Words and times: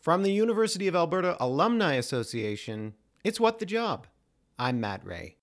From 0.00 0.22
the 0.22 0.32
University 0.32 0.88
of 0.88 0.96
Alberta 0.96 1.36
Alumni 1.38 1.92
Association, 1.92 2.94
it's 3.22 3.38
What 3.38 3.58
the 3.58 3.66
Job. 3.66 4.06
I'm 4.58 4.80
Matt 4.80 5.04
Rea. 5.04 5.36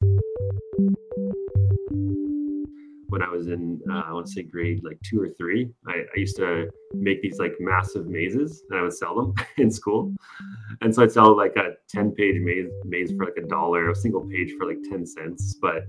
When 3.09 3.21
I 3.21 3.29
was 3.29 3.49
in, 3.49 3.79
uh, 3.87 4.01
I 4.07 4.13
want 4.13 4.25
to 4.25 4.31
say 4.31 4.41
grade 4.41 4.81
like 4.83 4.97
two 5.03 5.21
or 5.21 5.29
three, 5.29 5.69
I, 5.87 5.91
I 5.91 6.19
used 6.19 6.37
to 6.37 6.71
make 6.95 7.21
these 7.21 7.37
like 7.37 7.53
massive 7.59 8.07
mazes 8.07 8.63
and 8.71 8.79
I 8.79 8.81
would 8.81 8.93
sell 8.93 9.15
them 9.15 9.35
in 9.59 9.69
school. 9.69 10.11
And 10.81 10.93
so 10.93 11.03
I'd 11.03 11.11
sell 11.11 11.37
like 11.37 11.55
a 11.55 11.73
10 11.89 12.13
page 12.13 12.41
maze, 12.41 12.71
maze 12.83 13.11
for 13.15 13.25
like 13.25 13.37
a 13.37 13.45
dollar, 13.45 13.91
a 13.91 13.95
single 13.95 14.27
page 14.27 14.55
for 14.57 14.65
like 14.65 14.79
10 14.89 15.05
cents. 15.05 15.55
But 15.61 15.83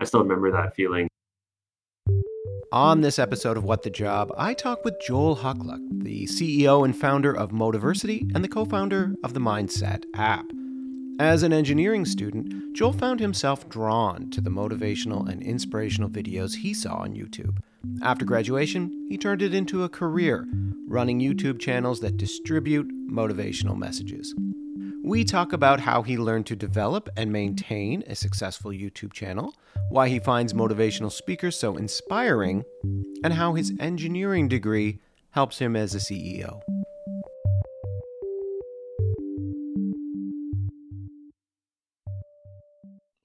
I 0.00 0.06
still 0.06 0.22
remember 0.22 0.50
that 0.52 0.74
feeling. 0.74 1.06
On 2.72 3.00
this 3.00 3.20
episode 3.20 3.56
of 3.56 3.62
What 3.62 3.84
the 3.84 3.90
Job, 3.90 4.32
I 4.36 4.52
talk 4.52 4.84
with 4.84 5.00
Joel 5.00 5.36
Huculak, 5.36 6.02
the 6.02 6.26
CEO 6.26 6.84
and 6.84 6.96
founder 6.96 7.32
of 7.32 7.52
Motiversity 7.52 8.28
and 8.34 8.42
the 8.42 8.48
co 8.48 8.64
founder 8.64 9.14
of 9.22 9.34
the 9.34 9.40
Mindset 9.40 10.02
app. 10.14 10.46
As 11.20 11.44
an 11.44 11.52
engineering 11.52 12.04
student, 12.04 12.74
Joel 12.74 12.92
found 12.92 13.20
himself 13.20 13.68
drawn 13.68 14.30
to 14.30 14.40
the 14.40 14.50
motivational 14.50 15.28
and 15.28 15.42
inspirational 15.44 16.10
videos 16.10 16.56
he 16.56 16.74
saw 16.74 16.96
on 16.96 17.14
YouTube. 17.14 17.58
After 18.02 18.24
graduation, 18.24 19.06
he 19.08 19.16
turned 19.16 19.42
it 19.42 19.54
into 19.54 19.84
a 19.84 19.88
career, 19.88 20.44
running 20.88 21.20
YouTube 21.20 21.60
channels 21.60 22.00
that 22.00 22.16
distribute 22.16 22.88
motivational 23.08 23.78
messages. 23.78 24.34
We 25.04 25.24
talk 25.24 25.52
about 25.52 25.80
how 25.80 26.02
he 26.02 26.18
learned 26.18 26.46
to 26.46 26.56
develop 26.56 27.08
and 27.16 27.30
maintain 27.30 28.02
a 28.06 28.14
successful 28.14 28.70
YouTube 28.70 29.12
channel, 29.12 29.54
why 29.88 30.08
he 30.08 30.18
finds 30.18 30.52
motivational 30.52 31.12
speakers 31.12 31.56
so 31.56 31.76
inspiring, 31.76 32.64
and 33.22 33.32
how 33.32 33.54
his 33.54 33.72
engineering 33.78 34.48
degree 34.48 35.00
helps 35.30 35.58
him 35.58 35.76
as 35.76 35.94
a 35.94 35.98
CEO. 35.98 36.60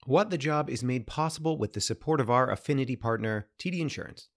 What 0.05 0.29
the 0.29 0.37
Job 0.37 0.69
is 0.69 0.83
made 0.83 1.07
possible 1.07 1.57
with 1.57 1.73
the 1.73 1.81
support 1.81 2.19
of 2.19 2.29
our 2.29 2.51
affinity 2.51 2.95
partner, 2.95 3.47
TD 3.57 3.79
Insurance. 3.79 4.27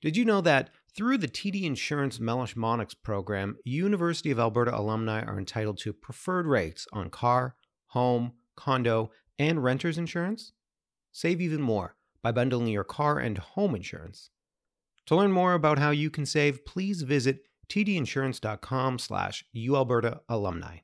Did 0.00 0.16
you 0.16 0.24
know 0.24 0.40
that 0.42 0.70
through 0.98 1.16
the 1.16 1.28
TD 1.28 1.62
Insurance 1.62 2.18
Meloche 2.18 2.56
Monnex 2.56 2.92
program, 3.00 3.56
University 3.62 4.32
of 4.32 4.40
Alberta 4.40 4.76
alumni 4.76 5.22
are 5.22 5.38
entitled 5.38 5.78
to 5.78 5.92
preferred 5.92 6.44
rates 6.44 6.88
on 6.92 7.08
car, 7.08 7.54
home, 7.86 8.32
condo, 8.56 9.12
and 9.38 9.62
renter's 9.62 9.96
insurance? 9.96 10.54
Save 11.12 11.40
even 11.40 11.62
more 11.62 11.94
by 12.20 12.32
bundling 12.32 12.66
your 12.66 12.82
car 12.82 13.20
and 13.20 13.38
home 13.38 13.76
insurance. 13.76 14.30
To 15.06 15.14
learn 15.14 15.30
more 15.30 15.54
about 15.54 15.78
how 15.78 15.90
you 15.90 16.10
can 16.10 16.26
save, 16.26 16.66
please 16.66 17.02
visit 17.02 17.42
tdinsurance.com 17.68 18.98
slash 18.98 19.44
ualberta 19.54 20.18
alumni. 20.28 20.78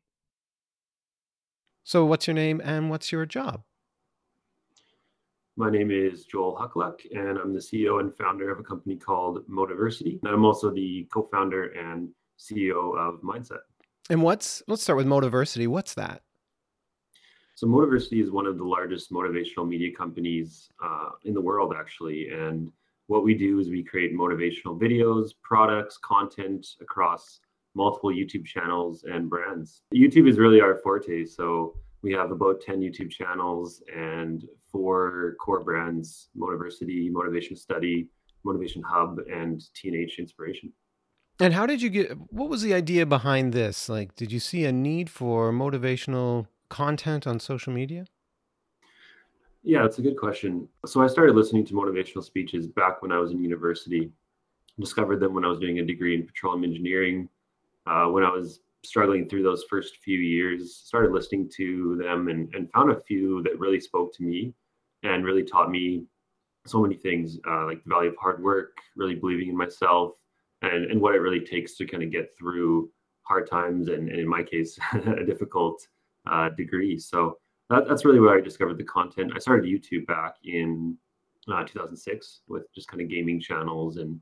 So 1.82 2.04
what's 2.04 2.28
your 2.28 2.34
name 2.34 2.62
and 2.64 2.88
what's 2.88 3.10
your 3.10 3.26
job? 3.26 3.64
My 5.56 5.70
name 5.70 5.92
is 5.92 6.24
Joel 6.24 6.56
Huculak, 6.56 7.06
and 7.14 7.38
I'm 7.38 7.52
the 7.52 7.60
CEO 7.60 8.00
and 8.00 8.12
founder 8.16 8.50
of 8.50 8.58
a 8.58 8.64
company 8.64 8.96
called 8.96 9.46
Motiversity. 9.48 10.18
And 10.24 10.32
I'm 10.32 10.44
also 10.44 10.68
the 10.68 11.06
co-founder 11.12 11.66
and 11.74 12.08
CEO 12.40 12.98
of 12.98 13.20
Mindset. 13.20 13.60
And 14.10 14.20
what's 14.20 14.64
let's 14.66 14.82
start 14.82 14.96
with 14.96 15.06
Motiversity. 15.06 15.68
What's 15.68 15.94
that? 15.94 16.22
So 17.54 17.68
Motiversity 17.68 18.20
is 18.20 18.32
one 18.32 18.46
of 18.46 18.58
the 18.58 18.64
largest 18.64 19.12
motivational 19.12 19.68
media 19.68 19.94
companies 19.96 20.70
uh, 20.84 21.10
in 21.22 21.34
the 21.34 21.40
world, 21.40 21.72
actually. 21.78 22.30
And 22.30 22.72
what 23.06 23.22
we 23.22 23.34
do 23.34 23.60
is 23.60 23.68
we 23.68 23.84
create 23.84 24.12
motivational 24.12 24.76
videos, 24.76 25.30
products, 25.40 25.98
content 25.98 26.66
across 26.80 27.38
multiple 27.76 28.10
YouTube 28.10 28.44
channels 28.44 29.04
and 29.04 29.30
brands. 29.30 29.82
YouTube 29.94 30.28
is 30.28 30.36
really 30.36 30.60
our 30.60 30.78
forte. 30.78 31.24
So 31.24 31.76
we 32.02 32.12
have 32.12 32.32
about 32.32 32.60
10 32.60 32.80
YouTube 32.80 33.10
channels 33.10 33.84
and 33.94 34.44
four 34.74 35.36
core 35.38 35.62
brands 35.62 36.30
Motiversity, 36.36 37.08
Motivation 37.08 37.54
Study, 37.54 38.08
Motivation 38.42 38.82
Hub, 38.82 39.20
and 39.32 39.62
TNH 39.76 40.18
Inspiration. 40.18 40.72
And 41.38 41.54
how 41.54 41.64
did 41.64 41.80
you 41.80 41.90
get 41.90 42.10
what 42.30 42.48
was 42.48 42.62
the 42.62 42.74
idea 42.74 43.06
behind 43.06 43.52
this? 43.52 43.88
Like, 43.88 44.16
did 44.16 44.32
you 44.32 44.40
see 44.40 44.64
a 44.64 44.72
need 44.72 45.08
for 45.08 45.52
motivational 45.52 46.48
content 46.68 47.24
on 47.24 47.38
social 47.38 47.72
media? 47.72 48.06
Yeah, 49.62 49.82
that's 49.82 49.98
a 49.98 50.02
good 50.02 50.16
question. 50.16 50.68
So 50.84 51.00
I 51.00 51.06
started 51.06 51.36
listening 51.36 51.64
to 51.66 51.74
motivational 51.74 52.24
speeches 52.24 52.66
back 52.66 53.00
when 53.00 53.12
I 53.12 53.18
was 53.18 53.30
in 53.30 53.42
university. 53.42 54.10
Discovered 54.80 55.20
them 55.20 55.34
when 55.34 55.44
I 55.44 55.48
was 55.48 55.60
doing 55.60 55.78
a 55.78 55.84
degree 55.84 56.16
in 56.16 56.26
petroleum 56.26 56.64
engineering. 56.64 57.28
Uh, 57.86 58.06
when 58.06 58.24
I 58.24 58.30
was 58.30 58.60
struggling 58.84 59.28
through 59.28 59.44
those 59.44 59.64
first 59.70 59.98
few 59.98 60.18
years, 60.18 60.76
started 60.76 61.12
listening 61.12 61.48
to 61.56 61.96
them 61.96 62.28
and, 62.28 62.52
and 62.54 62.70
found 62.72 62.90
a 62.90 63.00
few 63.00 63.40
that 63.44 63.58
really 63.58 63.80
spoke 63.80 64.12
to 64.16 64.24
me 64.24 64.52
and 65.04 65.24
really 65.24 65.44
taught 65.44 65.70
me 65.70 66.04
so 66.66 66.80
many 66.80 66.96
things, 66.96 67.38
uh, 67.48 67.66
like 67.66 67.82
the 67.84 67.90
value 67.90 68.10
of 68.10 68.16
hard 68.20 68.42
work, 68.42 68.78
really 68.96 69.14
believing 69.14 69.48
in 69.48 69.56
myself, 69.56 70.12
and, 70.62 70.90
and 70.90 71.00
what 71.00 71.14
it 71.14 71.18
really 71.18 71.40
takes 71.40 71.76
to 71.76 71.86
kind 71.86 72.02
of 72.02 72.10
get 72.10 72.30
through 72.38 72.90
hard 73.22 73.48
times 73.48 73.88
and, 73.88 74.08
and 74.08 74.18
in 74.18 74.28
my 74.28 74.42
case, 74.42 74.78
a 74.92 75.24
difficult 75.24 75.86
uh, 76.30 76.48
degree. 76.50 76.98
So 76.98 77.38
that, 77.70 77.86
that's 77.86 78.04
really 78.04 78.20
where 78.20 78.36
I 78.36 78.40
discovered 78.40 78.78
the 78.78 78.84
content. 78.84 79.32
I 79.34 79.38
started 79.38 79.70
YouTube 79.70 80.06
back 80.06 80.34
in 80.44 80.96
uh, 81.52 81.62
2006 81.64 82.40
with 82.48 82.72
just 82.74 82.88
kind 82.88 83.02
of 83.02 83.08
gaming 83.08 83.40
channels 83.40 83.98
and, 83.98 84.18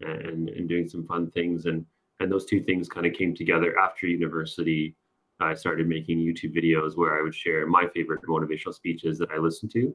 and 0.00 0.48
and 0.48 0.68
doing 0.68 0.88
some 0.88 1.06
fun 1.06 1.30
things 1.30 1.66
and 1.66 1.84
and 2.20 2.30
those 2.30 2.44
two 2.44 2.62
things 2.62 2.88
kind 2.88 3.06
of 3.06 3.12
came 3.12 3.34
together 3.34 3.76
after 3.78 4.06
university 4.06 4.94
i 5.40 5.54
started 5.54 5.88
making 5.88 6.18
youtube 6.18 6.56
videos 6.56 6.96
where 6.96 7.18
i 7.18 7.22
would 7.22 7.34
share 7.34 7.66
my 7.66 7.86
favorite 7.94 8.22
motivational 8.22 8.74
speeches 8.74 9.18
that 9.18 9.30
i 9.32 9.38
listened 9.38 9.70
to 9.72 9.94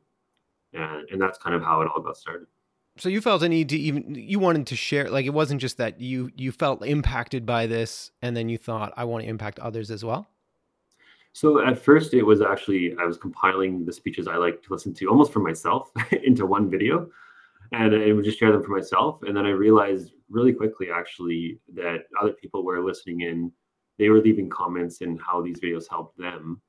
and, 0.74 1.10
and 1.10 1.22
that's 1.22 1.38
kind 1.38 1.56
of 1.56 1.62
how 1.62 1.82
it 1.82 1.90
all 1.94 2.02
got 2.02 2.18
started 2.18 2.48
so 2.98 3.10
you 3.10 3.22
felt 3.22 3.42
a 3.42 3.50
need 3.50 3.70
to 3.70 3.78
even 3.78 4.14
you 4.16 4.40
wanted 4.40 4.68
to 4.68 4.76
share 4.76 5.10
like 5.10 5.26
it 5.26 5.34
wasn't 5.34 5.60
just 5.60 5.78
that 5.78 6.00
you 6.00 6.32
you 6.36 6.52
felt 6.52 6.86
impacted 6.86 7.46
by 7.46 7.66
this 7.66 8.12
and 8.22 8.36
then 8.36 8.50
you 8.50 8.58
thought 8.58 8.94
i 8.98 9.04
want 9.04 9.24
to 9.24 9.30
impact 9.30 9.60
others 9.60 9.90
as 9.90 10.04
well 10.04 10.28
so 11.34 11.66
at 11.66 11.78
first 11.78 12.14
it 12.14 12.24
was 12.24 12.42
actually 12.42 12.96
i 13.00 13.06
was 13.06 13.18
compiling 13.18 13.86
the 13.86 13.94
speeches 13.94 14.28
i 14.28 14.36
like 14.36 14.62
to 14.62 14.72
listen 14.72 14.94
to 14.94 15.08
almost 15.08 15.32
for 15.32 15.40
myself 15.40 15.92
into 16.24 16.46
one 16.46 16.70
video 16.70 17.10
and 17.74 17.96
I 17.96 18.12
would 18.12 18.24
just 18.24 18.40
share 18.40 18.52
them 18.52 18.64
for 18.64 18.72
myself. 18.72 19.20
And 19.24 19.36
then 19.36 19.46
I 19.46 19.50
realized 19.50 20.12
really 20.30 20.54
quickly, 20.54 20.90
actually, 20.94 21.60
that 21.74 22.04
other 22.22 22.34
people 22.34 22.64
were 22.64 22.84
listening 22.84 23.22
in. 23.22 23.52
They 23.98 24.10
were 24.10 24.22
leaving 24.22 24.50
comments 24.50 25.02
and 25.02 25.20
how 25.20 25.42
these 25.42 25.60
videos 25.60 25.86
helped 25.90 26.18
them. 26.18 26.62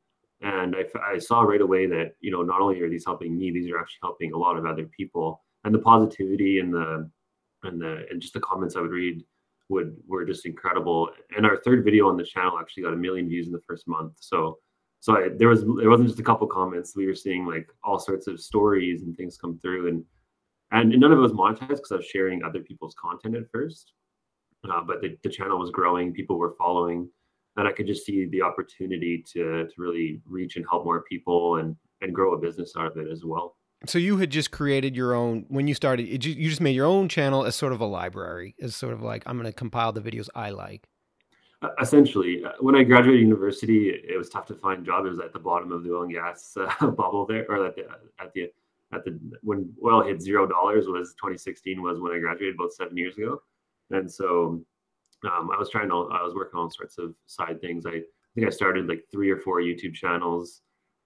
And 0.44 0.76
I, 0.76 1.14
I 1.14 1.18
saw 1.18 1.40
right 1.40 1.62
away 1.62 1.86
that 1.86 2.12
you 2.20 2.30
know 2.30 2.42
not 2.42 2.60
only 2.60 2.80
are 2.82 2.90
these 2.90 3.06
helping 3.06 3.36
me, 3.36 3.50
these 3.50 3.70
are 3.70 3.78
actually 3.78 4.00
helping 4.02 4.32
a 4.32 4.38
lot 4.38 4.58
of 4.58 4.66
other 4.66 4.84
people. 4.96 5.42
And 5.64 5.74
the 5.74 5.78
positivity 5.78 6.58
and 6.58 6.72
the 6.72 7.10
and 7.62 7.80
the 7.80 8.06
and 8.10 8.20
just 8.20 8.34
the 8.34 8.40
comments 8.40 8.76
I 8.76 8.82
would 8.82 8.90
read 8.90 9.24
would 9.70 9.96
were 10.06 10.26
just 10.26 10.44
incredible. 10.44 11.08
And 11.34 11.46
our 11.46 11.56
third 11.56 11.82
video 11.82 12.08
on 12.08 12.18
the 12.18 12.24
channel 12.24 12.58
actually 12.58 12.82
got 12.82 12.92
a 12.92 12.96
million 12.96 13.26
views 13.26 13.46
in 13.46 13.52
the 13.52 13.62
first 13.66 13.88
month. 13.88 14.12
So 14.20 14.58
so 15.00 15.16
I, 15.16 15.28
there 15.34 15.48
was 15.48 15.62
it 15.62 15.88
wasn't 15.88 16.08
just 16.08 16.20
a 16.20 16.24
couple 16.24 16.46
comments. 16.46 16.94
We 16.94 17.06
were 17.06 17.14
seeing 17.14 17.46
like 17.46 17.66
all 17.82 17.98
sorts 17.98 18.26
of 18.26 18.38
stories 18.38 19.02
and 19.02 19.16
things 19.16 19.38
come 19.38 19.58
through 19.62 19.88
and 19.88 20.04
and 20.72 20.90
none 21.00 21.12
of 21.12 21.18
it 21.18 21.22
was 21.22 21.32
monetized 21.32 21.68
because 21.68 21.92
I 21.92 21.96
was 21.96 22.06
sharing 22.06 22.42
other 22.42 22.60
people's 22.60 22.94
content 23.00 23.36
at 23.36 23.50
first. 23.50 23.92
Uh, 24.70 24.82
but 24.82 25.00
the, 25.00 25.16
the 25.22 25.28
channel 25.28 25.58
was 25.58 25.70
growing, 25.70 26.12
people 26.12 26.38
were 26.38 26.54
following, 26.58 27.08
and 27.56 27.68
I 27.68 27.72
could 27.72 27.86
just 27.86 28.04
see 28.04 28.26
the 28.26 28.42
opportunity 28.42 29.24
to 29.32 29.66
to 29.66 29.72
really 29.76 30.20
reach 30.26 30.56
and 30.56 30.64
help 30.68 30.84
more 30.84 31.02
people 31.02 31.56
and 31.56 31.76
and 32.00 32.14
grow 32.14 32.34
a 32.34 32.38
business 32.38 32.74
out 32.76 32.86
of 32.86 32.96
it 32.96 33.10
as 33.10 33.24
well. 33.24 33.56
So 33.86 33.98
you 33.98 34.16
had 34.16 34.30
just 34.30 34.50
created 34.50 34.96
your 34.96 35.14
own 35.14 35.44
when 35.48 35.68
you 35.68 35.74
started. 35.74 36.24
you 36.24 36.48
just 36.48 36.60
made 36.60 36.74
your 36.74 36.86
own 36.86 37.08
channel 37.08 37.44
as 37.44 37.54
sort 37.54 37.72
of 37.72 37.80
a 37.80 37.86
library, 37.86 38.54
as 38.60 38.74
sort 38.74 38.94
of 38.94 39.02
like 39.02 39.22
I'm 39.26 39.36
going 39.36 39.46
to 39.46 39.52
compile 39.52 39.92
the 39.92 40.00
videos 40.00 40.28
I 40.34 40.50
like. 40.50 40.86
Essentially, 41.80 42.44
uh, 42.44 42.52
when 42.60 42.74
I 42.74 42.82
graduated 42.82 43.22
university, 43.22 43.88
it 43.88 44.18
was 44.18 44.28
tough 44.28 44.46
to 44.46 44.54
find 44.54 44.84
jobs. 44.84 45.06
It 45.06 45.10
was 45.10 45.20
at 45.20 45.32
the 45.32 45.38
bottom 45.38 45.72
of 45.72 45.82
the 45.82 45.94
oil 45.94 46.02
and 46.02 46.12
gas 46.12 46.56
uh, 46.80 46.90
bubble 46.90 47.26
there, 47.26 47.46
or 47.48 47.66
at 47.66 47.74
the 47.74 47.84
at 48.20 48.32
the 48.34 48.50
at 48.92 49.04
the 49.04 49.18
when 49.42 49.72
oil 49.84 50.02
hit 50.02 50.20
zero 50.20 50.46
dollars 50.46 50.86
was 50.86 51.14
2016 51.14 51.80
was 51.80 52.00
when 52.00 52.12
I 52.12 52.18
graduated 52.18 52.56
about 52.56 52.72
seven 52.72 52.96
years 52.96 53.16
ago, 53.16 53.40
and 53.90 54.10
so 54.10 54.62
um, 55.26 55.50
I 55.50 55.58
was 55.58 55.70
trying 55.70 55.88
to 55.88 56.08
I 56.12 56.22
was 56.22 56.34
working 56.34 56.58
on 56.58 56.64
all 56.64 56.70
sorts 56.70 56.98
of 56.98 57.14
side 57.26 57.60
things. 57.60 57.86
I, 57.86 57.90
I 57.90 58.02
think 58.34 58.46
I 58.46 58.50
started 58.50 58.88
like 58.88 59.04
three 59.10 59.30
or 59.30 59.38
four 59.38 59.60
YouTube 59.60 59.94
channels. 59.94 60.62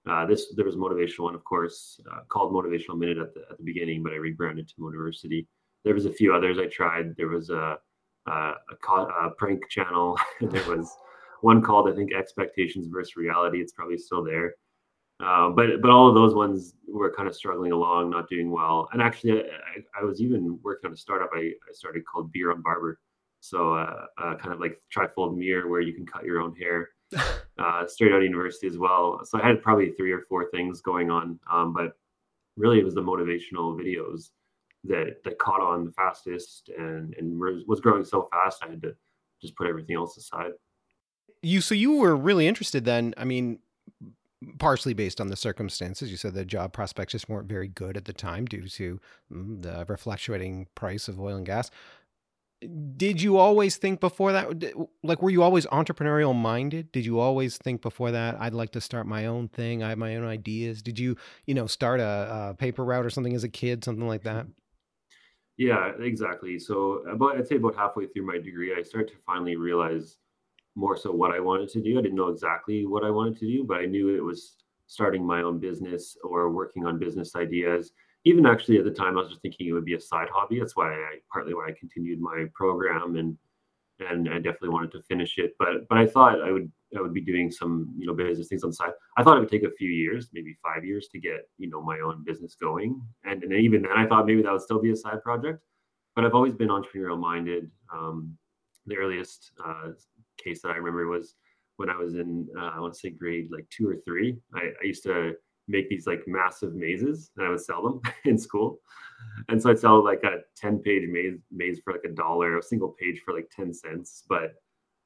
Uh, 0.09 0.25
this 0.25 0.53
there 0.55 0.65
was 0.65 0.75
a 0.75 0.77
motivational 0.77 1.25
one, 1.25 1.35
of 1.35 1.43
course, 1.43 1.99
uh, 2.11 2.21
called 2.29 2.53
Motivational 2.53 2.97
Minute 2.97 3.17
at 3.17 3.33
the 3.33 3.41
at 3.51 3.57
the 3.57 3.63
beginning, 3.63 4.03
but 4.03 4.13
I 4.13 4.17
rebranded 4.17 4.67
to 4.69 4.75
Motiversity. 4.79 5.45
There 5.85 5.93
was 5.93 6.05
a 6.05 6.11
few 6.11 6.33
others 6.33 6.57
I 6.57 6.67
tried. 6.67 7.15
There 7.17 7.27
was 7.27 7.49
a 7.49 7.77
a, 8.27 8.31
a, 8.31 8.95
a 8.95 9.31
prank 9.37 9.67
channel. 9.69 10.17
there 10.41 10.67
was 10.69 10.95
one 11.41 11.61
called 11.61 11.89
I 11.89 11.95
think 11.95 12.13
Expectations 12.13 12.87
versus 12.87 13.15
Reality. 13.15 13.59
It's 13.59 13.73
probably 13.73 13.97
still 13.97 14.23
there. 14.23 14.55
Uh, 15.21 15.49
but 15.49 15.81
but 15.81 15.91
all 15.91 16.07
of 16.07 16.15
those 16.15 16.33
ones 16.33 16.75
were 16.87 17.13
kind 17.13 17.27
of 17.27 17.35
struggling 17.35 17.73
along, 17.73 18.09
not 18.09 18.29
doing 18.29 18.49
well. 18.49 18.87
And 18.93 19.01
actually, 19.01 19.41
I, 19.41 19.99
I 19.99 20.03
was 20.03 20.21
even 20.21 20.57
working 20.63 20.87
on 20.87 20.93
a 20.93 20.97
startup 20.97 21.29
I, 21.33 21.39
I 21.39 21.73
started 21.73 22.03
called 22.05 22.31
Beer 22.31 22.51
on 22.51 22.61
Barber, 22.61 22.99
So 23.39 23.73
uh, 23.73 24.05
uh, 24.21 24.35
kind 24.35 24.53
of 24.53 24.59
like 24.59 24.81
trifold 24.95 25.37
mirror 25.37 25.69
where 25.69 25.81
you 25.81 25.93
can 25.93 26.05
cut 26.05 26.25
your 26.25 26.41
own 26.41 26.55
hair. 26.55 26.89
uh, 27.57 27.87
straight 27.87 28.11
out 28.11 28.19
of 28.19 28.23
university 28.23 28.67
as 28.67 28.77
well. 28.77 29.19
So 29.23 29.41
I 29.41 29.47
had 29.47 29.61
probably 29.63 29.91
three 29.91 30.11
or 30.11 30.21
four 30.29 30.49
things 30.51 30.81
going 30.81 31.09
on, 31.09 31.39
um, 31.51 31.73
but 31.73 31.93
really 32.55 32.79
it 32.79 32.85
was 32.85 32.93
the 32.93 33.01
motivational 33.01 33.75
videos 33.75 34.29
that 34.83 35.23
that 35.23 35.39
caught 35.39 35.61
on 35.61 35.85
the 35.85 35.91
fastest 35.91 36.69
and 36.77 37.15
and 37.17 37.39
was 37.67 37.79
growing 37.79 38.03
so 38.03 38.29
fast. 38.31 38.63
I 38.63 38.69
had 38.69 38.81
to 38.83 38.95
just 39.41 39.55
put 39.55 39.67
everything 39.67 39.95
else 39.95 40.17
aside. 40.17 40.51
You 41.41 41.61
so 41.61 41.73
you 41.73 41.93
were 41.93 42.15
really 42.15 42.47
interested 42.47 42.85
then. 42.85 43.13
I 43.17 43.23
mean, 43.23 43.59
partially 44.57 44.93
based 44.93 45.19
on 45.19 45.27
the 45.27 45.35
circumstances. 45.35 46.11
You 46.11 46.17
said 46.17 46.33
the 46.33 46.45
job 46.45 46.71
prospects 46.71 47.11
just 47.11 47.27
weren't 47.27 47.47
very 47.47 47.67
good 47.67 47.97
at 47.97 48.05
the 48.05 48.13
time 48.13 48.45
due 48.45 48.67
to 48.67 48.99
mm, 49.31 49.61
the 49.61 49.97
fluctuating 49.97 50.67
price 50.75 51.07
of 51.07 51.19
oil 51.19 51.35
and 51.35 51.45
gas. 51.45 51.71
Did 52.97 53.21
you 53.21 53.37
always 53.37 53.77
think 53.77 54.01
before 54.01 54.33
that, 54.33 54.75
like, 55.01 55.21
were 55.21 55.29
you 55.29 55.43
always 55.43 55.65
entrepreneurial 55.67 56.35
minded? 56.35 56.91
Did 56.91 57.05
you 57.05 57.19
always 57.19 57.57
think 57.57 57.81
before 57.81 58.11
that, 58.11 58.35
I'd 58.39 58.53
like 58.53 58.71
to 58.71 58.81
start 58.81 59.07
my 59.07 59.27
own 59.27 59.47
thing? 59.47 59.81
I 59.81 59.89
have 59.89 59.97
my 59.97 60.17
own 60.17 60.25
ideas. 60.25 60.81
Did 60.81 60.99
you, 60.99 61.15
you 61.45 61.53
know, 61.53 61.67
start 61.67 62.01
a, 62.01 62.49
a 62.49 62.53
paper 62.55 62.83
route 62.83 63.05
or 63.05 63.09
something 63.09 63.33
as 63.33 63.45
a 63.45 63.49
kid, 63.49 63.85
something 63.85 64.07
like 64.07 64.23
that? 64.23 64.45
Yeah, 65.55 65.91
exactly. 65.99 66.59
So 66.59 67.03
about 67.09 67.37
I'd 67.37 67.47
say 67.47 67.55
about 67.55 67.75
halfway 67.75 68.07
through 68.07 68.25
my 68.25 68.37
degree, 68.37 68.73
I 68.77 68.81
started 68.81 69.09
to 69.11 69.17
finally 69.25 69.55
realize 69.55 70.17
more 70.75 70.97
so 70.97 71.11
what 71.11 71.31
I 71.31 71.39
wanted 71.39 71.69
to 71.69 71.81
do. 71.81 71.97
I 71.97 72.01
didn't 72.01 72.17
know 72.17 72.29
exactly 72.29 72.85
what 72.85 73.03
I 73.03 73.09
wanted 73.09 73.37
to 73.39 73.45
do, 73.45 73.63
but 73.65 73.77
I 73.77 73.85
knew 73.85 74.15
it 74.15 74.23
was 74.23 74.55
starting 74.87 75.25
my 75.25 75.41
own 75.41 75.59
business 75.59 76.17
or 76.23 76.49
working 76.49 76.85
on 76.85 76.97
business 76.97 77.35
ideas. 77.35 77.91
Even 78.25 78.45
actually 78.45 78.77
at 78.77 78.83
the 78.83 78.91
time, 78.91 79.17
I 79.17 79.21
was 79.21 79.29
just 79.29 79.41
thinking 79.41 79.67
it 79.67 79.71
would 79.71 79.85
be 79.85 79.95
a 79.95 79.99
side 79.99 80.27
hobby. 80.33 80.59
That's 80.59 80.75
why 80.75 80.91
I 80.91 81.19
partly 81.31 81.53
why 81.53 81.67
I 81.69 81.79
continued 81.79 82.19
my 82.19 82.45
program 82.53 83.15
and 83.15 83.37
and 83.99 84.29
I 84.29 84.35
definitely 84.35 84.69
wanted 84.69 84.91
to 84.93 85.01
finish 85.03 85.37
it. 85.37 85.55
But 85.59 85.87
but 85.89 85.97
I 85.97 86.05
thought 86.05 86.41
I 86.41 86.51
would 86.51 86.71
I 86.97 87.01
would 87.01 87.13
be 87.13 87.21
doing 87.21 87.51
some 87.51 87.93
you 87.97 88.07
know 88.07 88.13
business 88.13 88.47
things 88.47 88.63
on 88.63 88.71
the 88.71 88.75
side. 88.75 88.91
I 89.17 89.23
thought 89.23 89.37
it 89.37 89.41
would 89.41 89.51
take 89.51 89.63
a 89.63 89.71
few 89.71 89.89
years, 89.89 90.29
maybe 90.33 90.57
five 90.63 90.85
years, 90.85 91.07
to 91.09 91.19
get 91.19 91.47
you 91.57 91.69
know 91.69 91.81
my 91.81 91.99
own 91.99 92.23
business 92.25 92.55
going. 92.55 93.01
And 93.23 93.43
and 93.43 93.53
even 93.53 93.83
then, 93.83 93.91
I 93.95 94.05
thought 94.05 94.25
maybe 94.25 94.41
that 94.41 94.51
would 94.51 94.61
still 94.61 94.81
be 94.81 94.91
a 94.91 94.95
side 94.95 95.21
project. 95.23 95.63
But 96.15 96.25
I've 96.25 96.35
always 96.35 96.53
been 96.53 96.69
entrepreneurial 96.69 97.19
minded. 97.19 97.69
Um, 97.93 98.37
the 98.85 98.97
earliest 98.97 99.51
uh, 99.63 99.89
case 100.37 100.61
that 100.61 100.69
I 100.69 100.77
remember 100.77 101.07
was 101.07 101.35
when 101.77 101.89
I 101.89 101.95
was 101.95 102.15
in 102.15 102.47
uh, 102.57 102.71
I 102.75 102.79
want 102.79 102.93
to 102.93 102.99
say 102.99 103.09
grade 103.09 103.49
like 103.51 103.69
two 103.69 103.87
or 103.87 103.97
three. 104.05 104.37
I, 104.53 104.71
I 104.81 104.85
used 104.85 105.03
to 105.03 105.33
make 105.69 105.87
these 105.87 106.07
like 106.07 106.27
massive 106.27 106.75
mazes 106.75 107.31
and 107.37 107.45
I 107.45 107.49
would 107.49 107.61
sell 107.61 107.83
them 107.83 108.01
in 108.25 108.37
school. 108.37 108.79
And 109.47 109.61
so 109.61 109.69
I'd 109.69 109.79
sell 109.79 110.03
like 110.03 110.23
a 110.23 110.39
10 110.57 110.79
page 110.79 111.07
maze 111.09 111.39
maze 111.51 111.79
for 111.83 111.93
like 111.93 112.03
a 112.05 112.13
dollar, 112.13 112.57
a 112.57 112.63
single 112.63 112.95
page 112.99 113.21
for 113.23 113.33
like 113.33 113.49
10 113.55 113.73
cents. 113.73 114.23
But 114.27 114.55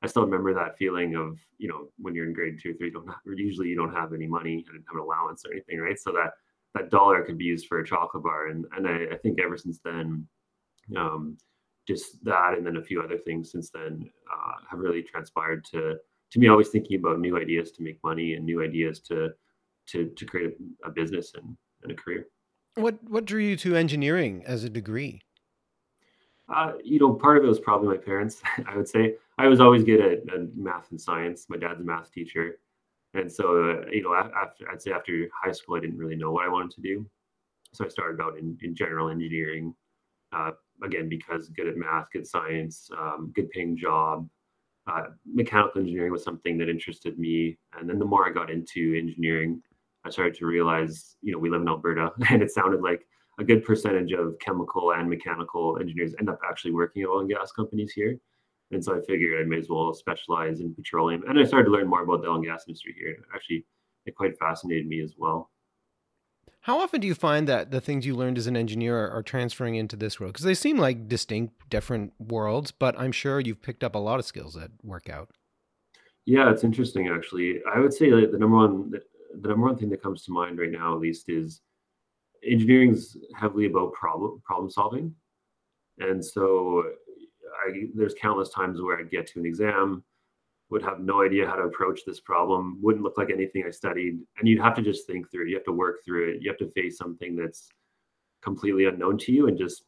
I 0.01 0.07
still 0.07 0.23
remember 0.23 0.53
that 0.53 0.77
feeling 0.77 1.15
of, 1.15 1.37
you 1.57 1.67
know, 1.67 1.89
when 1.97 2.15
you're 2.15 2.27
in 2.27 2.33
grade 2.33 2.59
two 2.61 2.71
or 2.71 2.73
three, 2.73 2.91
don't 2.91 3.07
have, 3.07 3.17
usually 3.25 3.67
you 3.69 3.75
don't 3.75 3.93
have 3.93 4.13
any 4.13 4.27
money, 4.27 4.65
I 4.67 4.71
didn't 4.71 4.85
have 4.87 4.95
an 4.95 5.01
allowance 5.01 5.45
or 5.45 5.51
anything, 5.51 5.79
right? 5.79 5.99
So 5.99 6.11
that 6.11 6.31
that 6.75 6.89
dollar 6.89 7.23
could 7.23 7.37
be 7.37 7.45
used 7.45 7.67
for 7.67 7.79
a 7.79 7.85
chocolate 7.85 8.23
bar. 8.23 8.47
And 8.47 8.65
and 8.75 8.87
I, 8.87 9.13
I 9.13 9.17
think 9.17 9.39
ever 9.39 9.57
since 9.57 9.79
then, 9.83 10.27
um, 10.97 11.37
just 11.87 12.23
that 12.23 12.53
and 12.57 12.65
then 12.65 12.77
a 12.77 12.83
few 12.83 13.01
other 13.01 13.17
things 13.17 13.51
since 13.51 13.69
then 13.69 14.09
uh, 14.31 14.53
have 14.69 14.79
really 14.79 15.03
transpired 15.03 15.65
to 15.65 15.95
to 16.31 16.39
me 16.39 16.47
always 16.47 16.69
thinking 16.69 16.97
about 16.97 17.19
new 17.19 17.37
ideas 17.37 17.71
to 17.71 17.83
make 17.83 17.99
money 18.03 18.33
and 18.33 18.45
new 18.45 18.63
ideas 18.63 18.99
to 19.01 19.29
to 19.87 20.09
to 20.15 20.25
create 20.25 20.53
a, 20.83 20.89
a 20.89 20.91
business 20.91 21.33
and, 21.35 21.55
and 21.83 21.91
a 21.91 21.95
career. 21.95 22.27
What 22.75 22.97
what 23.03 23.25
drew 23.25 23.41
you 23.41 23.55
to 23.57 23.75
engineering 23.75 24.43
as 24.45 24.63
a 24.63 24.69
degree? 24.69 25.21
Uh, 26.53 26.73
you 26.83 26.99
know 26.99 27.13
part 27.13 27.37
of 27.37 27.43
it 27.43 27.47
was 27.47 27.59
probably 27.59 27.87
my 27.87 27.97
parents 27.97 28.41
i 28.67 28.75
would 28.75 28.87
say. 28.87 29.15
I 29.37 29.47
was 29.47 29.59
always 29.59 29.83
good 29.83 29.99
at, 29.99 30.33
at 30.33 30.55
math 30.55 30.91
and 30.91 31.01
science. 31.01 31.47
My 31.49 31.57
dad's 31.57 31.81
a 31.81 31.83
math 31.83 32.11
teacher. 32.11 32.59
And 33.15 33.31
so 33.31 33.71
uh, 33.71 33.85
you 33.91 34.03
know 34.03 34.13
after 34.13 34.69
i'd 34.71 34.81
say 34.81 34.91
after 34.91 35.27
high 35.43 35.51
school 35.51 35.75
i 35.75 35.79
didn't 35.79 35.97
really 35.97 36.15
know 36.15 36.31
what 36.31 36.45
i 36.45 36.49
wanted 36.49 36.71
to 36.71 36.81
do. 36.81 37.05
So 37.73 37.85
i 37.85 37.87
started 37.87 38.21
out 38.21 38.37
in, 38.37 38.57
in 38.61 38.75
general 38.75 39.09
engineering 39.09 39.73
uh, 40.33 40.51
again 40.83 41.09
because 41.09 41.49
good 41.49 41.67
at 41.67 41.77
math, 41.77 42.07
good 42.11 42.27
science, 42.27 42.89
um, 42.97 43.31
good 43.35 43.49
paying 43.49 43.77
job. 43.77 44.27
Uh, 44.85 45.05
mechanical 45.25 45.79
engineering 45.79 46.11
was 46.11 46.23
something 46.23 46.57
that 46.57 46.67
interested 46.67 47.17
me, 47.17 47.57
and 47.79 47.89
then 47.89 47.99
the 47.99 48.05
more 48.05 48.27
I 48.27 48.31
got 48.33 48.51
into 48.51 48.95
engineering, 48.97 49.61
I 50.05 50.09
started 50.09 50.35
to 50.35 50.45
realize, 50.45 51.15
you 51.21 51.31
know, 51.31 51.39
we 51.39 51.49
live 51.49 51.61
in 51.61 51.67
Alberta, 51.67 52.11
and 52.29 52.41
it 52.41 52.51
sounded 52.51 52.81
like 52.81 53.05
a 53.39 53.43
good 53.43 53.63
percentage 53.63 54.11
of 54.11 54.37
chemical 54.39 54.93
and 54.93 55.09
mechanical 55.09 55.77
engineers 55.79 56.13
end 56.19 56.29
up 56.29 56.39
actually 56.47 56.71
working 56.71 57.03
at 57.03 57.09
oil 57.09 57.21
and 57.21 57.29
gas 57.29 57.51
companies 57.51 57.91
here. 57.91 58.17
And 58.71 58.83
so 58.83 58.95
I 58.95 59.01
figured 59.01 59.41
I 59.41 59.47
may 59.47 59.57
as 59.57 59.67
well 59.69 59.93
specialize 59.93 60.59
in 60.59 60.73
petroleum. 60.73 61.23
And 61.27 61.39
I 61.39 61.43
started 61.43 61.65
to 61.65 61.71
learn 61.71 61.87
more 61.87 62.03
about 62.03 62.21
the 62.21 62.27
oil 62.27 62.35
and 62.35 62.45
gas 62.45 62.63
industry 62.67 62.95
here. 62.97 63.17
Actually, 63.33 63.65
it 64.05 64.15
quite 64.15 64.37
fascinated 64.37 64.87
me 64.87 65.01
as 65.01 65.15
well. 65.17 65.49
How 66.61 66.79
often 66.79 67.01
do 67.01 67.07
you 67.07 67.15
find 67.15 67.47
that 67.47 67.71
the 67.71 67.81
things 67.81 68.05
you 68.05 68.15
learned 68.15 68.37
as 68.37 68.47
an 68.47 68.55
engineer 68.55 69.09
are, 69.09 69.21
transferring 69.21 69.75
into 69.75 69.97
this 69.97 70.19
world? 70.19 70.31
Because 70.31 70.45
they 70.45 70.53
seem 70.53 70.77
like 70.77 71.09
distinct, 71.09 71.69
different 71.69 72.13
worlds, 72.19 72.71
but 72.71 72.97
I'm 72.97 73.11
sure 73.11 73.41
you've 73.41 73.61
picked 73.61 73.83
up 73.83 73.95
a 73.95 73.99
lot 73.99 74.17
of 74.17 74.25
skills 74.25 74.53
that 74.53 74.71
work 74.81 75.09
out. 75.09 75.31
Yeah, 76.25 76.49
it's 76.49 76.63
interesting 76.63 77.09
actually. 77.09 77.59
I 77.73 77.79
would 77.79 77.93
say 77.93 78.09
that 78.11 78.31
the 78.31 78.37
number 78.37 78.55
one 78.55 78.93
the, 79.41 79.49
number 79.49 79.65
one 79.65 79.77
thing 79.77 79.89
that 79.89 80.03
comes 80.03 80.23
to 80.23 80.31
mind 80.31 80.59
right 80.59 80.71
now, 80.71 80.93
at 80.93 80.99
least, 80.99 81.29
is 81.29 81.61
engineering's 82.47 83.17
heavily 83.35 83.65
about 83.65 83.93
problem 83.93 84.41
problem 84.45 84.69
solving, 84.69 85.13
and 85.99 86.23
so 86.23 86.83
I, 87.65 87.85
there's 87.93 88.15
countless 88.19 88.49
times 88.49 88.81
where 88.81 88.99
I'd 88.99 89.11
get 89.11 89.27
to 89.27 89.39
an 89.39 89.45
exam 89.45 90.03
would 90.69 90.81
have 90.81 90.99
no 90.99 91.21
idea 91.21 91.47
how 91.47 91.55
to 91.55 91.63
approach 91.63 92.01
this 92.05 92.19
problem, 92.19 92.79
wouldn't 92.81 93.03
look 93.03 93.17
like 93.17 93.29
anything 93.29 93.63
I 93.65 93.69
studied. 93.69 94.19
And 94.37 94.47
you'd 94.47 94.61
have 94.61 94.75
to 94.75 94.81
just 94.81 95.05
think 95.05 95.29
through 95.29 95.45
it. 95.45 95.49
You 95.49 95.55
have 95.55 95.65
to 95.65 95.71
work 95.71 96.03
through 96.03 96.31
it. 96.31 96.41
You 96.41 96.49
have 96.49 96.57
to 96.59 96.71
face 96.71 96.97
something 96.97 97.35
that's 97.35 97.69
completely 98.41 98.85
unknown 98.85 99.19
to 99.19 99.31
you 99.31 99.47
and 99.47 99.57
just 99.57 99.83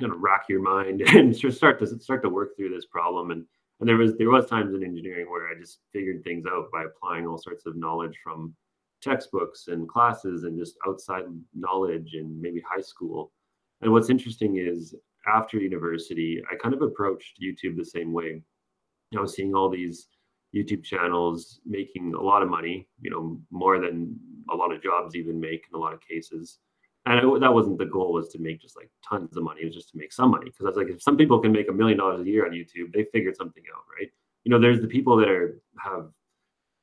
kind 0.00 0.12
of 0.12 0.20
rack 0.20 0.46
your 0.48 0.60
mind 0.60 1.02
and 1.14 1.36
just 1.36 1.56
start 1.56 1.78
to 1.78 1.86
start 2.00 2.22
to 2.22 2.28
work 2.28 2.56
through 2.56 2.70
this 2.70 2.86
problem. 2.86 3.30
And 3.30 3.44
and 3.80 3.88
there 3.88 3.96
was 3.96 4.16
there 4.16 4.30
was 4.30 4.46
times 4.46 4.74
in 4.74 4.82
engineering 4.82 5.30
where 5.30 5.48
I 5.48 5.58
just 5.58 5.78
figured 5.92 6.24
things 6.24 6.44
out 6.46 6.66
by 6.72 6.84
applying 6.84 7.26
all 7.26 7.38
sorts 7.38 7.64
of 7.66 7.76
knowledge 7.76 8.18
from 8.22 8.54
textbooks 9.02 9.68
and 9.68 9.88
classes 9.88 10.44
and 10.44 10.58
just 10.58 10.76
outside 10.86 11.24
knowledge 11.54 12.14
and 12.14 12.40
maybe 12.40 12.62
high 12.68 12.80
school. 12.80 13.32
And 13.80 13.92
what's 13.92 14.10
interesting 14.10 14.56
is 14.56 14.94
after 15.26 15.58
university, 15.58 16.42
I 16.50 16.56
kind 16.56 16.74
of 16.74 16.82
approached 16.82 17.40
YouTube 17.40 17.76
the 17.76 17.84
same 17.84 18.12
way 18.12 18.42
you 19.10 19.18
know, 19.18 19.26
seeing 19.26 19.54
all 19.54 19.68
these 19.68 20.08
YouTube 20.54 20.84
channels 20.84 21.60
making 21.66 22.14
a 22.14 22.20
lot 22.20 22.42
of 22.42 22.48
money, 22.48 22.88
you 23.00 23.10
know, 23.10 23.40
more 23.50 23.78
than 23.80 24.18
a 24.50 24.56
lot 24.56 24.72
of 24.72 24.82
jobs 24.82 25.14
even 25.14 25.38
make 25.38 25.64
in 25.70 25.76
a 25.76 25.80
lot 25.80 25.92
of 25.92 26.00
cases. 26.00 26.58
And 27.06 27.42
that 27.42 27.52
wasn't 27.52 27.78
the 27.78 27.86
goal 27.86 28.12
was 28.12 28.28
to 28.30 28.38
make 28.38 28.60
just 28.60 28.76
like 28.76 28.90
tons 29.08 29.36
of 29.36 29.42
money. 29.42 29.62
It 29.62 29.66
was 29.66 29.74
just 29.74 29.90
to 29.90 29.98
make 29.98 30.12
some 30.12 30.30
money. 30.30 30.46
Cause 30.46 30.66
I 30.66 30.68
was 30.68 30.76
like, 30.76 30.88
if 30.88 31.02
some 31.02 31.16
people 31.16 31.38
can 31.40 31.52
make 31.52 31.68
a 31.68 31.72
million 31.72 31.98
dollars 31.98 32.20
a 32.20 32.28
year 32.28 32.44
on 32.44 32.52
YouTube, 32.52 32.92
they 32.92 33.06
figured 33.12 33.36
something 33.36 33.62
out, 33.74 33.82
right? 33.98 34.10
You 34.44 34.50
know, 34.50 34.58
there's 34.58 34.80
the 34.80 34.88
people 34.88 35.16
that 35.16 35.28
are, 35.28 35.60
have, 35.82 36.10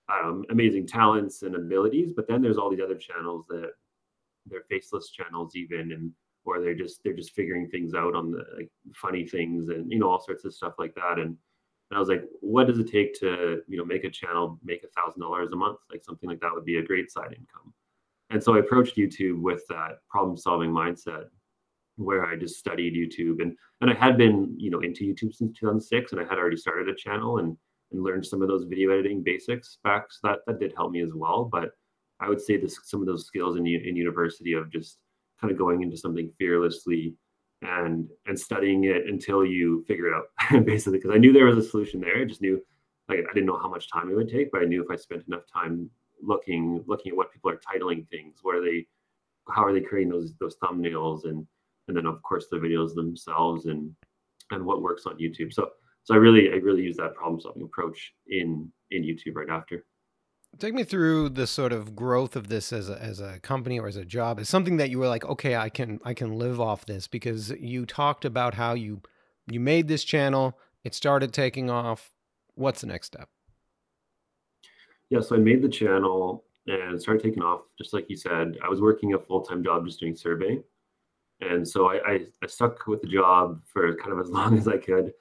Know, 0.09 0.43
amazing 0.49 0.87
talents 0.87 1.41
and 1.41 1.55
abilities, 1.55 2.13
but 2.15 2.27
then 2.27 2.41
there's 2.41 2.57
all 2.57 2.69
these 2.69 2.83
other 2.83 2.95
channels 2.95 3.45
that 3.49 3.71
they're 4.45 4.65
faceless 4.69 5.09
channels 5.09 5.55
even, 5.55 5.91
and, 5.91 6.11
or 6.45 6.61
they're 6.61 6.75
just, 6.75 7.03
they're 7.03 7.15
just 7.15 7.33
figuring 7.33 7.67
things 7.69 7.93
out 7.95 8.15
on 8.15 8.31
the 8.31 8.43
like 8.55 8.69
funny 8.93 9.25
things 9.25 9.69
and, 9.69 9.91
you 9.91 9.97
know, 9.97 10.09
all 10.09 10.23
sorts 10.23 10.45
of 10.45 10.53
stuff 10.53 10.73
like 10.77 10.93
that. 10.95 11.17
And, 11.17 11.35
and 11.91 11.97
I 11.97 11.99
was 11.99 12.09
like, 12.09 12.23
what 12.41 12.67
does 12.67 12.79
it 12.79 12.91
take 12.91 13.19
to, 13.19 13.61
you 13.67 13.77
know, 13.77 13.85
make 13.85 14.03
a 14.03 14.09
channel 14.09 14.59
make 14.63 14.83
a 14.83 15.01
thousand 15.01 15.21
dollars 15.21 15.51
a 15.53 15.55
month? 15.55 15.79
Like 15.91 16.03
something 16.03 16.29
like 16.29 16.39
that 16.41 16.53
would 16.53 16.65
be 16.65 16.77
a 16.77 16.83
great 16.83 17.11
side 17.11 17.35
income. 17.37 17.73
And 18.29 18.43
so 18.43 18.55
I 18.55 18.59
approached 18.59 18.97
YouTube 18.97 19.41
with 19.41 19.63
that 19.69 19.99
problem 20.09 20.37
solving 20.37 20.71
mindset 20.71 21.25
where 21.97 22.25
I 22.25 22.35
just 22.35 22.57
studied 22.57 22.93
YouTube 22.95 23.41
and 23.41 23.55
and 23.81 23.89
I 23.89 23.93
had 23.93 24.17
been, 24.17 24.55
you 24.57 24.69
know, 24.69 24.79
into 24.79 25.03
YouTube 25.03 25.33
since 25.33 25.57
2006 25.59 26.11
and 26.11 26.21
I 26.21 26.25
had 26.25 26.37
already 26.37 26.57
started 26.57 26.89
a 26.89 26.95
channel 26.95 27.37
and 27.37 27.57
and 27.91 28.03
learned 28.03 28.25
some 28.25 28.41
of 28.41 28.47
those 28.47 28.65
video 28.65 28.91
editing 28.91 29.23
basics 29.23 29.77
back. 29.83 30.05
So 30.11 30.19
that 30.27 30.39
that 30.47 30.59
did 30.59 30.73
help 30.75 30.91
me 30.91 31.01
as 31.01 31.11
well. 31.13 31.49
But 31.51 31.71
I 32.19 32.29
would 32.29 32.41
say 32.41 32.57
this 32.57 32.79
some 32.83 33.01
of 33.01 33.07
those 33.07 33.25
skills 33.25 33.57
in 33.57 33.65
in 33.65 33.95
university 33.95 34.53
of 34.53 34.71
just 34.71 34.97
kind 35.39 35.51
of 35.51 35.57
going 35.57 35.81
into 35.81 35.97
something 35.97 36.31
fearlessly 36.37 37.15
and 37.61 38.09
and 38.25 38.39
studying 38.39 38.85
it 38.85 39.07
until 39.07 39.45
you 39.45 39.83
figure 39.87 40.07
it 40.07 40.13
out 40.13 40.65
basically 40.65 40.97
because 40.97 41.11
i 41.11 41.17
knew 41.17 41.31
there 41.31 41.45
was 41.45 41.57
a 41.57 41.69
solution 41.69 41.99
there 41.99 42.17
i 42.17 42.25
just 42.25 42.41
knew 42.41 42.61
like 43.09 43.19
i 43.19 43.33
didn't 43.33 43.45
know 43.45 43.57
how 43.57 43.69
much 43.69 43.89
time 43.89 44.09
it 44.09 44.15
would 44.15 44.29
take 44.29 44.51
but 44.51 44.61
i 44.61 44.65
knew 44.65 44.83
if 44.83 44.91
i 44.91 44.95
spent 44.95 45.23
enough 45.27 45.43
time 45.51 45.89
looking 46.21 46.83
looking 46.87 47.11
at 47.11 47.17
what 47.17 47.31
people 47.31 47.49
are 47.49 47.59
titling 47.59 48.07
things 48.09 48.39
what 48.41 48.55
are 48.55 48.63
they 48.63 48.85
how 49.49 49.63
are 49.63 49.73
they 49.73 49.81
creating 49.81 50.11
those 50.11 50.33
those 50.39 50.57
thumbnails 50.57 51.25
and 51.25 51.45
and 51.87 51.95
then 51.95 52.05
of 52.05 52.21
course 52.23 52.47
the 52.51 52.57
videos 52.57 52.93
themselves 52.93 53.65
and 53.65 53.91
and 54.51 54.63
what 54.63 54.81
works 54.81 55.05
on 55.05 55.17
youtube 55.17 55.53
so 55.53 55.69
so 56.05 56.13
i 56.13 56.17
really 56.17 56.49
i 56.51 56.55
really 56.55 56.81
use 56.81 56.95
that 56.95 57.13
problem 57.15 57.39
solving 57.41 57.63
approach 57.63 58.13
in 58.27 58.71
in 58.91 59.03
youtube 59.03 59.35
right 59.35 59.49
after 59.49 59.85
Take 60.57 60.73
me 60.73 60.85
through 60.85 61.29
the 61.29 61.47
sort 61.47 61.73
of 61.73 61.95
growth 61.97 62.37
of 62.37 62.47
this 62.47 62.71
as 62.71 62.89
a, 62.89 63.01
as 63.01 63.19
a 63.19 63.39
company 63.41 63.77
or 63.77 63.87
as 63.87 63.97
a 63.97 64.05
job. 64.05 64.39
Is 64.39 64.47
something 64.47 64.77
that 64.77 64.89
you 64.89 64.99
were 64.99 65.07
like, 65.07 65.25
okay, 65.25 65.55
I 65.57 65.67
can 65.67 65.99
I 66.05 66.13
can 66.13 66.37
live 66.37 66.61
off 66.61 66.85
this 66.85 67.07
because 67.07 67.51
you 67.51 67.85
talked 67.85 68.23
about 68.23 68.53
how 68.53 68.73
you 68.73 69.01
you 69.47 69.59
made 69.59 69.87
this 69.87 70.03
channel 70.03 70.57
It 70.83 70.95
started 70.95 71.33
taking 71.33 71.69
off. 71.69 72.11
What's 72.53 72.81
the 72.81 72.87
next 72.87 73.07
step? 73.07 73.27
Yeah, 75.09 75.19
so 75.19 75.35
I 75.35 75.39
made 75.39 75.61
the 75.61 75.69
channel 75.69 76.45
and 76.67 77.01
started 77.01 77.21
taking 77.21 77.43
off. 77.43 77.61
Just 77.77 77.93
like 77.93 78.09
you 78.09 78.15
said, 78.15 78.57
I 78.63 78.69
was 78.69 78.79
working 78.79 79.13
a 79.13 79.19
full 79.19 79.41
time 79.41 79.61
job 79.61 79.85
just 79.85 79.99
doing 79.99 80.15
survey, 80.15 80.61
and 81.41 81.67
so 81.67 81.89
I, 81.89 81.95
I, 82.07 82.19
I 82.41 82.47
stuck 82.47 82.87
with 82.87 83.01
the 83.01 83.07
job 83.07 83.61
for 83.65 83.93
kind 83.97 84.13
of 84.13 84.19
as 84.19 84.29
long 84.37 84.57
as 84.57 84.69
I 84.69 84.77
could. 84.77 85.13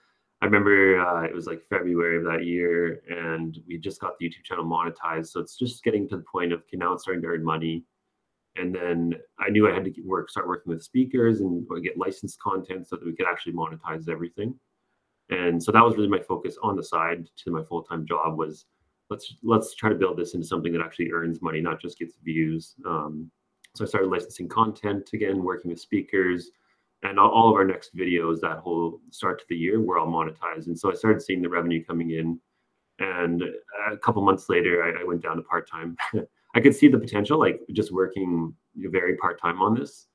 I 0.45 0.47
remember 0.47 1.01
uh, 1.01 1.23
it 1.23 1.35
was 1.35 1.47
like 1.47 1.67
February 1.71 2.19
of 2.19 2.25
that 2.25 2.45
year, 2.45 3.01
and 3.09 3.59
we 3.67 3.79
just 3.79 3.99
got 3.99 4.19
the 4.19 4.29
YouTube 4.29 4.45
channel 4.45 4.67
monetized. 4.67 5.29
So 5.29 5.41
it's 5.41 5.57
just 5.57 5.83
getting 5.83 6.07
to 6.11 6.19
the 6.19 6.25
point 6.31 6.53
of 6.53 6.61
okay, 6.61 6.77
now 6.77 6.93
it's 6.93 7.05
starting 7.05 7.23
to 7.23 7.29
earn 7.29 7.43
money. 7.43 7.83
And 8.57 8.75
then 8.75 9.15
I 9.39 9.49
knew 9.49 9.67
I 9.67 9.73
had 9.73 9.87
to 9.87 10.03
work, 10.03 10.29
start 10.29 10.47
working 10.47 10.71
with 10.71 10.83
speakers 10.83 11.41
and 11.41 11.67
get 11.83 11.97
licensed 11.97 12.39
content 12.41 12.87
so 12.87 12.97
that 12.97 13.07
we 13.07 13.17
could 13.17 13.25
actually 13.27 13.55
monetize 13.55 14.07
everything. 14.07 14.55
And 15.31 15.63
so 15.63 15.73
that 15.73 15.83
was 15.83 15.97
really 15.97 16.11
my 16.11 16.21
focus 16.21 16.59
on 16.63 16.77
the 16.77 16.85
side 16.85 17.27
to 17.37 17.51
my 17.51 17.63
full 17.65 17.83
time 17.83 18.05
job 18.05 18.37
was 18.37 18.67
let's 19.09 19.37
let's 19.43 19.75
try 19.75 19.89
to 19.89 19.95
build 19.95 20.19
this 20.19 20.35
into 20.35 20.47
something 20.47 20.75
that 20.75 20.83
actually 20.83 21.11
earns 21.11 21.41
money, 21.41 21.63
not 21.63 21.81
just 21.81 21.99
gets 21.99 22.17
views. 22.23 22.75
Um, 22.85 23.31
so 23.75 23.83
I 23.83 23.89
started 23.89 24.11
licensing 24.11 24.51
content 24.51 25.09
again, 25.15 25.43
working 25.43 25.71
with 25.71 25.81
speakers, 25.81 26.51
and 27.05 27.19
all, 27.19 27.51
of 27.51 27.55
our 27.55 27.65
next 27.65 27.95
videos 27.95 28.41
that 28.41 28.59
whole 28.59 29.01
start 29.11 29.39
to 29.39 29.45
the 29.49 29.57
year 29.57 29.81
were 29.81 29.99
all 29.99 30.07
monetized. 30.07 30.67
And 30.67 30.79
so 30.79 30.91
I 30.91 30.95
started 30.95 31.21
seeing 31.21 31.43
the 31.43 31.49
revenue 31.49 31.85
coming 31.85 32.11
in. 32.11 32.41
And 32.99 33.43
a 33.91 33.97
couple 33.99 34.23
months 34.23 34.49
later, 34.49 34.83
I, 34.83 35.03
I 35.03 35.05
went 35.05 35.23
down 35.23 35.37
to 35.37 35.43
part 35.43 35.69
time. 35.69 35.97
I 36.55 36.61
could 36.61 36.75
see 36.75 36.89
the 36.89 36.99
potential, 36.99 37.39
like 37.39 37.61
just 37.73 37.93
working 37.93 38.55
very 38.77 39.17
part 39.17 39.41
time 39.41 39.61
on 39.61 39.75
this, 39.75 40.07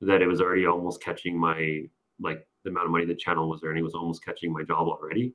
that 0.00 0.22
it 0.22 0.26
was 0.26 0.40
already 0.40 0.64
almost 0.64 1.02
catching 1.02 1.38
my 1.38 1.82
like 2.20 2.46
the 2.64 2.70
amount 2.70 2.86
of 2.86 2.92
money 2.92 3.04
the 3.04 3.14
channel 3.14 3.48
was 3.48 3.60
earning 3.64 3.84
was 3.84 3.94
almost 3.94 4.24
catching 4.24 4.52
my 4.52 4.62
job 4.62 4.88
already 4.88 5.34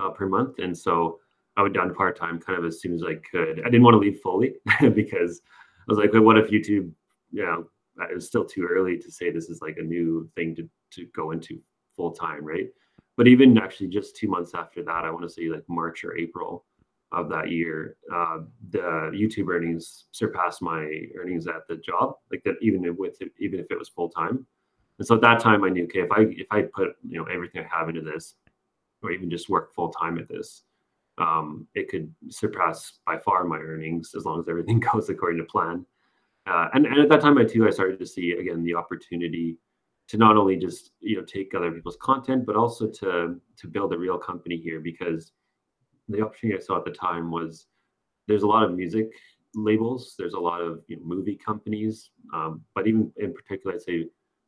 uh, 0.00 0.10
per 0.10 0.26
month. 0.26 0.58
And 0.58 0.76
so 0.76 1.20
I 1.56 1.62
went 1.62 1.74
down 1.74 1.88
to 1.88 1.94
part 1.94 2.18
time 2.18 2.40
kind 2.40 2.58
of 2.58 2.64
as 2.64 2.80
soon 2.80 2.94
as 2.94 3.02
I 3.02 3.14
could. 3.30 3.60
I 3.60 3.64
didn't 3.64 3.82
want 3.82 3.94
to 3.94 3.98
leave 3.98 4.20
fully 4.20 4.54
because 4.94 5.40
I 5.80 5.84
was 5.86 5.98
like, 5.98 6.12
well, 6.12 6.22
what 6.22 6.38
if 6.38 6.50
YouTube, 6.50 6.90
you 7.30 7.44
know, 7.44 7.68
it 8.00 8.14
was 8.14 8.26
still 8.26 8.44
too 8.44 8.66
early 8.70 8.98
to 8.98 9.10
say 9.10 9.30
this 9.30 9.48
is 9.48 9.60
like 9.60 9.76
a 9.78 9.82
new 9.82 10.28
thing 10.34 10.54
to, 10.56 10.68
to 10.92 11.06
go 11.14 11.32
into 11.32 11.60
full 11.96 12.12
time, 12.12 12.44
right? 12.44 12.68
But 13.16 13.28
even 13.28 13.58
actually 13.58 13.88
just 13.88 14.16
two 14.16 14.28
months 14.28 14.52
after 14.54 14.82
that, 14.84 15.04
I 15.04 15.10
want 15.10 15.24
to 15.24 15.28
say 15.28 15.48
like 15.48 15.64
March 15.68 16.04
or 16.04 16.16
April 16.16 16.64
of 17.10 17.28
that 17.30 17.50
year, 17.50 17.96
uh, 18.14 18.38
the 18.70 19.10
YouTube 19.12 19.48
earnings 19.48 20.04
surpassed 20.12 20.62
my 20.62 20.88
earnings 21.18 21.46
at 21.46 21.66
the 21.68 21.76
job, 21.76 22.14
like 22.30 22.42
that 22.44 22.56
even 22.60 22.94
with 22.96 23.20
it, 23.20 23.32
even 23.38 23.58
if 23.58 23.66
it 23.70 23.78
was 23.78 23.88
full 23.88 24.10
time. 24.10 24.46
And 24.98 25.06
so 25.06 25.14
at 25.14 25.20
that 25.22 25.40
time, 25.40 25.64
I 25.64 25.68
knew 25.68 25.84
okay, 25.84 26.00
if 26.00 26.12
I 26.12 26.26
if 26.28 26.46
I 26.50 26.62
put 26.62 26.96
you 27.08 27.18
know 27.18 27.24
everything 27.24 27.64
I 27.64 27.76
have 27.76 27.88
into 27.88 28.02
this, 28.02 28.34
or 29.02 29.10
even 29.10 29.30
just 29.30 29.48
work 29.48 29.74
full 29.74 29.90
time 29.90 30.18
at 30.18 30.28
this, 30.28 30.64
um, 31.18 31.66
it 31.74 31.88
could 31.88 32.12
surpass 32.28 32.98
by 33.06 33.18
far 33.18 33.44
my 33.44 33.58
earnings 33.58 34.12
as 34.16 34.24
long 34.24 34.40
as 34.40 34.48
everything 34.48 34.80
goes 34.92 35.08
according 35.08 35.38
to 35.38 35.44
plan. 35.44 35.86
Uh, 36.48 36.68
and, 36.74 36.86
and 36.86 36.98
at 37.00 37.08
that 37.08 37.20
time, 37.20 37.38
I 37.38 37.44
too, 37.44 37.66
I 37.66 37.70
started 37.70 37.98
to 37.98 38.06
see 38.06 38.32
again 38.32 38.62
the 38.62 38.74
opportunity 38.74 39.58
to 40.08 40.16
not 40.16 40.36
only 40.36 40.56
just 40.56 40.92
you 41.00 41.16
know 41.16 41.24
take 41.24 41.54
other 41.54 41.70
people's 41.70 41.98
content, 42.00 42.46
but 42.46 42.56
also 42.56 42.86
to 42.86 43.40
to 43.56 43.66
build 43.66 43.92
a 43.92 43.98
real 43.98 44.18
company 44.18 44.56
here 44.56 44.80
because 44.80 45.32
the 46.08 46.22
opportunity 46.22 46.58
I 46.58 46.64
saw 46.64 46.78
at 46.78 46.84
the 46.84 46.90
time 46.90 47.30
was 47.30 47.66
there's 48.26 48.42
a 48.42 48.46
lot 48.46 48.64
of 48.64 48.74
music 48.74 49.10
labels, 49.54 50.14
there's 50.18 50.34
a 50.34 50.40
lot 50.40 50.60
of 50.60 50.82
you 50.88 50.96
know, 50.96 51.02
movie 51.04 51.36
companies, 51.36 52.10
um, 52.34 52.62
but 52.74 52.86
even 52.86 53.12
in 53.16 53.32
particular, 53.32 53.74
I'd 53.74 53.82
say 53.82 53.98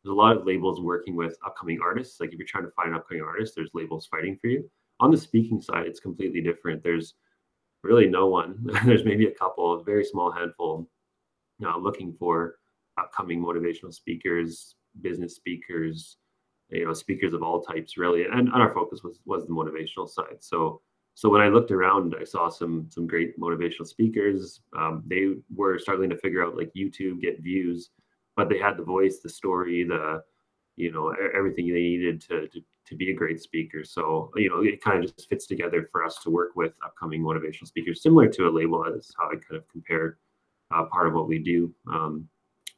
there's 0.02 0.12
a 0.12 0.12
lot 0.12 0.36
of 0.36 0.46
labels 0.46 0.80
working 0.80 1.16
with 1.16 1.36
upcoming 1.44 1.80
artists. 1.82 2.20
Like 2.20 2.32
if 2.32 2.38
you're 2.38 2.46
trying 2.46 2.64
to 2.64 2.70
find 2.70 2.90
an 2.90 2.96
upcoming 2.96 3.22
artist, 3.22 3.54
there's 3.56 3.70
labels 3.74 4.06
fighting 4.06 4.38
for 4.40 4.48
you 4.48 4.70
on 5.00 5.10
the 5.10 5.18
speaking 5.18 5.60
side, 5.60 5.86
it's 5.86 5.98
completely 5.98 6.40
different. 6.40 6.82
There's 6.82 7.14
really 7.82 8.06
no 8.06 8.28
one. 8.28 8.58
There's 8.84 9.04
maybe 9.04 9.26
a 9.26 9.34
couple, 9.34 9.80
a 9.80 9.82
very 9.82 10.04
small 10.04 10.30
handful, 10.30 10.88
uh, 11.64 11.78
looking 11.78 12.14
for 12.18 12.56
upcoming 12.98 13.42
motivational 13.42 13.92
speakers, 13.92 14.74
business 15.00 15.36
speakers, 15.36 16.16
you 16.70 16.84
know, 16.84 16.92
speakers 16.92 17.34
of 17.34 17.42
all 17.42 17.62
types, 17.62 17.96
really. 17.96 18.24
And, 18.24 18.48
and 18.48 18.50
our 18.50 18.72
focus 18.72 19.02
was 19.02 19.20
was 19.24 19.46
the 19.46 19.52
motivational 19.52 20.08
side. 20.08 20.38
So 20.40 20.80
so 21.14 21.28
when 21.28 21.40
I 21.40 21.48
looked 21.48 21.70
around, 21.70 22.14
I 22.20 22.24
saw 22.24 22.48
some 22.48 22.86
some 22.90 23.06
great 23.06 23.38
motivational 23.38 23.86
speakers. 23.86 24.60
Um, 24.78 25.02
they 25.06 25.34
were 25.54 25.78
struggling 25.78 26.10
to 26.10 26.18
figure 26.18 26.44
out 26.44 26.56
like 26.56 26.72
YouTube 26.76 27.20
get 27.20 27.42
views, 27.42 27.90
but 28.36 28.48
they 28.48 28.58
had 28.58 28.76
the 28.76 28.84
voice, 28.84 29.20
the 29.20 29.28
story, 29.28 29.84
the 29.84 30.22
you 30.76 30.92
know 30.92 31.14
everything 31.34 31.66
they 31.68 31.80
needed 31.80 32.20
to, 32.22 32.48
to 32.48 32.60
to 32.86 32.96
be 32.96 33.10
a 33.10 33.14
great 33.14 33.40
speaker. 33.40 33.84
So, 33.84 34.30
you 34.34 34.48
know, 34.48 34.62
it 34.62 34.82
kind 34.82 35.04
of 35.04 35.14
just 35.14 35.28
fits 35.28 35.46
together 35.46 35.88
for 35.92 36.04
us 36.04 36.18
to 36.24 36.30
work 36.30 36.56
with 36.56 36.72
upcoming 36.84 37.22
motivational 37.22 37.66
speakers, 37.68 38.02
similar 38.02 38.26
to 38.28 38.48
a 38.48 38.50
label. 38.50 38.84
That's 38.84 39.14
how 39.16 39.28
I 39.28 39.34
kind 39.34 39.56
of 39.56 39.68
compared 39.68 40.16
uh, 40.74 40.84
part 40.84 41.06
of 41.06 41.14
what 41.14 41.28
we 41.28 41.38
do. 41.38 41.74
Um, 41.90 42.28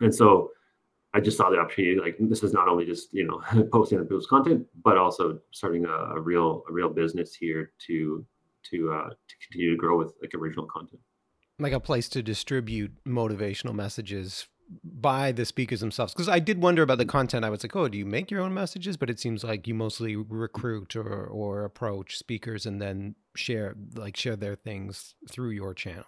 and 0.00 0.14
so 0.14 0.50
I 1.14 1.20
just 1.20 1.36
saw 1.36 1.50
the 1.50 1.58
opportunity. 1.58 2.00
Like, 2.00 2.16
this 2.18 2.42
is 2.42 2.52
not 2.52 2.68
only 2.68 2.86
just 2.86 3.12
you 3.12 3.26
know 3.26 3.64
posting 3.72 3.98
on 3.98 4.04
people's 4.04 4.26
content, 4.26 4.66
but 4.82 4.96
also 4.96 5.38
starting 5.50 5.84
a, 5.84 6.16
a 6.16 6.20
real 6.20 6.64
a 6.68 6.72
real 6.72 6.88
business 6.88 7.34
here 7.34 7.72
to 7.86 8.24
to 8.70 8.92
uh, 8.92 9.08
to 9.10 9.34
continue 9.46 9.70
to 9.70 9.76
grow 9.76 9.98
with 9.98 10.12
like 10.20 10.34
original 10.34 10.66
content. 10.66 11.00
Like 11.58 11.72
a 11.72 11.80
place 11.80 12.08
to 12.10 12.22
distribute 12.22 12.92
motivational 13.04 13.74
messages 13.74 14.48
by 14.82 15.32
the 15.32 15.44
speakers 15.44 15.80
themselves 15.80 16.14
because 16.14 16.28
i 16.28 16.38
did 16.38 16.62
wonder 16.62 16.82
about 16.82 16.96
the 16.96 17.04
content 17.04 17.44
i 17.44 17.50
was 17.50 17.62
like 17.62 17.76
oh 17.76 17.88
do 17.88 17.98
you 17.98 18.06
make 18.06 18.30
your 18.30 18.40
own 18.40 18.54
messages 18.54 18.96
but 18.96 19.10
it 19.10 19.20
seems 19.20 19.44
like 19.44 19.66
you 19.66 19.74
mostly 19.74 20.16
recruit 20.16 20.96
or 20.96 21.26
or 21.26 21.64
approach 21.64 22.16
speakers 22.16 22.64
and 22.64 22.80
then 22.80 23.14
share 23.36 23.74
like 23.94 24.16
share 24.16 24.36
their 24.36 24.54
things 24.54 25.14
through 25.30 25.50
your 25.50 25.74
channel 25.74 26.06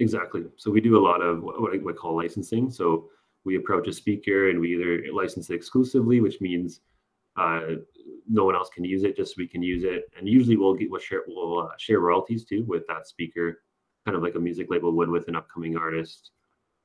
exactly. 0.00 0.44
So 0.56 0.70
we 0.70 0.80
do 0.80 0.96
a 0.96 1.06
lot 1.08 1.22
of 1.22 1.42
what 1.42 1.72
i 1.72 1.92
call 1.92 2.16
licensing. 2.16 2.70
So 2.70 3.08
we 3.44 3.56
approach 3.56 3.88
a 3.88 3.92
speaker 3.92 4.50
and 4.50 4.60
we 4.60 4.74
either 4.74 5.12
license 5.12 5.48
it 5.50 5.54
exclusively 5.54 6.20
which 6.20 6.40
means 6.40 6.80
uh, 7.36 7.60
no 8.28 8.44
one 8.44 8.54
else 8.54 8.68
can 8.74 8.84
use 8.84 9.02
it 9.04 9.16
just 9.16 9.36
we 9.36 9.46
can 9.46 9.62
use 9.62 9.84
it. 9.84 10.10
And 10.16 10.28
usually 10.28 10.56
we'll 10.56 10.74
get 10.74 10.90
we'll 10.90 11.00
share 11.00 11.22
we'll 11.26 11.60
uh, 11.60 11.68
share 11.78 12.00
royalties 12.00 12.44
too 12.44 12.64
with 12.66 12.86
that 12.88 13.06
speaker 13.06 13.62
kind 14.06 14.16
of 14.16 14.22
like 14.22 14.34
a 14.34 14.40
music 14.40 14.68
label 14.70 14.92
would 14.92 15.10
with 15.10 15.28
an 15.28 15.36
upcoming 15.36 15.76
artist. 15.76 16.30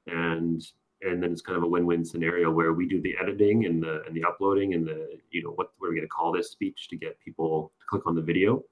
And 0.08 0.62
and 1.02 1.22
then 1.22 1.32
it's 1.32 1.42
kind 1.42 1.58
of 1.58 1.64
a 1.64 1.68
win-win 1.68 2.06
scenario 2.06 2.50
where 2.52 2.74
we 2.74 2.88
do 2.88 3.02
the 3.02 3.16
editing 3.22 3.66
and 3.66 3.82
the 3.82 4.04
and 4.06 4.16
the 4.16 4.24
uploading 4.24 4.74
and 4.74 4.88
the 4.88 5.20
you 5.32 5.44
know 5.44 5.52
what 5.52 5.72
we're 5.80 5.92
going 5.92 6.02
to 6.02 6.08
call 6.08 6.32
this 6.32 6.52
speech 6.52 6.88
to 6.90 6.98
get 6.98 7.20
people 7.20 7.72
to 7.80 7.86
click 7.90 8.06
on 8.08 8.16
the 8.16 8.22
video. 8.22 8.64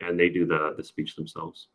And 0.00 0.18
they 0.18 0.28
do 0.28 0.46
the 0.46 0.74
the 0.76 0.84
speech 0.84 1.16
themselves 1.16 1.68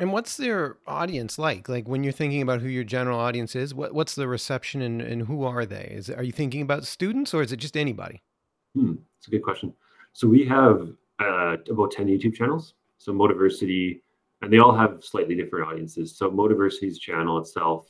and 0.00 0.12
what's 0.12 0.36
their 0.36 0.76
audience 0.86 1.38
like? 1.38 1.68
Like 1.68 1.88
when 1.88 2.04
you're 2.04 2.12
thinking 2.12 2.42
about 2.42 2.60
who 2.60 2.68
your 2.68 2.84
general 2.84 3.18
audience 3.18 3.56
is 3.56 3.74
what, 3.74 3.94
what's 3.94 4.14
the 4.14 4.28
reception 4.28 4.82
and, 4.82 5.00
and 5.00 5.22
who 5.22 5.44
are 5.44 5.66
they? 5.66 5.92
Is 5.94 6.10
are 6.10 6.22
you 6.22 6.32
thinking 6.32 6.62
about 6.62 6.84
students 6.84 7.34
or 7.34 7.42
is 7.42 7.52
it 7.52 7.56
just 7.56 7.76
anybody? 7.76 8.22
Hmm, 8.74 8.94
that's 9.16 9.28
a 9.28 9.30
good 9.30 9.42
question. 9.42 9.72
So 10.12 10.28
we 10.28 10.44
have 10.46 10.88
uh, 11.20 11.56
about 11.70 11.90
10 11.90 12.06
youtube 12.06 12.34
channels. 12.34 12.74
So 12.98 13.12
motiversity 13.12 14.00
and 14.42 14.52
they 14.52 14.58
all 14.58 14.76
have 14.76 15.02
slightly 15.02 15.34
different 15.34 15.68
audiences. 15.68 16.16
So 16.16 16.30
motiversity's 16.30 16.98
channel 16.98 17.38
itself 17.38 17.88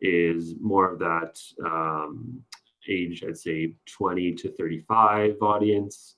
is 0.00 0.54
more 0.60 0.90
of 0.90 0.98
that 0.98 1.38
um, 1.64 2.42
age, 2.88 3.22
I'd 3.26 3.38
say 3.38 3.74
20 3.86 4.32
to 4.34 4.50
35 4.52 5.36
audience, 5.42 6.16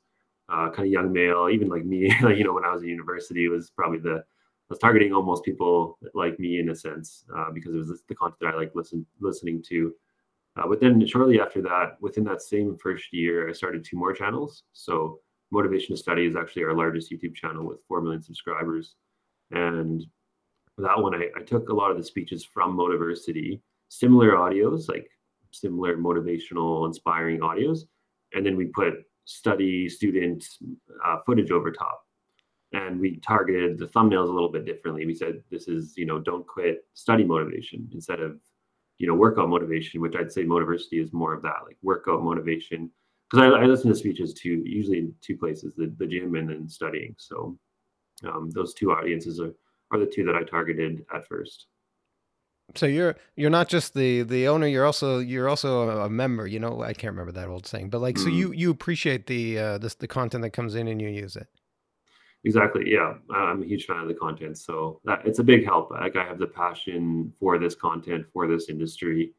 uh, 0.48 0.70
kind 0.70 0.86
of 0.86 0.92
young 0.92 1.12
male, 1.12 1.48
even 1.52 1.68
like 1.68 1.84
me, 1.84 2.12
you 2.20 2.44
know, 2.44 2.52
when 2.52 2.64
I 2.64 2.72
was 2.72 2.82
in 2.82 2.88
university, 2.88 3.44
it 3.44 3.48
was 3.48 3.70
probably 3.70 3.98
the, 3.98 4.24
was 4.68 4.78
targeting 4.78 5.12
almost 5.12 5.44
people 5.44 5.98
like 6.14 6.38
me 6.40 6.58
in 6.58 6.70
a 6.70 6.74
sense, 6.74 7.24
uh, 7.36 7.50
because 7.52 7.74
it 7.74 7.78
was 7.78 8.02
the 8.08 8.14
content 8.14 8.38
that 8.40 8.54
I 8.54 8.56
like 8.56 8.72
listen, 8.74 9.06
listening 9.20 9.62
to. 9.68 9.94
Uh, 10.56 10.66
but 10.66 10.80
then 10.80 11.06
shortly 11.06 11.40
after 11.40 11.60
that, 11.62 11.96
within 12.00 12.24
that 12.24 12.42
same 12.42 12.76
first 12.78 13.12
year, 13.12 13.48
I 13.48 13.52
started 13.52 13.84
two 13.84 13.96
more 13.96 14.12
channels. 14.12 14.64
So 14.72 15.20
Motivation 15.50 15.94
to 15.94 16.00
Study 16.00 16.26
is 16.26 16.34
actually 16.34 16.64
our 16.64 16.74
largest 16.74 17.12
YouTube 17.12 17.34
channel 17.34 17.66
with 17.66 17.78
4 17.86 18.00
million 18.00 18.22
subscribers. 18.22 18.96
And 19.52 20.04
that 20.78 20.98
one, 20.98 21.14
I, 21.14 21.28
I 21.36 21.42
took 21.42 21.68
a 21.68 21.74
lot 21.74 21.90
of 21.90 21.96
the 21.98 22.04
speeches 22.04 22.44
from 22.44 22.76
Motiversity 22.76 23.60
similar 23.88 24.32
audios, 24.32 24.88
like 24.88 25.08
similar 25.52 25.96
motivational, 25.96 26.86
inspiring 26.86 27.40
audios, 27.40 27.80
and 28.32 28.44
then 28.44 28.56
we 28.56 28.66
put 28.66 28.94
study 29.24 29.88
student 29.88 30.44
uh, 31.04 31.18
footage 31.24 31.50
over 31.50 31.70
top. 31.72 32.05
And 32.76 33.00
we 33.00 33.16
targeted 33.16 33.78
the 33.78 33.86
thumbnails 33.86 34.28
a 34.28 34.32
little 34.32 34.50
bit 34.50 34.66
differently. 34.66 35.06
We 35.06 35.14
said 35.14 35.42
this 35.50 35.66
is, 35.66 35.94
you 35.96 36.04
know, 36.04 36.18
don't 36.18 36.46
quit 36.46 36.84
study 36.92 37.24
motivation 37.24 37.88
instead 37.92 38.20
of, 38.20 38.38
you 38.98 39.06
know, 39.06 39.14
workout 39.14 39.48
motivation, 39.48 40.00
which 40.00 40.14
I'd 40.14 40.32
say 40.32 40.44
Motiversity 40.44 41.02
is 41.02 41.12
more 41.12 41.32
of 41.32 41.42
that, 41.42 41.64
like 41.64 41.78
workout 41.82 42.22
motivation. 42.22 42.90
Because 43.30 43.52
I, 43.52 43.62
I, 43.62 43.64
listen 43.64 43.88
to 43.90 43.96
speeches 43.96 44.34
to 44.34 44.48
usually 44.48 44.98
in 44.98 45.14
two 45.20 45.36
places, 45.36 45.72
the, 45.76 45.92
the 45.98 46.06
gym 46.06 46.34
and 46.34 46.50
then 46.50 46.68
studying. 46.68 47.14
So 47.18 47.58
um, 48.24 48.50
those 48.50 48.74
two 48.74 48.92
audiences 48.92 49.40
are, 49.40 49.54
are 49.90 49.98
the 49.98 50.06
two 50.06 50.24
that 50.24 50.36
I 50.36 50.42
targeted 50.42 51.04
at 51.14 51.26
first. 51.26 51.66
So 52.74 52.86
you're 52.86 53.16
you're 53.36 53.50
not 53.50 53.68
just 53.68 53.94
the 53.94 54.22
the 54.22 54.48
owner. 54.48 54.66
You're 54.66 54.84
also 54.84 55.20
you're 55.20 55.48
also 55.48 55.88
a, 56.00 56.10
member. 56.10 56.46
You 56.46 56.58
know, 56.58 56.82
I 56.82 56.94
can't 56.94 57.12
remember 57.12 57.32
that 57.32 57.48
old 57.48 57.64
saying, 57.66 57.90
but 57.90 58.00
like, 58.00 58.16
mm. 58.16 58.24
so 58.24 58.28
you 58.28 58.52
you 58.52 58.70
appreciate 58.70 59.26
the 59.28 59.58
uh, 59.58 59.78
this 59.78 59.94
the 59.94 60.08
content 60.08 60.42
that 60.42 60.50
comes 60.50 60.74
in 60.74 60.88
and 60.88 61.00
you 61.00 61.08
use 61.08 61.36
it. 61.36 61.46
Exactly. 62.46 62.84
Yeah, 62.86 63.14
I'm 63.34 63.60
a 63.60 63.66
huge 63.66 63.86
fan 63.86 63.98
of 63.98 64.06
the 64.06 64.14
content, 64.14 64.56
so 64.56 65.00
that, 65.04 65.20
it's 65.24 65.40
a 65.40 65.42
big 65.42 65.64
help. 65.64 65.90
Like 65.90 66.14
I 66.14 66.24
have 66.24 66.38
the 66.38 66.46
passion 66.46 67.32
for 67.40 67.58
this 67.58 67.74
content 67.74 68.24
for 68.32 68.46
this 68.46 68.68
industry. 68.68 69.32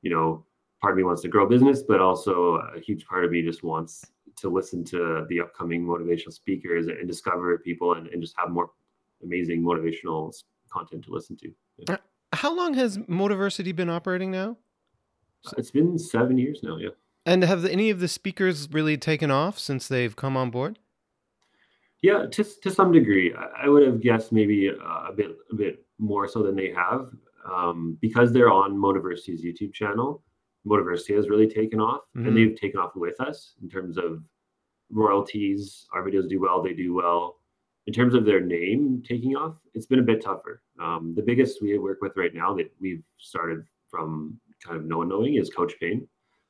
You 0.00 0.10
know, 0.10 0.46
part 0.80 0.94
of 0.94 0.96
me 0.96 1.02
wants 1.04 1.20
to 1.22 1.28
grow 1.28 1.46
business, 1.46 1.82
but 1.82 2.00
also 2.00 2.54
a 2.74 2.80
huge 2.80 3.04
part 3.04 3.22
of 3.22 3.30
me 3.30 3.42
just 3.42 3.62
wants 3.62 4.02
to 4.36 4.48
listen 4.48 4.82
to 4.84 5.26
the 5.28 5.40
upcoming 5.40 5.84
motivational 5.84 6.32
speakers 6.32 6.86
and 6.86 7.06
discover 7.06 7.58
people 7.58 7.92
and, 7.96 8.06
and 8.06 8.22
just 8.22 8.34
have 8.38 8.48
more 8.48 8.70
amazing 9.22 9.62
motivational 9.62 10.34
content 10.72 11.04
to 11.04 11.12
listen 11.12 11.36
to. 11.36 11.52
Yeah. 11.76 11.94
Uh, 11.94 11.96
how 12.32 12.56
long 12.56 12.72
has 12.74 12.96
Motiversity 12.96 13.76
been 13.76 13.90
operating 13.90 14.30
now? 14.30 14.56
Uh, 15.46 15.52
it's 15.58 15.70
been 15.70 15.98
seven 15.98 16.38
years 16.38 16.60
now. 16.62 16.78
Yeah. 16.78 16.88
And 17.26 17.44
have 17.44 17.66
any 17.66 17.90
of 17.90 18.00
the 18.00 18.08
speakers 18.08 18.68
really 18.72 18.96
taken 18.96 19.30
off 19.30 19.58
since 19.58 19.86
they've 19.86 20.16
come 20.16 20.34
on 20.34 20.50
board? 20.50 20.78
Yeah, 22.08 22.26
to 22.26 22.44
to 22.62 22.70
some 22.70 22.92
degree, 22.92 23.32
I, 23.34 23.64
I 23.64 23.68
would 23.68 23.86
have 23.86 24.00
guessed 24.00 24.30
maybe 24.30 24.68
a, 24.68 24.74
a 25.10 25.12
bit 25.16 25.30
a 25.50 25.54
bit 25.54 25.86
more 25.98 26.28
so 26.28 26.42
than 26.42 26.56
they 26.56 26.70
have, 26.72 27.08
um, 27.50 27.96
because 28.00 28.32
they're 28.32 28.52
on 28.52 28.76
Motiversity's 28.76 29.42
YouTube 29.42 29.72
channel. 29.72 30.22
Motiversity 30.66 31.16
has 31.16 31.28
really 31.28 31.48
taken 31.48 31.80
off, 31.80 32.02
mm-hmm. 32.16 32.26
and 32.26 32.36
they've 32.36 32.60
taken 32.60 32.78
off 32.78 32.92
with 32.94 33.18
us 33.20 33.54
in 33.62 33.68
terms 33.70 33.96
of 33.96 34.22
royalties. 34.90 35.86
Our 35.94 36.02
videos 36.02 36.28
do 36.28 36.40
well; 36.40 36.62
they 36.62 36.74
do 36.74 36.94
well 36.94 37.38
in 37.86 37.92
terms 37.92 38.14
of 38.14 38.24
their 38.24 38.40
name 38.40 39.02
taking 39.06 39.36
off, 39.36 39.56
it's 39.74 39.86
been 39.86 39.98
a 39.98 40.02
bit 40.10 40.22
tougher. 40.22 40.62
Um, 40.80 41.12
the 41.14 41.22
biggest 41.22 41.60
we 41.60 41.76
work 41.78 41.98
with 42.00 42.12
right 42.16 42.34
now 42.34 42.54
that 42.54 42.70
we've 42.80 43.02
started 43.18 43.64
from 43.90 44.38
kind 44.64 44.78
of 44.78 44.86
no 44.86 44.98
one 44.98 45.08
knowing 45.08 45.34
is 45.34 45.50
Coach 45.50 45.74
Pain. 45.80 46.06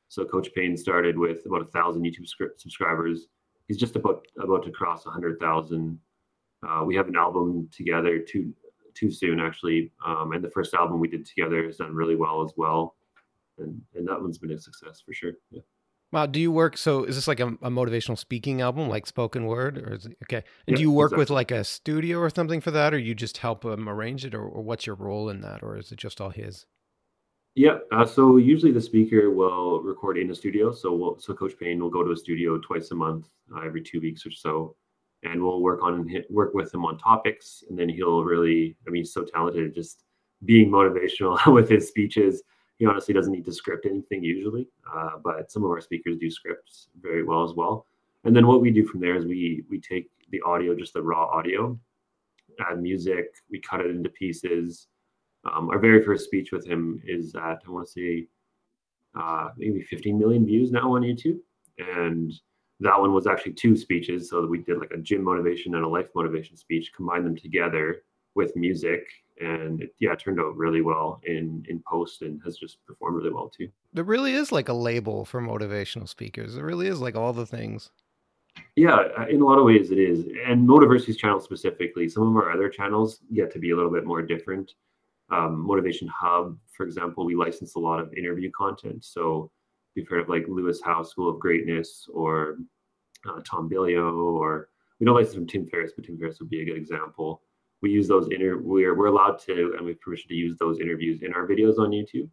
So 0.08 0.24
Coach 0.24 0.48
Pain 0.54 0.76
started 0.76 1.18
with 1.18 1.44
about 1.46 1.62
a 1.62 1.70
thousand 1.70 2.04
YouTube 2.04 2.28
subscribers. 2.56 3.26
He's 3.68 3.78
just 3.78 3.96
about 3.96 4.26
about 4.38 4.64
to 4.64 4.70
cross 4.70 5.06
a 5.06 5.10
hundred 5.10 5.38
thousand. 5.40 5.98
Uh, 6.66 6.82
we 6.84 6.94
have 6.96 7.08
an 7.08 7.16
album 7.16 7.68
together 7.72 8.18
too 8.18 8.52
too 8.94 9.10
soon 9.10 9.40
actually, 9.40 9.92
um, 10.04 10.32
and 10.32 10.42
the 10.42 10.50
first 10.50 10.74
album 10.74 11.00
we 11.00 11.08
did 11.08 11.26
together 11.26 11.64
has 11.64 11.76
done 11.76 11.94
really 11.94 12.16
well 12.16 12.42
as 12.42 12.52
well, 12.56 12.96
and 13.58 13.80
and 13.94 14.06
that 14.08 14.20
one's 14.20 14.38
been 14.38 14.52
a 14.52 14.58
success 14.58 15.02
for 15.04 15.12
sure. 15.12 15.32
Yeah. 15.50 15.62
Wow. 16.12 16.26
Do 16.26 16.38
you 16.38 16.52
work? 16.52 16.76
So 16.76 17.02
is 17.02 17.16
this 17.16 17.26
like 17.26 17.40
a, 17.40 17.48
a 17.48 17.70
motivational 17.70 18.16
speaking 18.16 18.60
album, 18.60 18.88
like 18.88 19.04
spoken 19.04 19.46
word, 19.46 19.78
or 19.78 19.94
is 19.94 20.06
it 20.06 20.16
okay? 20.22 20.44
And 20.68 20.74
yeah, 20.74 20.76
do 20.76 20.82
you 20.82 20.92
work 20.92 21.08
exactly. 21.08 21.22
with 21.22 21.30
like 21.30 21.50
a 21.50 21.64
studio 21.64 22.18
or 22.18 22.30
something 22.30 22.60
for 22.60 22.70
that, 22.70 22.94
or 22.94 22.98
you 22.98 23.16
just 23.16 23.38
help 23.38 23.64
him 23.64 23.88
arrange 23.88 24.24
it, 24.24 24.32
or, 24.32 24.42
or 24.42 24.62
what's 24.62 24.86
your 24.86 24.94
role 24.94 25.28
in 25.28 25.40
that, 25.40 25.64
or 25.64 25.76
is 25.76 25.90
it 25.90 25.98
just 25.98 26.20
all 26.20 26.30
his? 26.30 26.66
Yeah. 27.54 27.78
Uh, 27.92 28.04
so 28.04 28.36
usually 28.36 28.72
the 28.72 28.80
speaker 28.80 29.30
will 29.30 29.80
record 29.80 30.18
in 30.18 30.30
a 30.30 30.34
studio. 30.34 30.72
So 30.72 30.92
we'll, 30.94 31.18
so 31.20 31.34
Coach 31.34 31.54
Pain 31.58 31.80
will 31.80 31.90
go 31.90 32.02
to 32.02 32.10
a 32.10 32.16
studio 32.16 32.58
twice 32.58 32.90
a 32.90 32.94
month, 32.94 33.28
uh, 33.54 33.60
every 33.60 33.82
two 33.82 34.00
weeks 34.00 34.26
or 34.26 34.32
so, 34.32 34.74
and 35.22 35.42
we'll 35.42 35.60
work 35.60 35.82
on 35.82 36.10
work 36.30 36.52
with 36.54 36.74
him 36.74 36.84
on 36.84 36.98
topics, 36.98 37.62
and 37.68 37.78
then 37.78 37.88
he'll 37.88 38.24
really. 38.24 38.76
I 38.86 38.90
mean, 38.90 39.02
he's 39.02 39.12
so 39.12 39.24
talented, 39.24 39.74
just 39.74 40.04
being 40.44 40.68
motivational 40.70 41.38
with 41.54 41.68
his 41.68 41.88
speeches 41.88 42.42
he 42.78 42.86
honestly 42.86 43.14
doesn't 43.14 43.32
need 43.32 43.44
to 43.44 43.52
script 43.52 43.86
anything 43.86 44.22
usually, 44.22 44.68
uh, 44.92 45.10
but 45.22 45.50
some 45.50 45.64
of 45.64 45.70
our 45.70 45.80
speakers 45.80 46.16
do 46.18 46.30
scripts 46.30 46.88
very 47.00 47.22
well 47.22 47.44
as 47.44 47.54
well. 47.54 47.86
And 48.24 48.34
then 48.34 48.46
what 48.46 48.60
we 48.60 48.70
do 48.70 48.86
from 48.86 49.00
there 49.00 49.16
is 49.16 49.26
we 49.26 49.64
we 49.70 49.80
take 49.80 50.10
the 50.30 50.40
audio, 50.42 50.74
just 50.74 50.94
the 50.94 51.02
raw 51.02 51.26
audio, 51.26 51.78
add 52.68 52.80
music, 52.82 53.26
we 53.50 53.60
cut 53.60 53.80
it 53.80 53.90
into 53.90 54.08
pieces. 54.10 54.88
Um, 55.46 55.70
our 55.70 55.78
very 55.78 56.02
first 56.02 56.24
speech 56.24 56.52
with 56.52 56.66
him 56.66 57.00
is 57.04 57.34
at 57.34 57.60
I 57.66 57.70
want 57.70 57.86
to 57.86 57.92
say 57.92 58.26
uh, 59.18 59.50
maybe 59.56 59.82
15 59.82 60.18
million 60.18 60.46
views 60.46 60.72
now 60.72 60.94
on 60.94 61.02
YouTube, 61.02 61.38
and 61.78 62.32
that 62.80 63.00
one 63.00 63.12
was 63.12 63.26
actually 63.26 63.52
two 63.52 63.76
speeches. 63.76 64.30
So 64.30 64.46
we 64.46 64.58
did 64.58 64.78
like 64.78 64.90
a 64.92 64.98
gym 64.98 65.22
motivation 65.22 65.74
and 65.74 65.84
a 65.84 65.88
life 65.88 66.08
motivation 66.14 66.56
speech, 66.56 66.92
combined 66.94 67.26
them 67.26 67.36
together 67.36 68.02
with 68.34 68.56
music 68.56 69.06
and 69.40 69.80
it, 69.82 69.94
yeah, 69.98 70.12
it 70.12 70.18
turned 70.18 70.40
out 70.40 70.56
really 70.56 70.80
well 70.80 71.20
in 71.24 71.64
in 71.68 71.82
post 71.86 72.22
and 72.22 72.40
has 72.44 72.56
just 72.56 72.84
performed 72.86 73.16
really 73.16 73.32
well 73.32 73.48
too. 73.48 73.68
There 73.92 74.04
really 74.04 74.34
is 74.34 74.52
like 74.52 74.68
a 74.68 74.72
label 74.72 75.24
for 75.24 75.40
motivational 75.40 76.08
speakers. 76.08 76.56
It 76.56 76.62
really 76.62 76.86
is 76.86 77.00
like 77.00 77.16
all 77.16 77.32
the 77.32 77.46
things. 77.46 77.90
Yeah, 78.76 78.96
uh, 79.18 79.26
in 79.28 79.40
a 79.40 79.44
lot 79.44 79.58
of 79.58 79.64
ways 79.64 79.90
it 79.90 79.98
is. 79.98 80.26
And 80.46 80.66
Motiversity's 80.66 81.16
channel 81.16 81.40
specifically, 81.40 82.08
some 82.08 82.28
of 82.28 82.36
our 82.36 82.52
other 82.52 82.68
channels 82.68 83.20
get 83.32 83.52
to 83.52 83.58
be 83.58 83.70
a 83.70 83.76
little 83.76 83.90
bit 83.90 84.04
more 84.04 84.22
different. 84.22 84.74
Um, 85.34 85.66
Motivation 85.66 86.08
Hub, 86.08 86.56
for 86.76 86.84
example, 86.84 87.24
we 87.24 87.34
license 87.34 87.74
a 87.74 87.80
lot 87.80 88.00
of 88.00 88.12
interview 88.14 88.50
content. 88.50 89.04
So 89.04 89.50
you've 89.94 90.08
heard 90.08 90.20
of 90.20 90.28
like 90.28 90.44
Lewis 90.48 90.80
Howes 90.82 91.10
School 91.10 91.30
of 91.30 91.40
Greatness 91.40 92.06
or 92.12 92.58
uh, 93.28 93.40
Tom 93.44 93.68
Bilyeu, 93.68 94.14
or 94.14 94.68
we 95.00 95.06
don't 95.06 95.16
license 95.16 95.34
from 95.34 95.46
Tim 95.46 95.66
Ferriss, 95.66 95.92
but 95.96 96.04
Tim 96.04 96.18
Ferriss 96.18 96.38
would 96.40 96.50
be 96.50 96.62
a 96.62 96.64
good 96.64 96.76
example 96.76 97.42
we 97.84 97.90
use 97.90 98.08
those 98.08 98.28
inter 98.30 98.56
we're 98.56 98.94
we're 98.96 99.08
allowed 99.08 99.38
to 99.38 99.74
and 99.76 99.84
we 99.84 99.92
have 99.92 100.00
permission 100.00 100.28
to 100.28 100.34
use 100.34 100.56
those 100.58 100.80
interviews 100.80 101.20
in 101.20 101.34
our 101.34 101.46
videos 101.46 101.78
on 101.78 101.90
YouTube. 101.90 102.30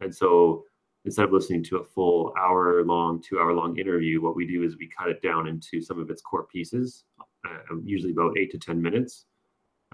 And 0.00 0.14
so 0.14 0.64
instead 1.06 1.24
of 1.24 1.32
listening 1.32 1.64
to 1.64 1.78
a 1.78 1.84
full 1.84 2.34
hour 2.38 2.84
long, 2.84 3.22
two 3.22 3.38
hour 3.40 3.54
long 3.54 3.78
interview, 3.78 4.20
what 4.20 4.36
we 4.36 4.46
do 4.46 4.62
is 4.62 4.76
we 4.76 4.90
cut 4.96 5.08
it 5.08 5.22
down 5.22 5.46
into 5.46 5.80
some 5.80 5.98
of 5.98 6.10
its 6.10 6.20
core 6.20 6.44
pieces, 6.44 7.04
uh, 7.18 7.76
usually 7.82 8.12
about 8.12 8.36
eight 8.36 8.50
to 8.50 8.58
ten 8.58 8.82
minutes, 8.82 9.24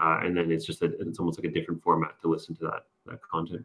uh, 0.00 0.20
and 0.22 0.36
then 0.36 0.50
it's 0.50 0.64
just 0.64 0.82
a, 0.82 0.86
it's 1.00 1.18
almost 1.18 1.38
like 1.38 1.50
a 1.50 1.54
different 1.54 1.82
format 1.82 2.20
to 2.22 2.28
listen 2.28 2.54
to 2.56 2.64
that 2.64 2.84
that 3.06 3.20
content. 3.22 3.64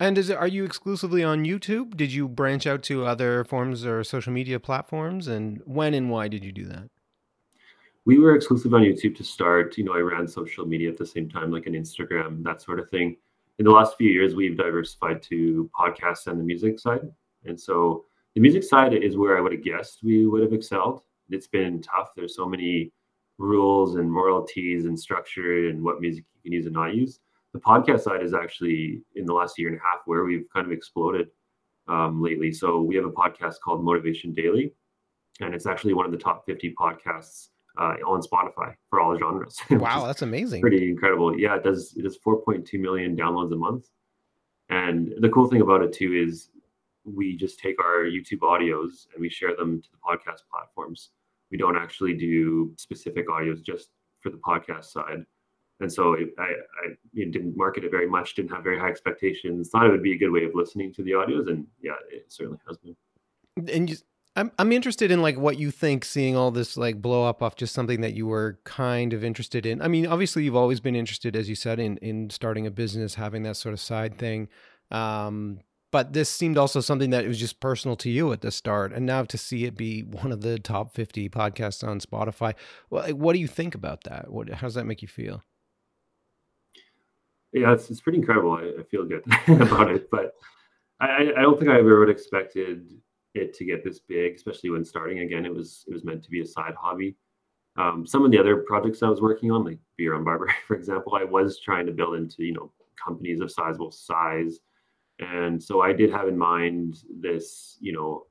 And 0.00 0.16
is 0.16 0.30
it, 0.30 0.36
are 0.36 0.46
you 0.46 0.64
exclusively 0.64 1.24
on 1.24 1.44
YouTube? 1.44 1.96
Did 1.96 2.12
you 2.12 2.28
branch 2.28 2.68
out 2.68 2.84
to 2.84 3.04
other 3.04 3.42
forms 3.42 3.84
or 3.84 4.04
social 4.04 4.32
media 4.32 4.60
platforms? 4.60 5.26
And 5.26 5.60
when 5.64 5.92
and 5.92 6.08
why 6.08 6.28
did 6.28 6.44
you 6.44 6.52
do 6.52 6.66
that? 6.66 6.88
we 8.08 8.18
were 8.18 8.34
exclusive 8.34 8.72
on 8.72 8.80
YouTube 8.80 9.14
to 9.16 9.22
start. 9.22 9.76
You 9.76 9.84
know, 9.84 9.92
I 9.92 9.98
ran 9.98 10.26
social 10.26 10.64
media 10.64 10.88
at 10.88 10.96
the 10.96 11.04
same 11.04 11.28
time, 11.28 11.52
like 11.52 11.66
an 11.66 11.74
Instagram, 11.74 12.42
that 12.42 12.62
sort 12.62 12.78
of 12.80 12.88
thing. 12.88 13.18
In 13.58 13.66
the 13.66 13.70
last 13.70 13.98
few 13.98 14.08
years, 14.08 14.34
we've 14.34 14.56
diversified 14.56 15.22
to 15.24 15.68
podcasts 15.78 16.26
and 16.26 16.40
the 16.40 16.42
music 16.42 16.78
side. 16.78 17.02
And 17.44 17.60
so 17.60 18.06
the 18.34 18.40
music 18.40 18.62
side 18.64 18.94
is 18.94 19.18
where 19.18 19.36
I 19.36 19.42
would 19.42 19.52
have 19.52 19.62
guessed 19.62 19.98
we 20.02 20.26
would 20.26 20.40
have 20.40 20.54
excelled. 20.54 21.02
It's 21.28 21.48
been 21.48 21.82
tough. 21.82 22.12
There's 22.16 22.34
so 22.34 22.48
many 22.48 22.92
rules 23.38 23.96
and 23.96 24.14
royalties 24.14 24.84
and 24.86 24.98
structure 24.98 25.68
and 25.68 25.82
what 25.82 26.00
music 26.00 26.24
you 26.34 26.50
can 26.50 26.52
use 26.52 26.66
and 26.66 26.74
not 26.74 26.94
use. 26.94 27.20
The 27.54 27.60
podcast 27.60 28.00
side 28.00 28.22
is 28.22 28.34
actually 28.34 29.02
in 29.14 29.24
the 29.24 29.32
last 29.32 29.58
year 29.58 29.68
and 29.68 29.78
a 29.78 29.80
half 29.80 30.02
where 30.04 30.24
we've 30.24 30.46
kind 30.52 30.66
of 30.66 30.72
exploded 30.72 31.28
um, 31.88 32.22
lately. 32.22 32.52
So 32.52 32.82
we 32.82 32.94
have 32.96 33.04
a 33.04 33.10
podcast 33.10 33.56
called 33.64 33.82
Motivation 33.82 34.34
Daily, 34.34 34.72
and 35.40 35.54
it's 35.54 35.66
actually 35.66 35.94
one 35.94 36.04
of 36.04 36.12
the 36.12 36.18
top 36.18 36.44
50 36.44 36.74
podcasts 36.78 37.48
uh, 37.78 37.94
on 38.06 38.20
Spotify 38.20 38.74
for 38.90 39.00
all 39.00 39.16
genres. 39.16 39.58
wow, 39.70 40.06
that's 40.06 40.22
amazing. 40.22 40.60
Pretty 40.60 40.88
incredible. 40.88 41.38
Yeah, 41.38 41.56
it 41.56 41.64
does. 41.64 41.94
It 41.96 42.02
does 42.02 42.18
4.2 42.18 42.78
million 42.78 43.16
downloads 43.16 43.52
a 43.52 43.56
month. 43.56 43.86
And 44.68 45.14
the 45.20 45.28
cool 45.30 45.48
thing 45.48 45.62
about 45.62 45.82
it 45.82 45.92
too 45.92 46.12
is 46.12 46.50
we 47.04 47.36
just 47.36 47.58
take 47.58 47.80
our 47.82 48.04
YouTube 48.04 48.40
audios 48.40 49.06
and 49.14 49.20
we 49.20 49.30
share 49.30 49.56
them 49.56 49.80
to 49.80 49.88
the 49.90 49.96
podcast 49.96 50.42
platforms. 50.50 51.10
We 51.50 51.58
don't 51.58 51.76
actually 51.76 52.14
do 52.14 52.74
specific 52.76 53.28
audios 53.28 53.62
just 53.62 53.88
for 54.20 54.30
the 54.30 54.38
podcast 54.38 54.86
side. 54.86 55.24
And 55.80 55.92
so 55.92 56.16
I, 56.38 56.42
I 56.42 56.94
didn't 57.14 57.56
market 57.56 57.84
it 57.84 57.90
very 57.90 58.08
much, 58.08 58.34
didn't 58.34 58.50
have 58.50 58.64
very 58.64 58.78
high 58.78 58.88
expectations, 58.88 59.68
thought 59.68 59.86
it 59.86 59.92
would 59.92 60.02
be 60.02 60.14
a 60.14 60.18
good 60.18 60.30
way 60.30 60.44
of 60.44 60.54
listening 60.54 60.92
to 60.94 61.02
the 61.02 61.12
audios. 61.12 61.48
And 61.48 61.66
yeah, 61.80 61.92
it 62.10 62.26
certainly 62.28 62.58
has 62.66 62.78
been. 62.78 62.96
And 63.72 63.90
you, 63.90 63.96
I'm 64.38 64.52
I'm 64.58 64.72
interested 64.72 65.10
in 65.10 65.20
like 65.20 65.36
what 65.36 65.58
you 65.58 65.70
think 65.70 66.04
seeing 66.04 66.36
all 66.36 66.50
this 66.50 66.76
like 66.76 67.02
blow 67.02 67.24
up 67.24 67.42
off 67.42 67.56
just 67.56 67.74
something 67.74 68.00
that 68.02 68.14
you 68.14 68.26
were 68.26 68.58
kind 68.64 69.12
of 69.12 69.24
interested 69.24 69.66
in. 69.66 69.82
I 69.82 69.88
mean, 69.88 70.06
obviously 70.06 70.44
you've 70.44 70.56
always 70.56 70.80
been 70.80 70.94
interested, 70.94 71.34
as 71.34 71.48
you 71.48 71.54
said, 71.54 71.78
in 71.80 71.96
in 71.98 72.30
starting 72.30 72.66
a 72.66 72.70
business, 72.70 73.14
having 73.14 73.42
that 73.44 73.56
sort 73.56 73.72
of 73.72 73.80
side 73.80 74.16
thing. 74.18 74.48
Um, 74.90 75.60
but 75.90 76.12
this 76.12 76.28
seemed 76.28 76.58
also 76.58 76.80
something 76.80 77.10
that 77.10 77.26
was 77.26 77.38
just 77.38 77.60
personal 77.60 77.96
to 77.96 78.10
you 78.10 78.32
at 78.32 78.40
the 78.40 78.50
start, 78.50 78.92
and 78.92 79.06
now 79.06 79.24
to 79.24 79.38
see 79.38 79.64
it 79.64 79.76
be 79.76 80.02
one 80.02 80.32
of 80.32 80.42
the 80.42 80.58
top 80.58 80.94
50 80.94 81.28
podcasts 81.28 81.86
on 81.86 82.00
Spotify. 82.00 82.54
What 82.88 83.32
do 83.32 83.38
you 83.38 83.48
think 83.48 83.74
about 83.74 84.04
that? 84.04 84.30
What 84.30 84.48
how 84.50 84.66
does 84.66 84.74
that 84.74 84.84
make 84.84 85.02
you 85.02 85.08
feel? 85.08 85.42
Yeah, 87.52 87.72
it's 87.72 87.90
it's 87.90 88.00
pretty 88.00 88.18
incredible. 88.18 88.52
I, 88.52 88.80
I 88.80 88.82
feel 88.84 89.04
good 89.04 89.22
about 89.60 89.90
it, 89.90 90.10
but 90.10 90.34
I 91.00 91.32
I 91.36 91.42
don't 91.42 91.58
think 91.58 91.70
I 91.70 91.78
ever 91.78 92.00
would 92.00 92.10
expected 92.10 92.92
it 93.34 93.54
to 93.54 93.64
get 93.64 93.84
this 93.84 94.00
big, 94.00 94.34
especially 94.34 94.70
when 94.70 94.84
starting 94.84 95.20
again. 95.20 95.46
It 95.46 95.54
was 95.54 95.84
it 95.88 95.92
was 95.92 96.04
meant 96.04 96.22
to 96.24 96.30
be 96.30 96.40
a 96.40 96.46
side 96.46 96.74
hobby. 96.78 97.16
Um, 97.76 98.04
some 98.04 98.24
of 98.24 98.32
the 98.32 98.38
other 98.38 98.64
projects 98.66 99.02
I 99.02 99.08
was 99.08 99.20
working 99.20 99.52
on, 99.52 99.64
like 99.64 99.78
Beer 99.96 100.14
on 100.14 100.24
Barber, 100.24 100.52
for 100.66 100.76
example, 100.76 101.14
I 101.14 101.24
was 101.24 101.60
trying 101.60 101.86
to 101.86 101.92
build 101.92 102.16
into 102.16 102.44
you 102.44 102.52
know 102.52 102.72
companies 103.02 103.40
of 103.40 103.50
sizable 103.50 103.92
size, 103.92 104.58
and 105.18 105.62
so 105.62 105.80
I 105.80 105.92
did 105.92 106.10
have 106.10 106.28
in 106.28 106.38
mind 106.38 107.02
this 107.20 107.76
you 107.80 107.92
know 107.92 108.26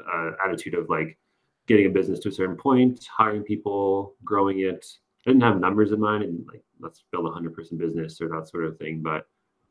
uh, 0.00 0.32
attitude 0.44 0.74
of 0.74 0.88
like 0.88 1.18
getting 1.66 1.86
a 1.86 1.90
business 1.90 2.20
to 2.20 2.28
a 2.28 2.32
certain 2.32 2.56
point, 2.56 3.06
hiring 3.16 3.42
people, 3.42 4.14
growing 4.24 4.60
it. 4.60 4.84
I 5.26 5.30
didn't 5.30 5.42
have 5.42 5.58
numbers 5.58 5.90
in 5.92 6.00
mind 6.00 6.22
and 6.22 6.46
like 6.46 6.62
let's 6.80 7.04
build 7.10 7.26
a 7.26 7.32
hundred 7.32 7.54
person 7.54 7.76
business 7.76 8.20
or 8.20 8.28
that 8.28 8.48
sort 8.48 8.64
of 8.64 8.78
thing, 8.78 9.02
but 9.02 9.26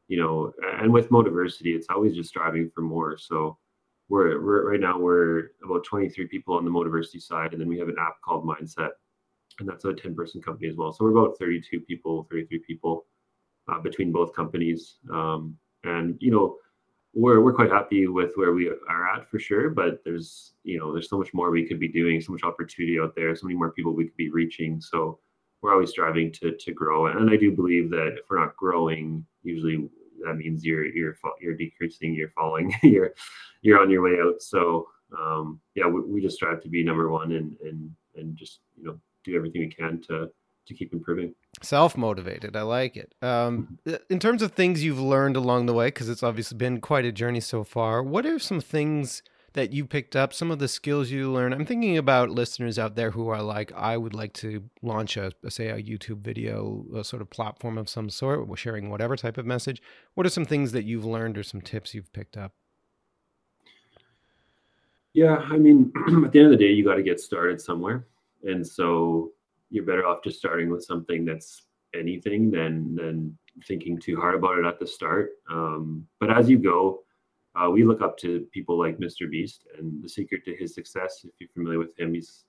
you 0.08 0.18
know, 0.18 0.54
and 0.80 0.92
with 0.92 1.10
Motiversity, 1.10 1.76
it's 1.76 1.88
always 1.90 2.16
just 2.16 2.30
striving 2.30 2.70
for 2.74 2.82
more. 2.82 3.18
So 3.18 3.58
we're, 4.08 4.42
we're 4.42 4.70
right 4.70 4.80
now 4.80 5.00
we're 5.00 5.50
about 5.64 5.84
23 5.84 6.28
people 6.28 6.56
on 6.56 6.64
the 6.64 6.72
Motiversity 6.72 7.22
side, 7.22 7.54
and 7.54 7.62
then 7.62 7.68
we 7.68 7.80
have 7.80 7.88
an 7.88 7.96
app 8.00 8.22
called 8.24 8.46
Mindset, 8.46 8.92
and 9.60 9.68
that's 9.68 9.86
a 9.86 9.94
10 9.94 10.16
person 10.16 10.42
company 10.42 10.68
as 10.68 10.76
well. 10.76 10.94
So 10.94 11.06
we're 11.06 11.18
about 11.18 11.38
32 11.40 11.80
people, 11.82 12.28
33 12.30 12.60
people 12.60 13.06
uh, 13.68 13.80
between 13.80 14.12
both 14.12 14.36
companies. 14.36 14.98
Um, 15.12 15.58
and 15.86 16.18
you 16.20 16.32
know, 16.32 16.58
we're 17.14 17.42
we're 17.42 17.54
quite 17.54 17.72
happy 17.72 18.08
with 18.08 18.32
where 18.36 18.54
we 18.54 18.70
are 18.90 19.16
at 19.16 19.30
for 19.30 19.40
sure. 19.40 19.70
But 19.70 20.04
there's 20.04 20.54
you 20.64 20.78
know 20.80 20.92
there's 20.92 21.10
so 21.10 21.18
much 21.18 21.34
more 21.34 21.52
we 21.52 21.66
could 21.66 21.80
be 21.80 21.88
doing, 21.88 22.20
so 22.22 22.34
much 22.34 22.44
opportunity 22.44 23.00
out 23.00 23.16
there, 23.16 23.36
so 23.36 23.48
many 23.48 23.58
more 23.58 23.72
people 23.72 23.94
we 23.94 24.06
could 24.06 24.18
be 24.18 24.32
reaching. 24.32 24.82
So 24.82 25.20
we're 25.62 25.74
always 25.74 25.92
striving 25.92 26.32
to 26.34 26.52
to 26.52 26.72
grow. 26.74 27.08
And 27.08 27.30
I 27.30 27.38
do 27.38 27.52
believe 27.52 27.90
that 27.92 28.16
if 28.20 28.30
we're 28.30 28.40
not 28.40 28.58
growing, 28.58 29.26
usually 29.44 29.90
that 30.26 30.36
means 30.36 30.66
you're 30.66 30.86
you're 30.86 31.18
you're 31.42 31.56
decreasing, 31.56 32.14
you're 32.14 32.30
falling, 32.30 32.74
you're 32.84 33.14
you're 33.62 33.82
on 33.82 33.90
your 33.90 34.02
way 34.02 34.20
out. 34.22 34.42
So 34.42 34.88
um, 35.18 35.60
yeah, 35.76 35.88
we, 35.88 36.02
we 36.02 36.22
just 36.22 36.36
strive 36.36 36.62
to 36.64 36.70
be 36.70 36.84
number 36.84 37.10
one 37.10 37.32
and 37.32 37.56
and 37.64 37.92
and 38.16 38.36
just 38.36 38.60
you 38.78 38.86
know 38.86 39.00
do 39.24 39.36
everything 39.36 39.62
we 39.62 39.70
can 39.70 40.02
to 40.02 40.30
to 40.66 40.74
keep 40.74 40.94
improving. 40.94 41.34
Self 41.62 41.98
motivated. 41.98 42.56
I 42.56 42.64
like 42.64 42.98
it. 42.98 43.14
Um, 43.22 43.78
mm-hmm. 43.86 43.96
in 44.10 44.20
terms 44.20 44.42
of 44.42 44.52
things 44.52 44.84
you've 44.84 45.00
learned 45.00 45.36
along 45.36 45.66
the 45.66 45.74
way, 45.74 45.88
because 45.88 46.10
it's 46.10 46.24
obviously 46.24 46.58
been 46.58 46.82
quite 46.82 47.06
a 47.06 47.12
journey 47.12 47.40
so 47.40 47.64
far, 47.64 48.04
what 48.04 48.26
are 48.26 48.40
some 48.40 48.62
things 48.62 49.22
that 49.54 49.72
you 49.72 49.86
picked 49.86 50.16
up, 50.18 50.34
some 50.34 50.52
of 50.52 50.60
the 50.60 50.68
skills 50.68 51.10
you 51.10 51.32
learned? 51.32 51.54
I'm 51.54 51.66
thinking 51.66 51.98
about 51.98 52.30
listeners 52.30 52.78
out 52.78 52.96
there 52.96 53.12
who 53.12 53.30
are 53.30 53.42
like, 53.42 53.72
I 53.74 53.96
would 53.96 54.14
like 54.14 54.34
to 54.34 54.64
launch 54.82 55.18
a, 55.18 55.32
say, 55.50 55.70
a 55.70 55.82
YouTube 55.82 56.20
video, 56.20 56.86
a 56.96 57.04
sort 57.04 57.22
of 57.22 57.30
platform 57.30 57.78
of 57.78 57.90
some 57.90 58.10
sort, 58.10 58.48
sharing 58.58 58.90
whatever 58.90 59.16
type 59.16 59.38
of 59.38 59.46
message. 59.46 59.82
What 60.14 60.26
are 60.26 60.32
some 60.32 60.46
things 60.46 60.72
that 60.74 60.84
you've 60.84 61.06
learned 61.06 61.38
or 61.38 61.44
some 61.44 61.62
tips 61.62 61.94
you've 61.94 62.12
picked 62.12 62.38
up? 62.38 62.52
Yeah, 65.14 65.38
I 65.38 65.58
mean, 65.58 65.94
at 66.26 66.34
the 66.34 66.40
end 66.40 66.52
of 66.52 66.52
the 66.52 66.58
day, 66.58 66.72
you 66.72 66.84
got 66.84 66.96
to 66.96 67.04
get 67.04 67.22
started 67.22 67.62
somewhere. 67.62 68.06
And 68.44 68.68
so 68.68 69.32
you're 69.76 69.86
better 69.86 70.06
off 70.06 70.24
just 70.24 70.40
starting 70.40 70.70
with 70.70 70.84
something 70.84 71.26
that's 71.26 71.64
anything 71.94 72.52
than 72.52 72.96
than 72.96 73.38
thinking 73.68 74.00
too 74.00 74.18
hard 74.18 74.36
about 74.36 74.58
it 74.58 74.66
at 74.66 74.80
the 74.80 74.88
start. 74.88 75.32
Um, 75.50 76.06
but 76.20 76.36
as 76.36 76.50
you 76.50 76.58
go, 76.58 77.04
uh, 77.56 77.70
we 77.70 77.84
look 77.84 78.02
up 78.02 78.18
to 78.18 78.48
people 78.52 78.78
like 78.78 78.98
Mr. 78.98 79.30
Beast, 79.30 79.66
and 79.78 80.04
the 80.04 80.10
secret 80.10 80.44
to 80.46 80.56
his 80.56 80.74
success, 80.74 81.22
if 81.24 81.32
you're 81.40 81.50
familiar 81.54 81.80
with 81.80 81.98
him, 81.98 82.14
he's 82.14 82.46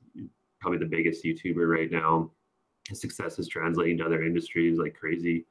probably 0.60 0.78
the 0.78 0.86
biggest 0.86 1.24
YouTuber 1.24 1.68
right 1.68 1.90
now. 1.90 2.30
His 2.88 3.00
success 3.00 3.38
is 3.38 3.48
translating 3.48 3.98
to 3.98 4.06
other 4.06 4.24
industries 4.24 4.78
like 4.78 4.94
crazy. 4.94 5.46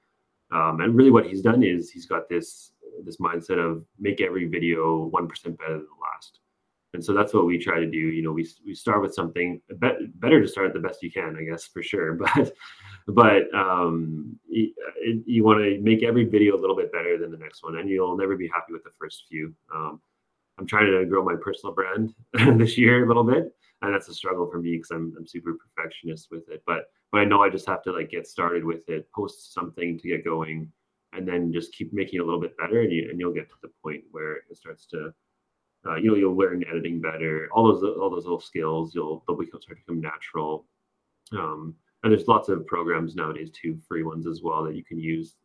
Um, 0.51 0.81
and 0.81 0.95
really, 0.95 1.11
what 1.11 1.25
he's 1.25 1.41
done 1.41 1.63
is 1.63 1.89
he's 1.89 2.05
got 2.05 2.29
this 2.29 2.71
this 3.03 3.17
mindset 3.17 3.59
of 3.59 3.85
make 3.99 4.21
every 4.21 4.45
video 4.47 5.05
one 5.05 5.27
percent 5.27 5.57
better 5.57 5.73
than 5.73 5.81
the 5.81 6.01
last 6.01 6.39
and 6.95 7.03
so 7.03 7.13
that's 7.13 7.34
what 7.34 7.45
we 7.45 7.60
try 7.60 7.79
to 7.79 7.86
do. 7.86 7.97
You 7.97 8.23
know 8.23 8.31
we, 8.31 8.47
we 8.65 8.73
start 8.73 9.01
with 9.01 9.13
something 9.13 9.62
better 9.69 10.41
to 10.41 10.47
start 10.47 10.73
the 10.73 10.79
best 10.79 11.03
you 11.03 11.12
can 11.12 11.38
i 11.39 11.43
guess 11.43 11.65
for 11.65 11.84
sure. 11.84 12.17
But 12.36 12.53
but 13.08 13.53
um, 13.53 14.39
you, 14.47 14.73
you 15.25 15.43
want 15.43 15.60
to 15.60 15.79
make 15.81 16.01
every 16.01 16.25
video 16.25 16.55
a 16.55 16.62
little 16.62 16.75
bit 16.75 16.91
better 16.91 17.19
than 17.19 17.29
the 17.29 17.38
next 17.38 17.63
one 17.63 17.77
and 17.77 17.88
you'll 17.88 18.17
never 18.17 18.36
be 18.36 18.47
happy 18.47 18.73
with 18.73 18.84
the 18.84 18.89
first 18.99 19.25
few. 19.29 19.53
Um, 19.73 20.01
i'm 20.58 20.65
trying 20.65 20.89
to 20.89 21.05
grow 21.05 21.23
my 21.23 21.36
personal 21.36 21.75
brand 21.75 22.15
this 22.58 22.77
year 22.77 23.03
a 23.03 23.08
little 23.08 23.25
bit 23.25 23.53
and 23.81 23.93
that's 23.93 24.08
a 24.08 24.13
struggle 24.13 24.49
for 24.49 24.60
me 24.60 24.77
because 24.77 24.91
I'm, 24.91 25.13
I'm 25.17 25.27
super 25.27 25.51
perfectionist 25.53 26.29
with 26.31 26.49
it. 26.49 26.63
But 26.65 26.86
but 27.12 27.19
i 27.19 27.25
know 27.25 27.43
i 27.43 27.49
just 27.49 27.67
have 27.67 27.84
to 27.84 27.91
like 27.91 28.10
get 28.10 28.25
started 28.25 28.63
with 28.63 28.88
it 28.89 29.08
post 29.13 29.53
something 29.53 29.99
to 29.99 30.08
get 30.08 30.25
going 30.25 30.71
and 31.13 31.27
then 31.27 31.53
just 31.53 31.73
keep 31.73 31.93
making 31.93 32.19
it 32.19 32.23
a 32.23 32.25
little 32.25 32.41
bit 32.41 32.58
better 32.58 32.81
and, 32.81 32.91
you, 32.91 33.08
and 33.10 33.19
you'll 33.19 33.34
get 33.34 33.49
to 33.49 33.55
the 33.62 33.69
point 33.81 34.03
where 34.12 34.38
it 34.49 34.58
starts 34.58 34.86
to 34.88 35.13
uh, 35.85 35.95
you 35.95 36.09
know 36.09 36.15
you'll 36.15 36.37
learn 36.37 36.63
editing 36.69 36.99
better. 36.99 37.49
All 37.53 37.67
those 37.67 37.83
all 37.97 38.09
those 38.09 38.25
little 38.25 38.39
skills 38.39 38.95
you'll 38.95 39.23
they'll 39.27 39.37
become 39.37 39.61
start 39.61 39.77
to 39.77 39.83
become 39.85 40.01
natural. 40.01 40.65
Um, 41.31 41.75
and 42.03 42.11
there's 42.11 42.27
lots 42.27 42.49
of 42.49 42.67
programs 42.67 43.15
nowadays 43.15 43.49
too 43.51 43.79
free 43.87 44.03
ones 44.03 44.27
as 44.27 44.41
well 44.43 44.63
that 44.63 44.75
you 44.75 44.83
can 44.83 44.99
use 44.99 45.35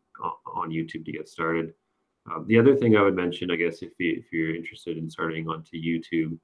on 0.55 0.71
youtube 0.71 1.05
to 1.07 1.13
get 1.13 1.29
started. 1.29 1.73
Um, 2.31 2.45
the 2.47 2.59
other 2.59 2.77
thing 2.77 2.97
i 2.97 3.03
would 3.03 3.17
mention 3.17 3.51
i 3.51 3.57
guess 3.57 3.81
if, 3.81 3.93
you, 3.99 4.15
if 4.19 4.31
you're 4.31 4.55
interested 4.55 4.99
in 4.99 5.09
starting 5.09 5.49
onto 5.49 5.79
youtube 5.79 6.39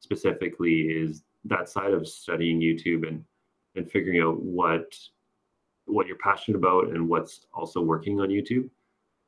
specifically 0.00 0.82
is 0.82 1.22
that 1.44 1.70
side 1.70 1.94
of 1.94 2.06
studying 2.06 2.60
youtube 2.60 3.08
and 3.08 3.24
and 3.74 3.90
figuring 3.90 4.20
out 4.20 4.38
what 4.42 4.94
what 5.86 6.06
you're 6.06 6.18
passionate 6.18 6.58
about 6.58 6.88
and 6.88 7.08
what's 7.08 7.46
also 7.54 7.80
working 7.80 8.20
on 8.20 8.28
youtube 8.28 8.68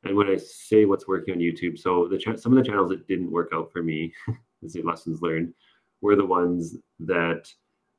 and 0.04 0.16
when 0.16 0.28
I 0.28 0.36
say 0.36 0.84
what's 0.84 1.08
working 1.08 1.34
on 1.34 1.40
YouTube, 1.40 1.78
so 1.78 2.08
the 2.08 2.18
ch- 2.18 2.38
some 2.38 2.56
of 2.56 2.62
the 2.62 2.68
channels 2.68 2.90
that 2.90 3.06
didn't 3.08 3.30
work 3.30 3.50
out 3.54 3.72
for 3.72 3.82
me, 3.82 4.12
as 4.64 4.76
lessons 4.76 5.22
learned, 5.22 5.52
were 6.00 6.16
the 6.16 6.26
ones 6.26 6.76
that 7.00 7.48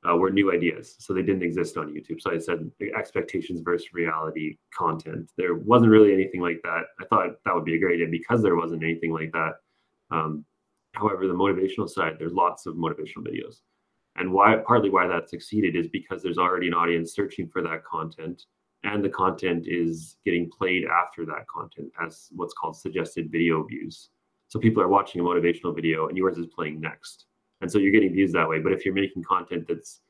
uh, 0.08 0.16
were 0.16 0.30
new 0.30 0.52
ideas. 0.52 0.96
So 1.00 1.14
they 1.14 1.24
didn't 1.24 1.44
exist 1.44 1.78
on 1.78 1.94
YouTube. 1.94 2.22
So 2.22 2.32
I 2.32 2.38
said 2.38 2.70
expectations 2.98 3.62
versus 3.62 3.88
reality 3.94 4.58
content. 4.78 5.32
There 5.38 5.56
wasn't 5.56 5.92
really 5.92 6.14
anything 6.14 6.42
like 6.42 6.62
that. 6.64 6.84
I 7.00 7.06
thought 7.06 7.44
that 7.44 7.56
would 7.56 7.66
be 7.66 7.76
a 7.76 7.80
great 7.80 7.96
idea 7.96 8.08
because 8.10 8.44
there 8.44 8.56
wasn't 8.56 8.84
anything 8.84 9.12
like 9.12 9.32
that. 9.32 9.54
Um, 10.12 10.46
however, 10.94 11.28
the 11.28 11.34
motivational 11.34 11.90
side, 11.90 12.18
there's 12.20 12.34
lots 12.34 12.66
of 12.66 12.76
motivational 12.76 13.26
videos. 13.26 13.62
And 14.18 14.32
why 14.32 14.58
partly 14.66 14.90
why 14.90 15.08
that 15.08 15.30
succeeded 15.30 15.76
is 15.76 15.88
because 15.88 16.22
there's 16.22 16.38
already 16.38 16.68
an 16.68 16.74
audience 16.74 17.14
searching 17.14 17.50
for 17.50 17.62
that 17.64 17.84
content 17.84 18.44
and 18.86 19.04
the 19.04 19.10
content 19.10 19.66
is 19.68 20.18
getting 20.24 20.50
played 20.50 20.84
after 20.86 21.26
that 21.26 21.48
content 21.48 21.92
as 22.02 22.30
what's 22.32 22.54
called 22.54 22.78
suggested 22.78 23.32
video 23.32 23.64
views. 23.64 24.10
So 24.48 24.60
people 24.60 24.82
are 24.82 24.88
watching 24.88 25.22
a 25.22 25.24
motivational 25.24 25.76
video 25.76 26.08
and 26.08 26.18
yours 26.18 26.38
is 26.38 26.48
playing 26.48 26.80
next. 26.80 27.26
And 27.62 27.72
so 27.72 27.80
you're 27.80 27.92
getting 27.92 28.14
views 28.14 28.32
that 28.34 28.48
way. 28.48 28.60
But 28.60 28.74
if 28.74 28.86
you're 28.86 28.94
making 28.94 29.24
content 29.24 29.66
that's 29.68 30.02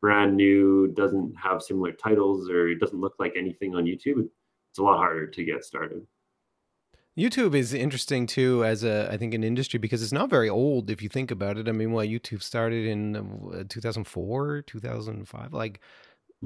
brand 0.00 0.36
new, 0.36 0.88
doesn't 0.96 1.34
have 1.36 1.62
similar 1.62 1.92
titles, 1.92 2.48
or 2.48 2.68
it 2.68 2.80
doesn't 2.80 3.00
look 3.00 3.14
like 3.18 3.34
anything 3.36 3.74
on 3.74 3.84
YouTube, 3.84 4.26
it's 4.70 4.78
a 4.78 4.82
lot 4.82 4.98
harder 4.98 5.26
to 5.26 5.44
get 5.44 5.64
started. 5.64 6.06
YouTube 7.16 7.54
is 7.54 7.72
interesting 7.72 8.26
too, 8.26 8.64
as 8.64 8.82
a 8.82 9.08
I 9.10 9.16
think 9.16 9.34
an 9.34 9.44
industry 9.44 9.78
because 9.78 10.02
it's 10.02 10.12
not 10.12 10.28
very 10.28 10.48
old 10.48 10.90
if 10.90 11.00
you 11.00 11.08
think 11.08 11.30
about 11.30 11.58
it. 11.58 11.68
I 11.68 11.72
mean, 11.72 11.92
well, 11.92 12.04
YouTube 12.04 12.42
started 12.42 12.86
in 12.86 13.16
uh, 13.16 13.64
2004, 13.68 14.62
2005, 14.62 15.52
like 15.52 15.80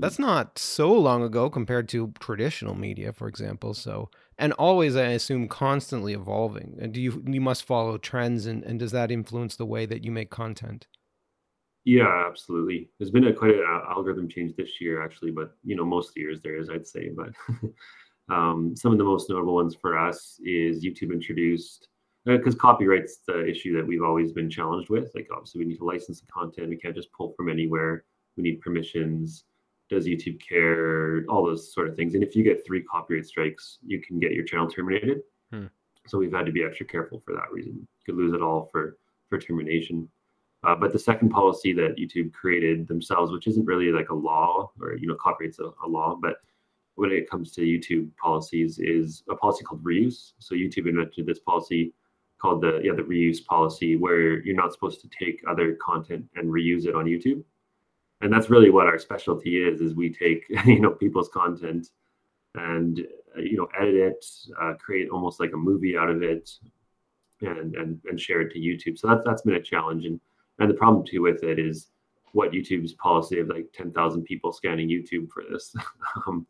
that's 0.01 0.19
not 0.19 0.59
so 0.59 0.93
long 0.93 1.23
ago 1.23 1.51
compared 1.51 1.89
to 1.91 2.13
traditional 2.21 2.75
media, 2.75 3.13
for 3.13 3.29
example. 3.29 3.75
So, 3.75 4.11
and 4.39 4.53
always, 4.55 4.97
I 4.97 5.09
assume, 5.09 5.49
constantly 5.49 6.13
evolving. 6.13 6.77
And 6.81 6.93
do 6.93 7.01
you 7.01 7.23
you 7.27 7.41
must 7.41 7.65
follow 7.65 7.99
trends, 7.99 8.47
and, 8.47 8.63
and 8.65 8.79
does 8.79 8.93
that 8.93 9.11
influence 9.11 9.57
the 9.57 9.67
way 9.67 9.87
that 9.87 10.05
you 10.05 10.11
make 10.11 10.31
content? 10.31 10.87
Yeah, 11.85 12.27
absolutely. 12.27 12.91
There's 12.99 13.11
been 13.11 13.29
a 13.29 13.33
quite 13.33 13.55
an 13.55 13.65
algorithm 13.89 14.29
change 14.29 14.55
this 14.57 14.81
year, 14.81 15.03
actually, 15.03 15.31
but 15.31 15.53
you 15.65 15.75
know, 15.75 15.85
most 15.85 16.17
years 16.17 16.41
there 16.43 16.57
is, 16.57 16.69
I'd 16.69 16.87
say. 16.87 17.11
But 17.17 17.31
um, 18.35 18.77
some 18.77 18.93
of 18.93 18.99
the 18.99 19.05
most 19.05 19.31
notable 19.31 19.55
ones 19.55 19.75
for 19.75 19.99
us 19.99 20.39
is 20.45 20.85
YouTube 20.85 21.13
introduced 21.13 21.89
because 22.27 22.55
uh, 22.55 22.59
copyright's 22.59 23.21
the 23.27 23.47
issue 23.47 23.75
that 23.75 23.87
we've 23.87 24.03
always 24.03 24.33
been 24.33 24.51
challenged 24.51 24.91
with. 24.91 25.11
Like, 25.15 25.29
obviously, 25.33 25.61
we 25.61 25.65
need 25.65 25.79
to 25.79 25.85
license 25.85 26.21
the 26.21 26.27
content. 26.27 26.69
We 26.69 26.77
can't 26.77 26.95
just 26.95 27.13
pull 27.13 27.33
from 27.37 27.49
anywhere. 27.49 28.05
We 28.37 28.43
need 28.43 28.61
permissions 28.61 29.45
does 29.89 30.07
YouTube 30.07 30.41
care, 30.47 31.25
all 31.29 31.45
those 31.45 31.73
sort 31.73 31.89
of 31.89 31.97
things. 31.97 32.15
And 32.15 32.23
if 32.23 32.37
you 32.37 32.45
get 32.45 32.65
three 32.67 32.83
copyright 32.83 33.27
strikes, 33.27 33.79
you 33.85 34.01
can 34.01 34.19
get 34.19 34.33
your 34.33 34.45
channel 34.45 34.69
terminated. 34.69 35.21
Hmm. 35.53 35.67
So 36.07 36.19
we've 36.19 36.33
had 36.33 36.47
to 36.47 36.53
be 36.53 36.65
extra 36.65 36.87
careful 36.87 37.23
for 37.25 37.35
that 37.35 37.53
reason. 37.53 37.75
You 37.77 37.87
could 38.07 38.17
lose 38.17 38.33
it 38.33 38.43
all 38.43 38.69
for 38.71 38.99
for 39.29 39.39
termination. 39.39 40.09
Uh, 40.65 40.75
but 40.75 40.93
the 40.93 40.99
second 40.99 41.29
policy 41.29 41.73
that 41.73 41.97
YouTube 41.97 42.33
created 42.33 42.89
themselves, 42.89 43.31
which 43.31 43.47
isn't 43.47 43.67
really 43.67 43.93
like 43.93 44.09
a 44.11 44.15
law 44.15 44.71
or 44.81 44.97
you 44.97 45.07
know 45.07 45.17
copyright's 45.17 45.59
a, 45.59 45.71
a 45.85 45.89
law, 45.89 46.19
but 46.21 46.37
when 46.97 47.13
it 47.13 47.31
comes 47.31 47.53
to 47.53 47.61
YouTube 47.61 48.09
policies, 48.17 48.81
is 48.81 49.23
a 49.31 49.37
policy 49.37 49.65
called 49.65 49.85
reuse. 49.85 50.33
So 50.39 50.55
YouTube 50.55 50.89
invented 50.89 51.27
this 51.27 51.39
policy 51.39 51.93
called 52.41 52.63
the 52.63 52.81
yeah 52.83 52.93
the 52.95 53.03
reuse 53.03 53.45
policy, 53.45 53.97
where 53.97 54.43
you're 54.43 54.57
not 54.57 54.73
supposed 54.73 55.01
to 55.03 55.09
take 55.09 55.43
other 55.49 55.77
content 55.81 56.25
and 56.37 56.49
reuse 56.49 56.87
it 56.87 56.95
on 56.95 57.05
YouTube 57.05 57.45
and 58.21 58.33
that's 58.33 58.51
really 58.51 58.71
what 58.71 58.87
our 58.87 58.99
specialty 58.99 59.63
is 59.63 59.81
is 59.81 59.95
we 59.95 60.13
take 60.13 60.45
you 60.67 60.81
know 60.81 60.91
people's 60.91 61.29
content 61.29 61.89
and 62.55 63.07
uh, 63.37 63.41
you 63.41 63.57
know 63.57 63.69
edit 63.79 63.95
it 63.95 64.27
uh, 64.61 64.75
create 64.75 65.09
almost 65.11 65.41
like 65.41 65.53
a 65.53 65.57
movie 65.57 65.97
out 65.97 66.11
of 66.11 66.23
it 66.23 66.51
and 67.43 67.75
and 67.77 68.01
and 68.07 68.21
share 68.21 68.41
it 68.41 68.53
to 68.53 68.59
youtube. 68.59 68.99
So 68.99 69.09
that's 69.09 69.23
that's 69.25 69.43
been 69.43 69.55
a 69.55 69.63
challenge. 69.63 70.05
And 70.05 70.21
and 70.59 70.71
the 70.71 70.75
problem 70.75 71.05
too 71.07 71.23
with 71.23 71.43
it 71.43 71.59
is 71.59 71.89
what 72.33 72.53
youtube's 72.53 72.93
policy 72.95 73.41
of 73.41 73.49
like 73.49 73.73
10,000 73.73 74.23
people 74.23 74.53
scanning 74.53 74.89
youtube 74.89 75.31
for 75.31 75.45
this 75.51 75.75
um, 76.27 76.47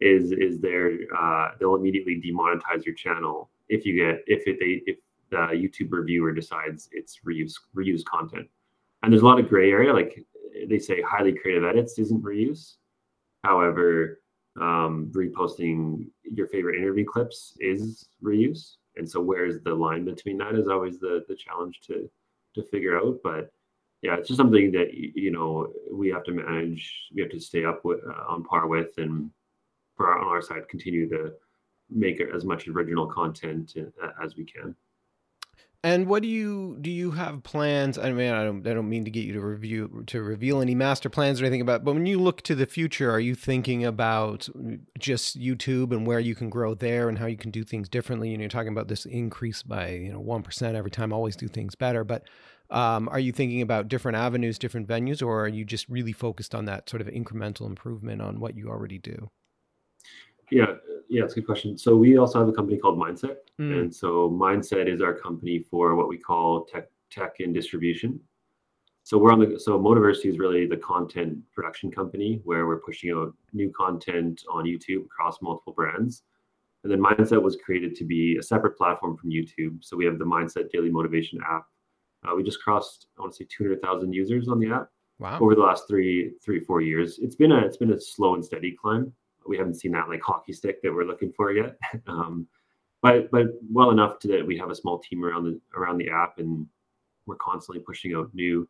is 0.00 0.32
is 0.32 0.60
there 0.60 0.92
uh, 1.16 1.52
they'll 1.58 1.76
immediately 1.76 2.20
demonetize 2.20 2.84
your 2.84 2.94
channel 2.94 3.48
if 3.68 3.86
you 3.86 3.94
get 3.94 4.22
if 4.26 4.46
it 4.46 4.58
they 4.60 4.82
if 4.86 4.98
the 5.30 5.36
youtube 5.36 5.90
reviewer 5.90 6.32
decides 6.32 6.88
it's 6.92 7.20
reuse 7.26 7.54
reuse 7.76 8.04
content. 8.04 8.48
And 9.02 9.12
there's 9.12 9.22
a 9.22 9.26
lot 9.26 9.38
of 9.38 9.48
gray 9.48 9.70
area 9.70 9.92
like 9.92 10.24
they 10.68 10.78
say 10.78 11.02
highly 11.02 11.32
creative 11.32 11.64
edits 11.64 11.98
isn't 11.98 12.22
reuse. 12.22 12.74
However, 13.42 14.20
um, 14.60 15.10
reposting 15.12 16.06
your 16.22 16.46
favorite 16.48 16.76
interview 16.76 17.04
clips 17.04 17.56
is 17.60 18.06
reuse. 18.22 18.76
And 18.96 19.08
so 19.08 19.20
where's 19.20 19.60
the 19.62 19.74
line 19.74 20.04
between 20.04 20.38
that 20.38 20.54
is 20.54 20.68
always 20.68 20.98
the 21.00 21.24
the 21.28 21.34
challenge 21.34 21.80
to 21.86 22.08
to 22.54 22.62
figure 22.62 22.96
out. 22.96 23.18
But 23.22 23.50
yeah, 24.02 24.16
it's 24.16 24.28
just 24.28 24.38
something 24.38 24.70
that 24.72 24.92
you 24.92 25.30
know 25.30 25.72
we 25.90 26.08
have 26.10 26.24
to 26.24 26.32
manage. 26.32 27.08
We 27.14 27.22
have 27.22 27.30
to 27.30 27.40
stay 27.40 27.64
up 27.64 27.84
with, 27.84 28.00
uh, 28.06 28.24
on 28.28 28.44
par 28.44 28.66
with, 28.68 28.98
and 28.98 29.30
for 29.96 30.12
our, 30.12 30.18
on 30.20 30.26
our 30.28 30.42
side, 30.42 30.68
continue 30.68 31.08
to 31.08 31.32
make 31.90 32.20
as 32.20 32.44
much 32.44 32.68
original 32.68 33.06
content 33.06 33.74
uh, 33.78 34.08
as 34.22 34.36
we 34.36 34.44
can. 34.44 34.76
And 35.84 36.06
what 36.06 36.22
do 36.22 36.28
you 36.28 36.78
do? 36.80 36.90
You 36.90 37.10
have 37.10 37.42
plans? 37.42 37.98
I 37.98 38.10
mean, 38.10 38.32
I 38.32 38.42
don't. 38.42 38.66
I 38.66 38.72
don't 38.72 38.88
mean 38.88 39.04
to 39.04 39.10
get 39.10 39.26
you 39.26 39.34
to 39.34 39.40
review 39.40 40.02
to 40.06 40.22
reveal 40.22 40.62
any 40.62 40.74
master 40.74 41.10
plans 41.10 41.42
or 41.42 41.44
anything 41.44 41.60
about. 41.60 41.84
But 41.84 41.92
when 41.92 42.06
you 42.06 42.18
look 42.18 42.40
to 42.44 42.54
the 42.54 42.64
future, 42.64 43.10
are 43.10 43.20
you 43.20 43.34
thinking 43.34 43.84
about 43.84 44.48
just 44.98 45.38
YouTube 45.38 45.92
and 45.92 46.06
where 46.06 46.20
you 46.20 46.34
can 46.34 46.48
grow 46.48 46.72
there 46.72 47.10
and 47.10 47.18
how 47.18 47.26
you 47.26 47.36
can 47.36 47.50
do 47.50 47.64
things 47.64 47.90
differently? 47.90 48.32
And 48.32 48.40
you're 48.40 48.48
talking 48.48 48.72
about 48.72 48.88
this 48.88 49.04
increase 49.04 49.62
by 49.62 49.90
you 49.90 50.10
know 50.10 50.20
one 50.20 50.42
percent 50.42 50.74
every 50.74 50.90
time. 50.90 51.12
Always 51.12 51.36
do 51.36 51.48
things 51.48 51.74
better. 51.74 52.02
But 52.02 52.22
um, 52.70 53.06
are 53.10 53.20
you 53.20 53.32
thinking 53.32 53.60
about 53.60 53.88
different 53.88 54.16
avenues, 54.16 54.58
different 54.58 54.88
venues, 54.88 55.20
or 55.20 55.44
are 55.44 55.48
you 55.48 55.66
just 55.66 55.86
really 55.90 56.12
focused 56.12 56.54
on 56.54 56.64
that 56.64 56.88
sort 56.88 57.02
of 57.02 57.08
incremental 57.08 57.66
improvement 57.66 58.22
on 58.22 58.40
what 58.40 58.56
you 58.56 58.70
already 58.70 58.98
do? 58.98 59.28
Yeah, 60.50 60.66
yeah, 61.08 61.24
it's 61.24 61.32
a 61.32 61.36
good 61.36 61.46
question. 61.46 61.76
So 61.78 61.96
we 61.96 62.18
also 62.18 62.38
have 62.38 62.48
a 62.48 62.52
company 62.52 62.78
called 62.78 62.98
Mindset, 62.98 63.36
mm. 63.60 63.80
and 63.80 63.94
so 63.94 64.30
Mindset 64.30 64.92
is 64.92 65.00
our 65.00 65.14
company 65.14 65.60
for 65.70 65.94
what 65.94 66.08
we 66.08 66.18
call 66.18 66.64
tech, 66.64 66.88
tech 67.10 67.36
and 67.40 67.54
distribution. 67.54 68.20
So 69.04 69.18
we're 69.18 69.32
on 69.32 69.38
the 69.38 69.60
so 69.60 69.78
Motiversity 69.78 70.30
is 70.30 70.38
really 70.38 70.66
the 70.66 70.78
content 70.78 71.38
production 71.52 71.90
company 71.90 72.40
where 72.44 72.66
we're 72.66 72.80
pushing 72.80 73.10
out 73.10 73.34
new 73.52 73.70
content 73.70 74.42
on 74.50 74.64
YouTube 74.64 75.04
across 75.04 75.42
multiple 75.42 75.74
brands. 75.74 76.22
And 76.82 76.92
then 76.92 77.00
Mindset 77.00 77.40
was 77.40 77.56
created 77.56 77.94
to 77.96 78.04
be 78.04 78.36
a 78.36 78.42
separate 78.42 78.76
platform 78.76 79.16
from 79.16 79.30
YouTube. 79.30 79.82
So 79.82 79.96
we 79.96 80.04
have 80.04 80.18
the 80.18 80.24
Mindset 80.24 80.70
Daily 80.70 80.90
Motivation 80.90 81.38
app. 81.48 81.64
Uh, 82.26 82.34
we 82.34 82.42
just 82.42 82.62
crossed, 82.62 83.06
I 83.18 83.22
want 83.22 83.32
to 83.34 83.44
say, 83.44 83.48
200,000 83.50 84.12
users 84.12 84.48
on 84.48 84.58
the 84.58 84.70
app 84.70 84.88
wow. 85.18 85.38
over 85.38 85.54
the 85.54 85.62
last 85.62 85.84
three, 85.88 86.32
three, 86.42 86.60
four 86.60 86.80
years. 86.80 87.18
It's 87.20 87.36
been 87.36 87.52
a, 87.52 87.58
it's 87.58 87.76
been 87.76 87.92
a 87.92 88.00
slow 88.00 88.34
and 88.34 88.44
steady 88.44 88.72
climb 88.72 89.12
we 89.46 89.56
haven't 89.56 89.74
seen 89.74 89.92
that 89.92 90.08
like 90.08 90.22
hockey 90.22 90.52
stick 90.52 90.82
that 90.82 90.92
we're 90.92 91.04
looking 91.04 91.32
for 91.32 91.52
yet. 91.52 91.76
um, 92.06 92.46
but 93.02 93.30
but 93.30 93.46
well 93.70 93.90
enough 93.90 94.18
to 94.20 94.28
that 94.28 94.46
we 94.46 94.56
have 94.56 94.70
a 94.70 94.74
small 94.74 94.98
team 94.98 95.24
around 95.24 95.44
the 95.44 95.60
around 95.76 95.98
the 95.98 96.10
app 96.10 96.38
and 96.38 96.66
we're 97.26 97.36
constantly 97.36 97.82
pushing 97.82 98.14
out 98.14 98.30
new 98.34 98.68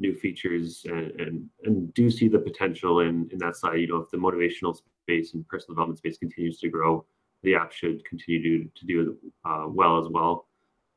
new 0.00 0.14
features 0.14 0.84
and 0.88 1.12
and, 1.20 1.48
and 1.64 1.94
do 1.94 2.10
see 2.10 2.28
the 2.28 2.38
potential 2.38 3.00
in 3.00 3.28
in 3.32 3.38
that 3.38 3.56
side. 3.56 3.80
You 3.80 3.88
know, 3.88 3.98
if 3.98 4.10
the 4.10 4.16
motivational 4.16 4.76
space 5.02 5.34
and 5.34 5.46
personal 5.48 5.74
development 5.74 5.98
space 5.98 6.18
continues 6.18 6.58
to 6.60 6.68
grow, 6.68 7.04
the 7.42 7.54
app 7.54 7.72
should 7.72 8.04
continue 8.04 8.64
to 8.64 8.70
to 8.74 8.86
do 8.86 9.16
uh, 9.44 9.66
well 9.68 9.98
as 9.98 10.08
well. 10.10 10.48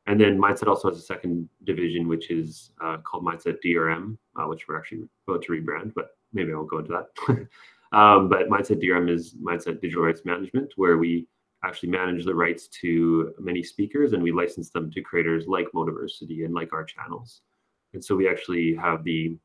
And 0.08 0.20
then 0.20 0.40
Mindset 0.40 0.68
also 0.68 0.90
has 0.90 0.98
a 0.98 1.02
second 1.02 1.48
division, 1.64 2.08
which 2.08 2.32
is 2.32 2.72
uh, 2.84 2.98
called 2.98 3.24
Mindset 3.24 3.58
DRM, 3.64 4.18
uh, 4.36 4.48
which 4.48 4.68
we're 4.68 4.78
actually 4.78 5.04
about 5.28 5.44
to 5.44 5.52
rebrand, 5.52 5.94
but 5.96 6.18
maybe 6.34 6.52
I 6.52 6.56
won't 6.56 6.70
go 6.70 6.80
into 6.80 6.92
that. 6.92 7.48
Um, 7.92 8.30
but 8.30 8.48
Mindset 8.48 8.82
DRM 8.82 9.10
is 9.10 9.36
Mindset 9.36 9.82
Digital 9.82 10.04
Rights 10.04 10.22
Management, 10.24 10.74
where 10.78 10.98
we 10.98 11.28
actually 11.64 11.90
manage 11.90 12.26
the 12.26 12.34
rights 12.34 12.68
to 12.68 13.34
many 13.40 13.62
speakers 13.62 14.14
and 14.14 14.24
we 14.24 14.32
license 14.32 14.70
them 14.70 14.90
to 14.92 15.02
creators 15.02 15.46
like 15.48 15.68
Motiversity 15.76 16.46
and 16.46 16.54
like 16.54 16.74
our 16.74 16.84
channels. 16.84 17.42
And 17.94 18.04
so 18.04 18.16
we 18.16 18.28
actually 18.28 18.76
have 18.76 19.04
the 19.04 19.36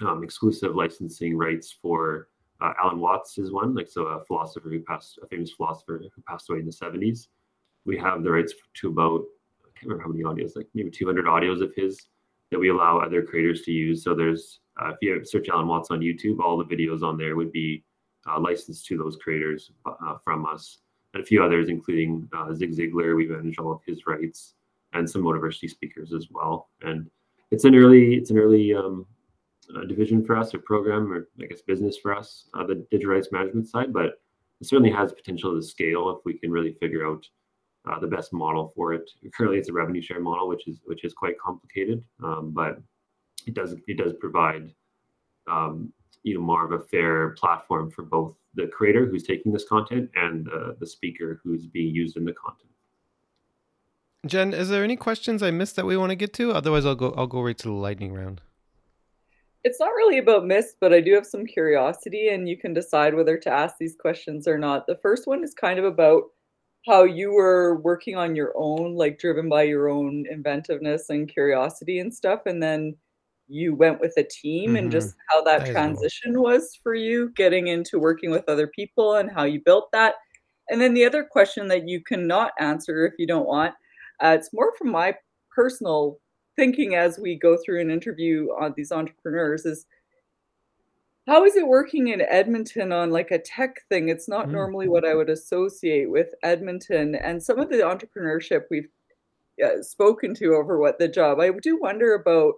um, 0.00 0.24
exclusive 0.24 0.74
licensing 0.74 1.36
rights 1.36 1.76
for 1.80 2.28
uh, 2.60 2.72
Alan 2.82 2.98
Watts 2.98 3.38
is 3.38 3.52
one, 3.52 3.74
like 3.74 3.88
so 3.88 4.06
a 4.06 4.24
philosopher 4.24 4.70
who 4.70 4.80
passed, 4.80 5.18
a 5.22 5.26
famous 5.26 5.52
philosopher 5.52 6.02
who 6.14 6.22
passed 6.22 6.48
away 6.48 6.60
in 6.60 6.66
the 6.66 6.72
70s. 6.72 7.28
We 7.84 7.98
have 7.98 8.22
the 8.22 8.30
rights 8.30 8.54
to 8.74 8.88
about, 8.88 9.22
I 9.64 9.70
can't 9.74 9.90
remember 9.90 10.04
how 10.04 10.10
many 10.10 10.24
audios, 10.24 10.56
like 10.56 10.68
maybe 10.74 10.90
200 10.90 11.26
audios 11.26 11.62
of 11.62 11.72
his 11.76 12.06
that 12.50 12.58
we 12.58 12.68
allow 12.68 12.98
other 12.98 13.22
creators 13.22 13.62
to 13.62 13.72
use. 13.72 14.04
So 14.04 14.14
there's 14.14 14.60
uh, 14.80 14.90
if 14.90 14.96
you 15.02 15.24
search 15.24 15.48
Alan 15.48 15.68
Watts 15.68 15.90
on 15.90 16.00
YouTube, 16.00 16.40
all 16.40 16.56
the 16.56 16.64
videos 16.64 17.02
on 17.02 17.18
there 17.18 17.36
would 17.36 17.52
be 17.52 17.84
uh, 18.28 18.40
licensed 18.40 18.86
to 18.86 18.96
those 18.96 19.16
creators 19.16 19.70
uh, 19.84 20.16
from 20.24 20.46
us, 20.46 20.78
and 21.14 21.22
a 21.22 21.26
few 21.26 21.42
others, 21.42 21.68
including 21.68 22.28
uh, 22.32 22.54
Zig 22.54 22.74
Ziglar. 22.74 23.16
We 23.16 23.26
manage 23.26 23.58
all 23.58 23.72
of 23.72 23.80
his 23.86 24.06
rights, 24.06 24.54
and 24.92 25.08
some 25.08 25.22
Motiversity 25.22 25.68
speakers 25.68 26.12
as 26.12 26.28
well. 26.30 26.70
And 26.82 27.10
it's 27.50 27.64
an 27.64 27.74
early, 27.74 28.14
it's 28.14 28.30
an 28.30 28.38
early 28.38 28.74
um, 28.74 29.06
uh, 29.76 29.84
division 29.84 30.24
for 30.24 30.36
us, 30.36 30.54
or 30.54 30.58
program, 30.60 31.12
or 31.12 31.28
I 31.40 31.46
guess 31.46 31.62
business 31.62 31.98
for 31.98 32.14
us, 32.14 32.48
uh, 32.54 32.64
the 32.64 32.86
digital 32.90 33.14
rights 33.14 33.28
management 33.30 33.68
side. 33.68 33.92
But 33.92 34.20
it 34.60 34.68
certainly 34.68 34.92
has 34.92 35.12
potential 35.12 35.54
to 35.54 35.62
scale 35.62 36.10
if 36.10 36.24
we 36.24 36.34
can 36.34 36.50
really 36.50 36.74
figure 36.74 37.06
out 37.06 37.26
the 38.00 38.06
best 38.06 38.32
model 38.32 38.72
for 38.76 38.94
it. 38.94 39.10
Currently, 39.36 39.58
it's 39.58 39.68
a 39.68 39.72
revenue 39.72 40.00
share 40.00 40.20
model, 40.20 40.48
which 40.48 40.68
is 40.68 40.80
which 40.84 41.04
is 41.04 41.12
quite 41.12 41.38
complicated, 41.38 42.02
um, 42.22 42.52
but 42.52 42.78
it 43.46 43.54
does 43.54 43.74
it 43.86 43.96
does 43.98 44.12
provide 44.20 44.72
um, 45.50 45.92
you 46.22 46.34
know 46.34 46.40
more 46.40 46.64
of 46.64 46.72
a 46.72 46.84
fair 46.84 47.30
platform 47.30 47.90
for 47.90 48.02
both 48.02 48.34
the 48.54 48.66
creator 48.66 49.06
who's 49.06 49.22
taking 49.22 49.52
this 49.52 49.64
content 49.64 50.10
and 50.14 50.44
the, 50.44 50.76
the 50.78 50.86
speaker 50.86 51.40
who's 51.42 51.66
being 51.66 51.94
used 51.94 52.16
in 52.16 52.24
the 52.24 52.32
content. 52.32 52.68
Jen, 54.26 54.54
is 54.54 54.68
there 54.68 54.84
any 54.84 54.96
questions 54.96 55.42
I 55.42 55.50
missed 55.50 55.74
that 55.76 55.86
we 55.86 55.96
want 55.96 56.10
to 56.10 56.16
get 56.16 56.32
to? 56.34 56.52
Otherwise, 56.52 56.86
I'll 56.86 56.94
go. 56.94 57.12
I'll 57.16 57.26
go 57.26 57.42
right 57.42 57.58
to 57.58 57.68
the 57.68 57.74
lightning 57.74 58.12
round. 58.12 58.40
It's 59.64 59.80
not 59.80 59.88
really 59.88 60.18
about 60.18 60.44
myths, 60.44 60.74
but 60.80 60.92
I 60.92 61.00
do 61.00 61.14
have 61.14 61.26
some 61.26 61.46
curiosity, 61.46 62.28
and 62.28 62.48
you 62.48 62.56
can 62.56 62.72
decide 62.72 63.14
whether 63.14 63.36
to 63.38 63.50
ask 63.50 63.76
these 63.78 63.96
questions 63.96 64.46
or 64.46 64.58
not. 64.58 64.86
The 64.86 64.98
first 65.02 65.26
one 65.26 65.42
is 65.42 65.54
kind 65.54 65.78
of 65.78 65.84
about 65.84 66.24
how 66.86 67.04
you 67.04 67.32
were 67.32 67.80
working 67.80 68.16
on 68.16 68.34
your 68.34 68.52
own, 68.56 68.94
like 68.94 69.18
driven 69.18 69.48
by 69.48 69.62
your 69.62 69.88
own 69.88 70.24
inventiveness 70.30 71.10
and 71.10 71.28
curiosity 71.32 71.98
and 71.98 72.12
stuff, 72.12 72.40
and 72.46 72.62
then 72.62 72.96
you 73.52 73.74
went 73.74 74.00
with 74.00 74.14
a 74.16 74.24
team 74.24 74.70
mm-hmm. 74.70 74.76
and 74.76 74.92
just 74.92 75.14
how 75.28 75.42
that, 75.42 75.64
that 75.64 75.72
transition 75.72 76.40
was 76.40 76.78
for 76.82 76.94
you 76.94 77.30
getting 77.36 77.68
into 77.68 77.98
working 77.98 78.30
with 78.30 78.48
other 78.48 78.66
people 78.66 79.14
and 79.14 79.30
how 79.30 79.44
you 79.44 79.60
built 79.60 79.90
that. 79.92 80.14
And 80.70 80.80
then 80.80 80.94
the 80.94 81.04
other 81.04 81.24
question 81.24 81.68
that 81.68 81.88
you 81.88 82.00
cannot 82.00 82.52
answer 82.58 83.06
if 83.06 83.14
you 83.18 83.26
don't 83.26 83.46
want, 83.46 83.74
uh, 84.22 84.36
it's 84.38 84.52
more 84.52 84.72
from 84.76 84.90
my 84.90 85.14
personal 85.50 86.18
thinking 86.56 86.94
as 86.94 87.18
we 87.18 87.36
go 87.36 87.56
through 87.64 87.80
an 87.80 87.90
interview 87.90 88.48
on 88.60 88.74
these 88.76 88.92
entrepreneurs 88.92 89.64
is 89.64 89.86
how 91.26 91.44
is 91.44 91.56
it 91.56 91.66
working 91.66 92.08
in 92.08 92.20
Edmonton 92.20 92.92
on 92.92 93.10
like 93.10 93.30
a 93.30 93.38
tech 93.38 93.86
thing? 93.88 94.08
It's 94.08 94.28
not 94.28 94.44
mm-hmm. 94.44 94.54
normally 94.54 94.88
what 94.88 95.04
I 95.04 95.14
would 95.14 95.30
associate 95.30 96.10
with 96.10 96.34
Edmonton 96.42 97.14
and 97.14 97.42
some 97.42 97.60
of 97.60 97.68
the 97.68 97.76
entrepreneurship 97.76 98.62
we've 98.70 98.88
uh, 99.64 99.82
spoken 99.82 100.34
to 100.34 100.54
over 100.54 100.78
what 100.78 100.98
the 100.98 101.08
job. 101.08 101.38
I 101.38 101.50
do 101.62 101.78
wonder 101.78 102.14
about 102.14 102.54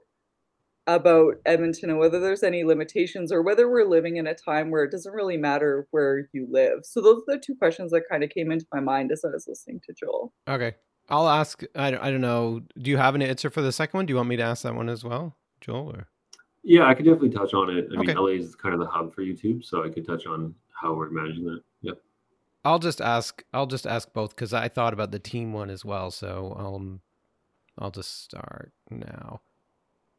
about 0.87 1.37
Edmonton 1.47 1.91
and 1.91 1.99
whether 1.99 2.21
there's 2.21 2.43
any 2.43 2.63
limitations 2.63 3.33
or 3.33 3.43
whether 3.43 3.71
we're 3.71 3.87
living 3.87 4.17
in 4.17 4.27
a 4.27 4.35
time 4.35 4.71
where 4.71 4.85
it 4.85 4.91
doesn't 4.91 5.13
really 5.13 5.37
matter 5.37 5.87
where 5.91 6.29
you 6.33 6.47
live. 6.51 6.81
So 6.85 7.01
those 7.01 7.23
are 7.29 7.37
the 7.37 7.39
two 7.39 7.55
questions 7.55 7.91
that 7.93 8.03
kind 8.11 8.23
of 8.23 8.31
came 8.31 8.51
into 8.53 8.67
my 8.73 8.81
mind 8.81 9.11
as 9.11 9.25
I 9.25 9.29
was 9.29 9.49
listening 9.49 9.81
to 9.87 9.95
Joel. 9.95 10.33
Okay. 10.49 10.75
I'll 11.09 11.29
ask 11.29 11.63
I, 11.75 11.89
I 11.89 12.11
don't 12.11 12.21
know. 12.21 12.61
Do 12.79 12.91
you 12.91 12.97
have 12.97 13.15
an 13.15 13.23
answer 13.23 13.51
for 13.51 13.63
the 13.63 13.73
second 13.73 13.99
one? 13.99 14.07
Do 14.07 14.13
you 14.13 14.17
want 14.17 14.29
me 14.29 14.37
to 14.37 14.43
ask 14.43 14.63
that 14.63 14.75
one 14.75 14.89
as 14.89 15.05
well, 15.05 15.37
Joel 15.61 15.91
or 15.91 16.09
Yeah, 16.63 16.87
I 16.87 16.95
could 16.95 17.05
definitely 17.05 17.31
touch 17.31 17.55
on 17.55 17.71
it. 17.71 17.89
I 17.91 18.01
okay. 18.01 18.15
mean 18.15 18.17
LA 18.17 18.43
is 18.43 18.55
kind 18.55 18.75
of 18.75 18.81
the 18.81 18.87
hub 18.87 19.15
for 19.15 19.23
YouTube, 19.23 19.65
so 19.65 19.85
I 19.85 19.89
could 19.89 20.07
touch 20.07 20.27
on 20.27 20.55
how 20.73 20.95
we're 20.95 21.11
managing 21.11 21.45
that. 21.45 21.61
Yep. 21.83 21.99
I'll 22.65 22.79
just 22.79 23.01
ask 23.01 23.43
I'll 23.53 23.67
just 23.67 23.87
ask 23.87 24.13
both 24.13 24.37
cuz 24.37 24.53
I 24.53 24.69
thought 24.69 24.93
about 24.93 25.13
the 25.13 25.19
team 25.19 25.53
one 25.53 25.71
as 25.71 25.85
well, 25.85 26.11
so 26.11 26.55
um 26.59 27.01
I'll 27.79 27.91
just 27.91 28.23
start 28.25 28.73
now. 28.91 29.41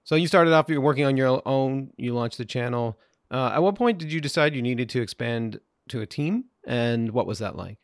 So 0.05 0.13
you 0.13 0.27
started 0.27 0.53
off, 0.53 0.69
you're 0.69 0.81
working 0.81 1.03
on 1.03 1.17
your 1.17 1.41
own. 1.47 1.89
You 1.97 2.13
launched 2.13 2.37
the 2.37 2.45
channel. 2.45 2.99
Uh, 3.31 3.51
at 3.55 3.63
what 3.63 3.73
point 3.73 3.97
did 3.97 4.13
you 4.13 4.21
decide 4.21 4.55
you 4.55 4.61
needed 4.61 4.87
to 4.89 5.01
expand 5.01 5.59
to 5.89 6.01
a 6.01 6.05
team, 6.05 6.45
and 6.65 7.11
what 7.11 7.25
was 7.25 7.39
that 7.39 7.55
like? 7.55 7.79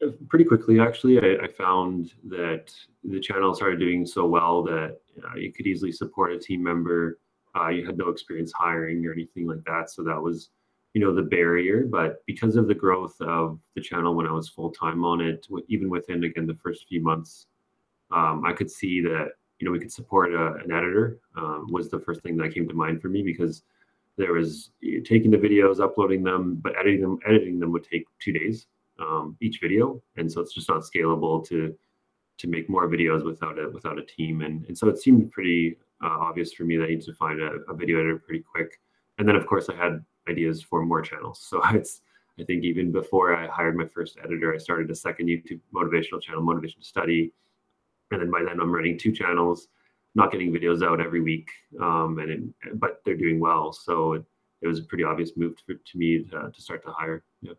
Uh, 0.00 0.10
pretty 0.28 0.44
quickly, 0.44 0.78
actually, 0.78 1.18
I, 1.18 1.44
I 1.44 1.48
found 1.48 2.12
that 2.28 2.72
the 3.02 3.18
channel 3.18 3.54
started 3.54 3.80
doing 3.80 4.06
so 4.06 4.24
well 4.24 4.62
that 4.64 4.98
uh, 5.24 5.36
you 5.36 5.52
could 5.52 5.66
easily 5.66 5.90
support 5.90 6.32
a 6.32 6.38
team 6.38 6.62
member. 6.62 7.18
Uh, 7.56 7.68
you 7.68 7.84
had 7.84 7.98
no 7.98 8.08
experience 8.08 8.52
hiring 8.56 9.04
or 9.04 9.12
anything 9.12 9.48
like 9.48 9.64
that, 9.66 9.90
so 9.90 10.04
that 10.04 10.20
was, 10.20 10.50
you 10.94 11.00
know, 11.00 11.12
the 11.12 11.22
barrier. 11.22 11.88
But 11.90 12.24
because 12.24 12.54
of 12.54 12.68
the 12.68 12.74
growth 12.74 13.16
of 13.20 13.58
the 13.74 13.80
channel 13.80 14.14
when 14.14 14.28
I 14.28 14.32
was 14.32 14.48
full 14.48 14.70
time 14.70 15.04
on 15.04 15.20
it, 15.20 15.48
even 15.68 15.90
within 15.90 16.22
again 16.22 16.46
the 16.46 16.54
first 16.54 16.86
few 16.88 17.02
months, 17.02 17.46
um, 18.12 18.44
I 18.46 18.52
could 18.52 18.70
see 18.70 19.00
that 19.00 19.30
you 19.58 19.66
know 19.66 19.72
we 19.72 19.78
could 19.78 19.92
support 19.92 20.34
a, 20.34 20.54
an 20.64 20.72
editor 20.72 21.18
um, 21.36 21.66
was 21.70 21.90
the 21.90 22.00
first 22.00 22.20
thing 22.22 22.36
that 22.36 22.52
came 22.52 22.68
to 22.68 22.74
mind 22.74 23.00
for 23.00 23.08
me 23.08 23.22
because 23.22 23.62
there 24.16 24.32
was 24.32 24.70
taking 25.04 25.30
the 25.30 25.36
videos 25.36 25.80
uploading 25.80 26.22
them 26.22 26.58
but 26.62 26.76
editing 26.78 27.00
them 27.00 27.18
editing 27.26 27.58
them 27.58 27.72
would 27.72 27.84
take 27.84 28.06
two 28.18 28.32
days 28.32 28.66
um, 28.98 29.36
each 29.40 29.60
video. 29.60 30.02
And 30.16 30.30
so 30.30 30.40
it's 30.40 30.54
just 30.54 30.68
not 30.68 30.82
scalable 30.82 31.46
to 31.48 31.76
to 32.38 32.48
make 32.48 32.68
more 32.68 32.86
videos 32.86 33.24
without 33.24 33.58
a 33.58 33.70
without 33.70 33.98
a 33.98 34.04
team. 34.04 34.42
And, 34.42 34.64
and 34.66 34.76
so 34.76 34.88
it 34.88 34.98
seemed 34.98 35.32
pretty 35.32 35.78
uh, 36.04 36.08
obvious 36.08 36.52
for 36.52 36.64
me 36.64 36.76
that 36.76 36.84
I 36.84 36.88
need 36.88 37.02
to 37.02 37.14
find 37.14 37.40
a, 37.40 37.52
a, 37.68 37.74
video 37.74 37.98
editor 37.98 38.18
pretty 38.18 38.42
quick. 38.42 38.78
And 39.18 39.26
then 39.26 39.36
of 39.36 39.46
course 39.46 39.70
I 39.70 39.74
had 39.74 40.04
ideas 40.28 40.60
for 40.60 40.84
more 40.84 41.00
channels. 41.00 41.40
So 41.40 41.62
it's 41.70 42.02
I 42.38 42.44
think 42.44 42.64
even 42.64 42.92
before 42.92 43.34
I 43.34 43.46
hired 43.46 43.76
my 43.76 43.86
first 43.86 44.18
editor, 44.22 44.54
I 44.54 44.58
started 44.58 44.90
a 44.90 44.94
second 44.94 45.28
YouTube 45.28 45.60
motivational 45.74 46.20
channel, 46.20 46.42
Motivation 46.42 46.82
Study, 46.82 47.32
and 48.10 48.20
then 48.20 48.30
by 48.30 48.42
then 48.46 48.60
I'm 48.60 48.72
running 48.72 48.98
two 48.98 49.12
channels, 49.12 49.68
not 50.14 50.32
getting 50.32 50.52
videos 50.52 50.82
out 50.82 51.00
every 51.00 51.20
week, 51.20 51.48
um, 51.80 52.18
and 52.18 52.30
it, 52.30 52.80
but 52.80 53.00
they're 53.04 53.16
doing 53.16 53.40
well. 53.40 53.72
So 53.72 54.14
it, 54.14 54.24
it 54.62 54.68
was 54.68 54.78
a 54.78 54.84
pretty 54.84 55.04
obvious 55.04 55.32
move 55.36 55.56
to, 55.66 55.74
to 55.74 55.98
me 55.98 56.24
to, 56.24 56.50
to 56.54 56.62
start 56.62 56.84
to 56.84 56.92
hire. 56.92 57.24
Yeah. 57.42 57.52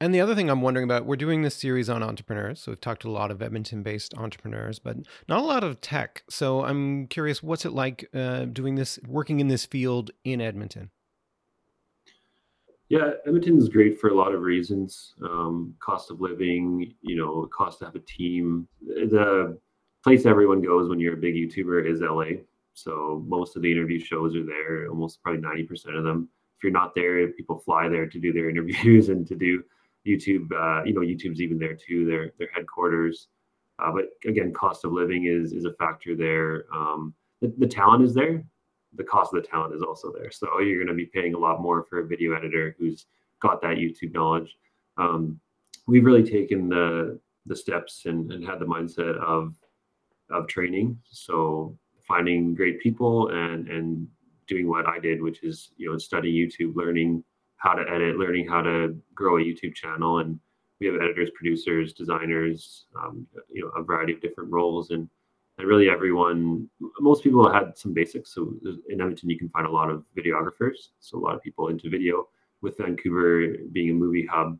And 0.00 0.12
the 0.12 0.20
other 0.20 0.34
thing 0.34 0.50
I'm 0.50 0.60
wondering 0.60 0.84
about, 0.84 1.06
we're 1.06 1.16
doing 1.16 1.42
this 1.42 1.54
series 1.54 1.88
on 1.88 2.02
entrepreneurs. 2.02 2.60
So 2.60 2.72
we've 2.72 2.80
talked 2.80 3.02
to 3.02 3.08
a 3.08 3.12
lot 3.12 3.30
of 3.30 3.40
Edmonton 3.40 3.82
based 3.82 4.12
entrepreneurs, 4.14 4.78
but 4.80 4.96
not 5.28 5.40
a 5.40 5.46
lot 5.46 5.62
of 5.62 5.80
tech. 5.80 6.24
So 6.28 6.64
I'm 6.64 7.06
curious, 7.06 7.42
what's 7.42 7.64
it 7.64 7.72
like 7.72 8.08
uh, 8.12 8.46
doing 8.46 8.74
this, 8.74 8.98
working 9.06 9.38
in 9.38 9.48
this 9.48 9.64
field 9.64 10.10
in 10.24 10.40
Edmonton? 10.40 10.90
Yeah, 12.88 13.12
Edmonton 13.24 13.56
is 13.56 13.68
great 13.68 13.98
for 13.98 14.10
a 14.10 14.14
lot 14.14 14.34
of 14.34 14.42
reasons. 14.42 15.14
Um, 15.22 15.74
cost 15.80 16.10
of 16.10 16.20
living, 16.20 16.92
you 17.00 17.16
know, 17.16 17.48
cost 17.56 17.78
to 17.78 17.86
have 17.86 17.94
a 17.94 18.00
team. 18.00 18.68
The 18.82 19.58
place 20.04 20.26
everyone 20.26 20.60
goes 20.60 20.90
when 20.90 21.00
you're 21.00 21.14
a 21.14 21.16
big 21.16 21.34
YouTuber 21.34 21.90
is 21.90 22.02
LA. 22.02 22.42
So 22.74 23.24
most 23.26 23.56
of 23.56 23.62
the 23.62 23.72
interview 23.72 23.98
shows 23.98 24.36
are 24.36 24.44
there, 24.44 24.88
almost 24.90 25.22
probably 25.22 25.40
90% 25.40 25.96
of 25.96 26.04
them. 26.04 26.28
If 26.58 26.62
you're 26.62 26.72
not 26.72 26.94
there, 26.94 27.26
people 27.28 27.58
fly 27.58 27.88
there 27.88 28.06
to 28.06 28.20
do 28.20 28.32
their 28.32 28.50
interviews 28.54 29.08
and 29.08 29.26
to 29.26 29.34
do 29.34 29.64
YouTube. 30.06 30.52
Uh, 30.52 30.84
you 30.84 30.92
know, 30.92 31.00
YouTube's 31.00 31.40
even 31.40 31.58
there 31.58 31.74
too. 31.74 32.04
Their 32.04 32.32
their 32.38 32.50
headquarters. 32.54 33.28
Uh, 33.78 33.92
but 33.92 34.10
again, 34.28 34.52
cost 34.52 34.84
of 34.84 34.92
living 34.92 35.24
is 35.24 35.52
is 35.52 35.64
a 35.64 35.72
factor 35.74 36.14
there. 36.14 36.66
Um, 36.72 37.14
the, 37.40 37.52
the 37.58 37.66
talent 37.66 38.04
is 38.04 38.14
there. 38.14 38.44
The 38.96 39.04
cost 39.04 39.34
of 39.34 39.42
the 39.42 39.48
talent 39.48 39.74
is 39.74 39.82
also 39.82 40.12
there. 40.12 40.30
So 40.30 40.60
you're 40.60 40.84
going 40.84 40.86
to 40.86 40.94
be 40.94 41.06
paying 41.06 41.34
a 41.34 41.38
lot 41.38 41.62
more 41.62 41.84
for 41.88 42.00
a 42.00 42.06
video 42.06 42.34
editor 42.34 42.76
who's 42.78 43.06
got 43.40 43.62
that 43.62 43.78
YouTube 43.78 44.12
knowledge. 44.12 44.56
Um, 44.98 45.40
we've 45.86 46.04
really 46.04 46.22
taken 46.22 46.68
the 46.68 47.18
the 47.46 47.56
steps 47.56 48.02
and, 48.04 48.30
and 48.32 48.44
had 48.44 48.58
the 48.58 48.66
mindset 48.66 49.16
of 49.18 49.54
of 50.30 50.48
training. 50.48 50.98
So 51.10 51.76
finding 52.06 52.54
great 52.54 52.80
people 52.80 53.28
and 53.28 53.68
and 53.68 54.08
doing 54.46 54.68
what 54.68 54.86
I 54.86 54.98
did, 54.98 55.22
which 55.22 55.42
is 55.42 55.70
you 55.76 55.90
know 55.90 55.98
study 55.98 56.32
YouTube, 56.32 56.76
learning 56.76 57.24
how 57.56 57.72
to 57.74 57.82
edit, 57.90 58.18
learning 58.18 58.46
how 58.48 58.62
to 58.62 58.96
grow 59.14 59.38
a 59.38 59.40
YouTube 59.40 59.74
channel, 59.74 60.18
and 60.18 60.38
we 60.80 60.86
have 60.86 60.96
editors, 60.96 61.30
producers, 61.34 61.92
designers, 61.92 62.86
um, 63.02 63.26
you 63.50 63.62
know, 63.62 63.68
a 63.68 63.82
variety 63.82 64.12
of 64.12 64.20
different 64.20 64.50
roles, 64.50 64.90
and 64.90 65.08
and 65.58 65.68
really 65.68 65.88
everyone, 65.88 66.68
most 67.00 67.22
people 67.22 67.50
had 67.50 67.78
some 67.78 67.94
basics. 67.94 68.34
So 68.34 68.54
in 68.88 69.00
Edmonton, 69.00 69.30
you 69.30 69.38
can 69.38 69.48
find 69.50 69.66
a 69.66 69.70
lot 69.70 69.88
of 69.88 70.04
videographers, 70.18 70.88
so 70.98 71.16
a 71.16 71.20
lot 71.20 71.36
of 71.36 71.42
people 71.42 71.68
into 71.68 71.88
video. 71.88 72.28
With 72.60 72.78
Vancouver 72.78 73.58
being 73.72 73.90
a 73.90 73.94
movie 73.94 74.24
hub, 74.24 74.58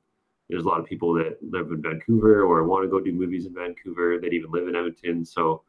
there's 0.48 0.64
a 0.64 0.68
lot 0.68 0.80
of 0.80 0.86
people 0.86 1.14
that 1.14 1.38
live 1.42 1.70
in 1.70 1.82
Vancouver 1.82 2.42
or 2.42 2.64
want 2.64 2.84
to 2.84 2.90
go 2.90 3.00
do 3.00 3.12
movies 3.12 3.46
in 3.46 3.54
Vancouver 3.54 4.18
that 4.20 4.32
even 4.32 4.50
live 4.50 4.68
in 4.68 4.76
Edmonton. 4.76 5.24
So 5.24 5.62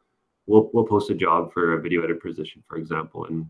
we'll 0.46 0.70
we'll 0.72 0.86
post 0.86 1.10
a 1.10 1.14
job 1.14 1.52
for 1.52 1.74
a 1.74 1.80
video 1.80 2.02
editor 2.02 2.20
position, 2.20 2.62
for 2.68 2.76
example, 2.76 3.26
and 3.26 3.46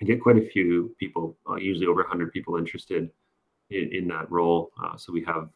I 0.00 0.04
get 0.04 0.22
quite 0.22 0.38
a 0.38 0.48
few 0.48 0.94
people, 0.98 1.36
uh, 1.48 1.56
usually 1.56 1.86
over 1.86 2.02
100 2.02 2.32
people 2.32 2.56
interested 2.56 3.10
in, 3.70 3.90
in 3.92 4.08
that 4.08 4.30
role. 4.30 4.70
Uh, 4.82 4.96
so 4.96 5.12
we 5.12 5.24
have 5.24 5.50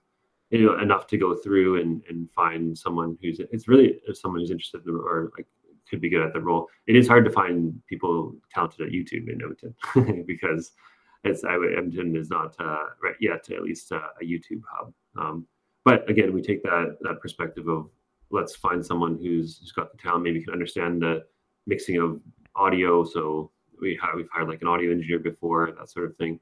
you 0.51 0.67
know 0.67 0.79
enough 0.79 1.07
to 1.09 1.17
go 1.17 1.35
through 1.35 1.81
and 1.81 2.03
and 2.09 2.31
find 2.33 2.77
someone 2.77 3.17
who's 3.23 3.41
it's 3.41 3.69
really 3.69 4.01
someone 4.13 4.41
who's 4.41 4.51
interested 4.51 4.83
in, 4.87 4.95
or 4.95 5.33
like 5.37 5.47
could 5.89 6.01
be 6.01 6.09
good 6.09 6.23
at 6.23 6.33
the 6.33 6.41
role. 6.41 6.69
It 6.87 6.97
is 6.97 7.09
hard 7.09 7.25
to 7.25 7.31
find 7.31 7.81
people 7.89 8.35
talented 8.53 8.87
at 8.87 8.93
YouTube 8.93 9.29
in 9.29 9.41
Edmonton 9.43 10.25
because 10.27 10.73
it's 11.25 11.45
I, 11.45 11.55
Edmonton 11.55 12.17
is 12.17 12.31
not 12.31 12.55
uh, 12.59 12.87
right 13.03 13.17
yet 13.21 13.49
at 13.51 13.63
least 13.63 13.93
uh, 13.93 14.01
a 14.21 14.25
YouTube 14.25 14.63
hub. 14.71 14.93
Um, 15.19 15.47
but 15.85 16.09
again, 16.09 16.33
we 16.33 16.43
take 16.43 16.63
that 16.63 16.97
that 17.03 17.21
perspective 17.21 17.69
of 17.69 17.91
let's 18.31 18.57
find 18.57 18.85
someone 18.85 19.19
who's 19.19 19.59
who's 19.59 19.73
got 19.73 19.93
the 19.93 19.99
talent, 19.99 20.25
maybe 20.25 20.43
can 20.43 20.53
understand 20.53 21.03
the 21.03 21.25
mixing 21.67 21.99
of 21.99 22.21
audio. 22.57 23.05
So 23.05 23.51
we 23.81 23.99
we've 24.17 24.29
hired 24.33 24.49
like 24.49 24.63
an 24.63 24.69
audio 24.69 24.91
engineer 24.91 25.19
before, 25.19 25.73
that 25.79 25.91
sort 25.91 26.07
of 26.07 26.17
thing 26.17 26.41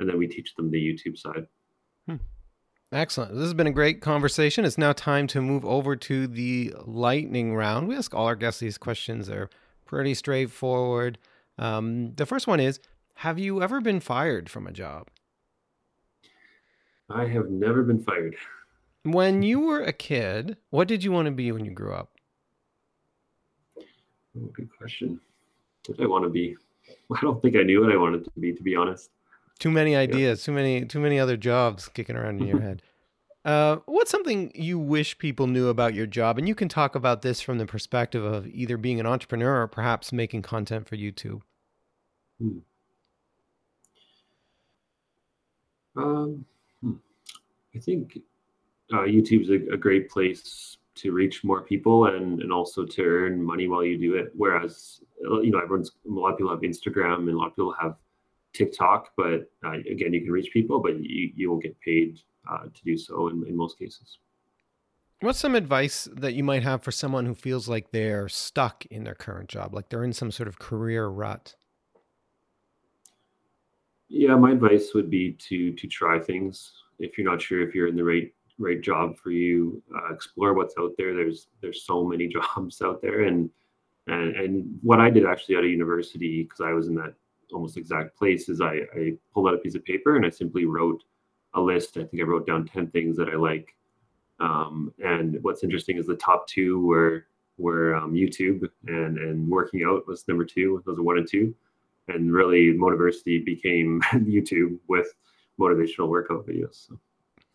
and 0.00 0.08
then 0.08 0.18
we 0.18 0.26
teach 0.26 0.54
them 0.54 0.70
the 0.70 0.78
YouTube 0.78 1.18
side. 1.18 1.46
Hmm. 2.06 2.16
Excellent. 2.92 3.32
This 3.32 3.42
has 3.42 3.54
been 3.54 3.66
a 3.66 3.72
great 3.72 4.00
conversation. 4.00 4.64
It's 4.64 4.78
now 4.78 4.92
time 4.92 5.26
to 5.28 5.40
move 5.40 5.64
over 5.64 5.96
to 5.96 6.26
the 6.26 6.74
lightning 6.84 7.54
round. 7.54 7.88
We 7.88 7.96
ask 7.96 8.14
all 8.14 8.26
our 8.26 8.36
guests 8.36 8.60
these 8.60 8.78
questions. 8.78 9.26
They're 9.26 9.50
pretty 9.84 10.14
straightforward. 10.14 11.18
Um, 11.58 12.14
the 12.14 12.26
first 12.26 12.46
one 12.46 12.60
is 12.60 12.80
Have 13.16 13.38
you 13.38 13.62
ever 13.62 13.80
been 13.80 14.00
fired 14.00 14.48
from 14.48 14.66
a 14.66 14.72
job? 14.72 15.08
I 17.10 17.26
have 17.26 17.50
never 17.50 17.82
been 17.82 18.02
fired. 18.02 18.36
When 19.02 19.42
you 19.42 19.60
were 19.60 19.82
a 19.82 19.92
kid, 19.92 20.56
what 20.70 20.88
did 20.88 21.04
you 21.04 21.12
want 21.12 21.26
to 21.26 21.32
be 21.32 21.52
when 21.52 21.64
you 21.64 21.72
grew 21.72 21.92
up? 21.92 22.10
Oh, 23.78 24.46
good 24.52 24.70
question. 24.76 25.20
What 25.86 25.98
did 25.98 26.04
I 26.04 26.08
want 26.08 26.24
to 26.24 26.30
be? 26.30 26.56
I 27.14 27.20
don't 27.20 27.40
think 27.42 27.56
I 27.56 27.62
knew 27.62 27.82
what 27.82 27.92
I 27.92 27.96
wanted 27.96 28.24
to 28.24 28.30
be, 28.40 28.52
to 28.52 28.62
be 28.62 28.74
honest. 28.74 29.10
Too 29.58 29.70
many 29.70 29.94
ideas, 29.94 30.42
too 30.42 30.52
many 30.52 30.84
too 30.84 30.98
many 30.98 31.20
other 31.20 31.36
jobs 31.36 31.88
kicking 31.88 32.16
around 32.16 32.40
in 32.40 32.48
your 32.48 32.60
head. 32.62 32.82
Uh, 33.44 33.76
what's 33.84 34.10
something 34.10 34.50
you 34.54 34.78
wish 34.78 35.18
people 35.18 35.46
knew 35.46 35.68
about 35.68 35.94
your 35.94 36.06
job? 36.06 36.38
And 36.38 36.48
you 36.48 36.54
can 36.54 36.68
talk 36.68 36.94
about 36.94 37.22
this 37.22 37.42
from 37.42 37.58
the 37.58 37.66
perspective 37.66 38.24
of 38.24 38.46
either 38.46 38.78
being 38.78 38.98
an 38.98 39.06
entrepreneur 39.06 39.62
or 39.62 39.68
perhaps 39.68 40.12
making 40.12 40.42
content 40.42 40.88
for 40.88 40.96
YouTube. 40.96 41.42
Hmm. 42.40 42.58
Um, 45.96 46.46
hmm. 46.84 46.96
I 47.74 47.78
think 47.78 48.18
uh, 48.92 49.04
is 49.06 49.50
a, 49.50 49.74
a 49.74 49.76
great 49.76 50.08
place 50.08 50.76
to 50.96 51.12
reach 51.12 51.42
more 51.42 51.62
people 51.62 52.06
and 52.06 52.40
and 52.40 52.52
also 52.52 52.84
to 52.84 53.02
earn 53.02 53.42
money 53.42 53.66
while 53.66 53.84
you 53.84 53.98
do 53.98 54.14
it. 54.14 54.30
Whereas 54.36 55.00
you 55.20 55.50
know 55.50 55.58
everyone's 55.58 55.90
a 56.06 56.10
lot 56.10 56.32
of 56.32 56.38
people 56.38 56.50
have 56.50 56.60
Instagram 56.60 57.20
and 57.20 57.30
a 57.30 57.36
lot 57.36 57.48
of 57.48 57.56
people 57.56 57.74
have 57.80 57.96
TikTok, 58.54 59.10
but 59.16 59.50
uh, 59.64 59.72
again, 59.72 60.12
you 60.14 60.22
can 60.22 60.30
reach 60.30 60.52
people, 60.52 60.80
but 60.80 60.96
you, 60.96 61.32
you 61.34 61.50
won't 61.50 61.62
get 61.62 61.78
paid 61.80 62.20
uh, 62.48 62.64
to 62.72 62.84
do 62.84 62.96
so 62.96 63.28
in, 63.28 63.44
in 63.46 63.56
most 63.56 63.78
cases. 63.78 64.18
What's 65.20 65.38
some 65.38 65.54
advice 65.54 66.08
that 66.12 66.34
you 66.34 66.44
might 66.44 66.62
have 66.62 66.82
for 66.82 66.92
someone 66.92 67.26
who 67.26 67.34
feels 67.34 67.68
like 67.68 67.90
they're 67.90 68.28
stuck 68.28 68.86
in 68.86 69.04
their 69.04 69.14
current 69.14 69.48
job, 69.48 69.74
like 69.74 69.88
they're 69.88 70.04
in 70.04 70.12
some 70.12 70.30
sort 70.30 70.48
of 70.48 70.58
career 70.58 71.08
rut? 71.08 71.54
Yeah, 74.16 74.36
my 74.36 74.52
advice 74.52 74.94
would 74.94 75.10
be 75.10 75.32
to 75.32 75.72
to 75.72 75.88
try 75.88 76.20
things. 76.20 76.72
If 77.00 77.18
you're 77.18 77.28
not 77.28 77.42
sure 77.42 77.66
if 77.66 77.74
you're 77.74 77.88
in 77.88 77.96
the 77.96 78.04
right 78.04 78.32
right 78.58 78.80
job 78.80 79.18
for 79.18 79.32
you, 79.32 79.82
uh, 79.92 80.14
explore 80.14 80.54
what's 80.54 80.76
out 80.78 80.92
there. 80.96 81.14
There's 81.16 81.48
there's 81.60 81.82
so 81.84 82.04
many 82.04 82.28
jobs 82.38 82.80
out 82.80 83.02
there, 83.02 83.22
and 83.22 83.50
and 84.06 84.36
and 84.36 84.78
what 84.82 85.00
I 85.00 85.10
did 85.10 85.26
actually 85.26 85.56
out 85.56 85.64
of 85.64 85.70
university 85.70 86.44
because 86.44 86.60
I 86.60 86.72
was 86.72 86.86
in 86.86 86.94
that 86.94 87.14
almost 87.52 87.76
exact 87.76 88.16
place 88.16 88.48
is 88.48 88.60
I, 88.60 88.82
I 88.96 89.14
pulled 89.32 89.48
out 89.48 89.54
a 89.54 89.58
piece 89.58 89.74
of 89.74 89.84
paper 89.84 90.14
and 90.16 90.24
I 90.24 90.30
simply 90.30 90.64
wrote 90.64 91.02
a 91.54 91.60
list. 91.60 91.96
I 91.96 92.04
think 92.04 92.22
I 92.22 92.26
wrote 92.26 92.46
down 92.46 92.66
10 92.66 92.88
things 92.90 93.16
that 93.16 93.28
I 93.28 93.36
like. 93.36 93.74
Um, 94.40 94.92
and 95.04 95.38
what's 95.42 95.62
interesting 95.62 95.98
is 95.98 96.06
the 96.06 96.16
top 96.16 96.46
two 96.46 96.86
were 96.86 97.26
were 97.58 97.96
um, 97.96 98.12
YouTube 98.14 98.68
and 98.86 99.18
and 99.18 99.48
working 99.48 99.82
out 99.84 100.06
was 100.06 100.28
number 100.28 100.44
two. 100.44 100.82
Those 100.86 100.98
are 100.98 101.02
one 101.02 101.18
and 101.18 101.28
two. 101.28 101.52
And 102.08 102.32
really 102.32 102.74
Motiversity 102.74 103.44
became 103.44 104.00
YouTube 104.12 104.78
with 104.88 105.06
motivational 105.58 106.08
workout 106.08 106.46
videos. 106.46 106.86
So. 106.88 106.98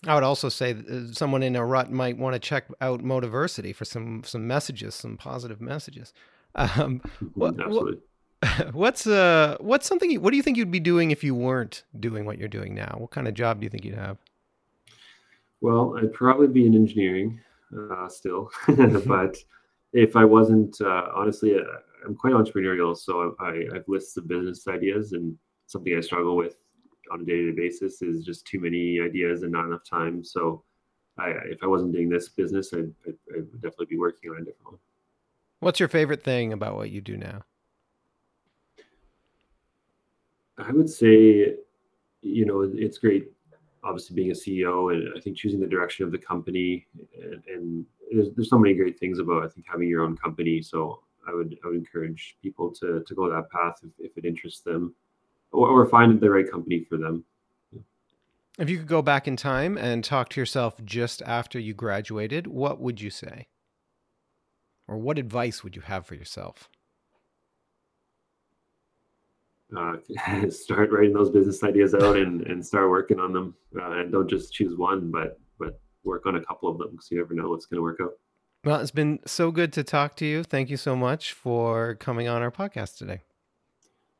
I 0.07 0.15
would 0.15 0.23
also 0.23 0.49
say 0.49 0.73
that 0.73 0.89
uh, 0.89 1.13
someone 1.13 1.43
in 1.43 1.55
a 1.55 1.65
rut 1.65 1.91
might 1.91 2.17
want 2.17 2.33
to 2.33 2.39
check 2.39 2.65
out 2.79 3.01
Motiversity 3.03 3.75
for 3.75 3.85
some 3.85 4.23
some 4.23 4.47
messages, 4.47 4.95
some 4.95 5.17
positive 5.17 5.59
messages. 5.59 6.13
Um, 6.55 7.01
what, 7.35 7.59
Absolutely. 7.59 7.99
what's 8.71 9.05
uh 9.05 9.57
what's 9.59 9.85
something 9.85 10.21
what 10.21 10.31
do 10.31 10.37
you 10.37 10.43
think 10.43 10.55
you'd 10.55 10.71
be 10.71 10.79
doing 10.79 11.11
if 11.11 11.23
you 11.23 11.35
weren't 11.35 11.83
doing 11.99 12.25
what 12.25 12.37
you're 12.37 12.47
doing 12.47 12.73
now 12.73 12.95
what 12.97 13.11
kind 13.11 13.27
of 13.27 13.33
job 13.33 13.59
do 13.59 13.65
you 13.65 13.69
think 13.69 13.83
you'd 13.83 13.95
have 13.95 14.17
well 15.59 15.97
i'd 15.97 16.13
probably 16.13 16.47
be 16.47 16.65
in 16.65 16.73
engineering 16.73 17.37
uh, 17.77 18.07
still 18.07 18.49
but 19.05 19.35
if 19.91 20.15
i 20.15 20.23
wasn't 20.23 20.79
uh, 20.79 21.07
honestly 21.13 21.55
uh, 21.55 21.63
i'm 22.05 22.15
quite 22.15 22.33
entrepreneurial 22.33 22.95
so 22.97 23.35
I, 23.39 23.67
have 23.73 23.83
lists 23.87 24.17
of 24.17 24.27
business 24.27 24.67
ideas 24.67 25.13
and 25.13 25.37
something 25.67 25.95
i 25.95 26.01
struggle 26.01 26.35
with 26.35 26.55
on 27.11 27.21
a 27.21 27.25
day-to-day 27.25 27.55
basis 27.55 28.01
is 28.01 28.23
just 28.23 28.45
too 28.45 28.59
many 28.59 28.99
ideas 28.99 29.43
and 29.43 29.51
not 29.51 29.65
enough 29.65 29.83
time. 29.83 30.23
So 30.23 30.63
I, 31.17 31.29
if 31.45 31.63
i 31.63 31.67
wasn't 31.67 31.91
doing 31.91 32.09
this 32.09 32.29
business 32.29 32.73
I'd, 32.73 32.93
I'd, 33.07 33.15
I 33.35 33.37
would 33.39 33.61
definitely 33.61 33.87
be 33.87 33.97
working 33.97 34.31
on 34.31 34.37
a 34.37 34.39
different 34.39 34.65
one. 34.65 34.79
What's 35.59 35.79
your 35.79 35.89
favorite 35.89 36.23
thing 36.23 36.53
about 36.53 36.75
what 36.75 36.89
you 36.91 37.01
do 37.01 37.17
now? 37.17 37.43
I 40.57 40.71
would 40.71 40.89
say, 40.89 41.55
you 42.21 42.45
know, 42.45 42.69
it's 42.73 42.97
great, 42.97 43.31
obviously 43.83 44.15
being 44.15 44.31
a 44.31 44.33
CEO, 44.33 44.93
and 44.93 45.09
I 45.15 45.21
think 45.21 45.37
choosing 45.37 45.59
the 45.59 45.67
direction 45.67 46.05
of 46.05 46.11
the 46.11 46.17
company, 46.17 46.85
and, 47.21 47.41
and 47.47 47.85
there's, 48.11 48.27
there's 48.35 48.49
so 48.49 48.57
many 48.57 48.73
great 48.75 48.99
things 48.99 49.19
about 49.19 49.43
I 49.43 49.47
think 49.47 49.65
having 49.69 49.87
your 49.87 50.03
own 50.03 50.17
company. 50.17 50.61
So 50.61 51.01
I 51.29 51.33
would 51.33 51.57
I 51.63 51.67
would 51.67 51.77
encourage 51.77 52.37
people 52.41 52.71
to 52.75 53.03
to 53.05 53.15
go 53.15 53.29
that 53.29 53.49
path 53.51 53.79
if, 53.83 53.91
if 53.99 54.17
it 54.17 54.25
interests 54.25 54.61
them, 54.61 54.95
or, 55.51 55.69
or 55.69 55.85
find 55.85 56.19
the 56.19 56.29
right 56.29 56.49
company 56.49 56.85
for 56.89 56.97
them. 56.97 57.23
If 58.57 58.69
you 58.69 58.77
could 58.77 58.87
go 58.87 59.01
back 59.01 59.27
in 59.27 59.37
time 59.37 59.77
and 59.77 60.03
talk 60.03 60.29
to 60.29 60.41
yourself 60.41 60.83
just 60.83 61.21
after 61.21 61.57
you 61.57 61.73
graduated, 61.73 62.45
what 62.47 62.81
would 62.81 62.99
you 62.99 63.09
say? 63.09 63.47
Or 64.85 64.97
what 64.97 65.17
advice 65.17 65.63
would 65.63 65.77
you 65.77 65.83
have 65.83 66.05
for 66.05 66.15
yourself? 66.15 66.67
Uh, 69.75 69.97
start 70.49 70.91
writing 70.91 71.13
those 71.13 71.29
business 71.29 71.63
ideas 71.63 71.93
out 71.93 72.17
and, 72.17 72.41
and 72.47 72.65
start 72.65 72.89
working 72.89 73.19
on 73.19 73.31
them. 73.31 73.55
Uh, 73.79 73.91
and 73.91 74.11
don't 74.11 74.29
just 74.29 74.51
choose 74.51 74.75
one, 74.75 75.09
but 75.09 75.39
but 75.57 75.79
work 76.03 76.25
on 76.25 76.35
a 76.35 76.43
couple 76.43 76.69
of 76.69 76.77
them 76.77 76.91
because 76.91 77.09
you 77.11 77.17
never 77.17 77.33
know 77.33 77.49
what's 77.49 77.65
going 77.65 77.77
to 77.77 77.83
work 77.83 77.99
out. 78.01 78.13
Well, 78.65 78.81
it's 78.81 78.91
been 78.91 79.19
so 79.25 79.51
good 79.51 79.71
to 79.73 79.85
talk 79.85 80.17
to 80.17 80.25
you. 80.25 80.43
Thank 80.43 80.69
you 80.69 80.75
so 80.75 80.93
much 80.93 81.31
for 81.31 81.95
coming 81.95 82.27
on 82.27 82.41
our 82.41 82.51
podcast 82.51 82.97
today. 82.97 83.21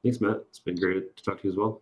Thanks, 0.01 0.21
Matt. 0.21 0.37
It's 0.49 0.59
been 0.59 0.75
great 0.75 1.17
to 1.17 1.23
talk 1.23 1.41
to 1.41 1.47
you 1.47 1.51
as 1.51 1.57
well. 1.57 1.81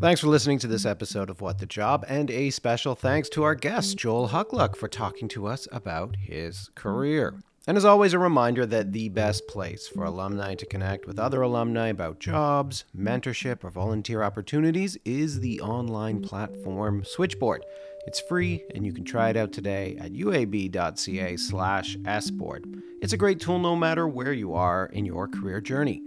Thanks 0.00 0.20
for 0.20 0.26
listening 0.26 0.58
to 0.58 0.66
this 0.66 0.84
episode 0.84 1.30
of 1.30 1.40
What 1.40 1.58
the 1.58 1.66
Job, 1.66 2.04
and 2.08 2.28
a 2.32 2.50
special 2.50 2.96
thanks 2.96 3.28
to 3.28 3.44
our 3.44 3.54
guest, 3.54 3.96
Joel 3.96 4.30
Huculak, 4.30 4.74
for 4.74 4.88
talking 4.88 5.28
to 5.28 5.46
us 5.46 5.68
about 5.70 6.16
his 6.16 6.70
career. 6.74 7.38
And 7.68 7.76
as 7.76 7.84
always, 7.84 8.12
a 8.12 8.18
reminder 8.18 8.66
that 8.66 8.90
the 8.90 9.08
best 9.10 9.46
place 9.46 9.86
for 9.86 10.02
alumni 10.02 10.56
to 10.56 10.66
connect 10.66 11.06
with 11.06 11.20
other 11.20 11.42
alumni 11.42 11.86
about 11.86 12.18
jobs, 12.18 12.84
mentorship, 12.96 13.62
or 13.62 13.70
volunteer 13.70 14.24
opportunities 14.24 14.98
is 15.04 15.38
the 15.38 15.60
online 15.60 16.22
platform 16.22 17.04
Switchboard. 17.04 17.64
It's 18.06 18.20
free, 18.20 18.64
and 18.74 18.84
you 18.84 18.92
can 18.92 19.04
try 19.04 19.30
it 19.30 19.36
out 19.36 19.52
today 19.52 19.96
at 20.00 20.12
uab.ca 20.12 21.36
slash 21.36 21.96
sboard. 22.20 22.82
It's 23.00 23.12
a 23.12 23.16
great 23.16 23.40
tool 23.40 23.58
no 23.58 23.76
matter 23.76 24.08
where 24.08 24.32
you 24.32 24.54
are 24.54 24.86
in 24.86 25.04
your 25.04 25.28
career 25.28 25.60
journey. 25.60 26.02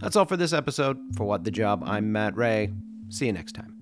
That's 0.00 0.16
all 0.16 0.26
for 0.26 0.36
this 0.36 0.52
episode. 0.52 0.98
For 1.16 1.24
What 1.24 1.44
the 1.44 1.50
Job, 1.50 1.82
I'm 1.84 2.12
Matt 2.12 2.36
Rea. 2.36 2.70
See 3.08 3.26
you 3.26 3.32
next 3.32 3.52
time. 3.52 3.77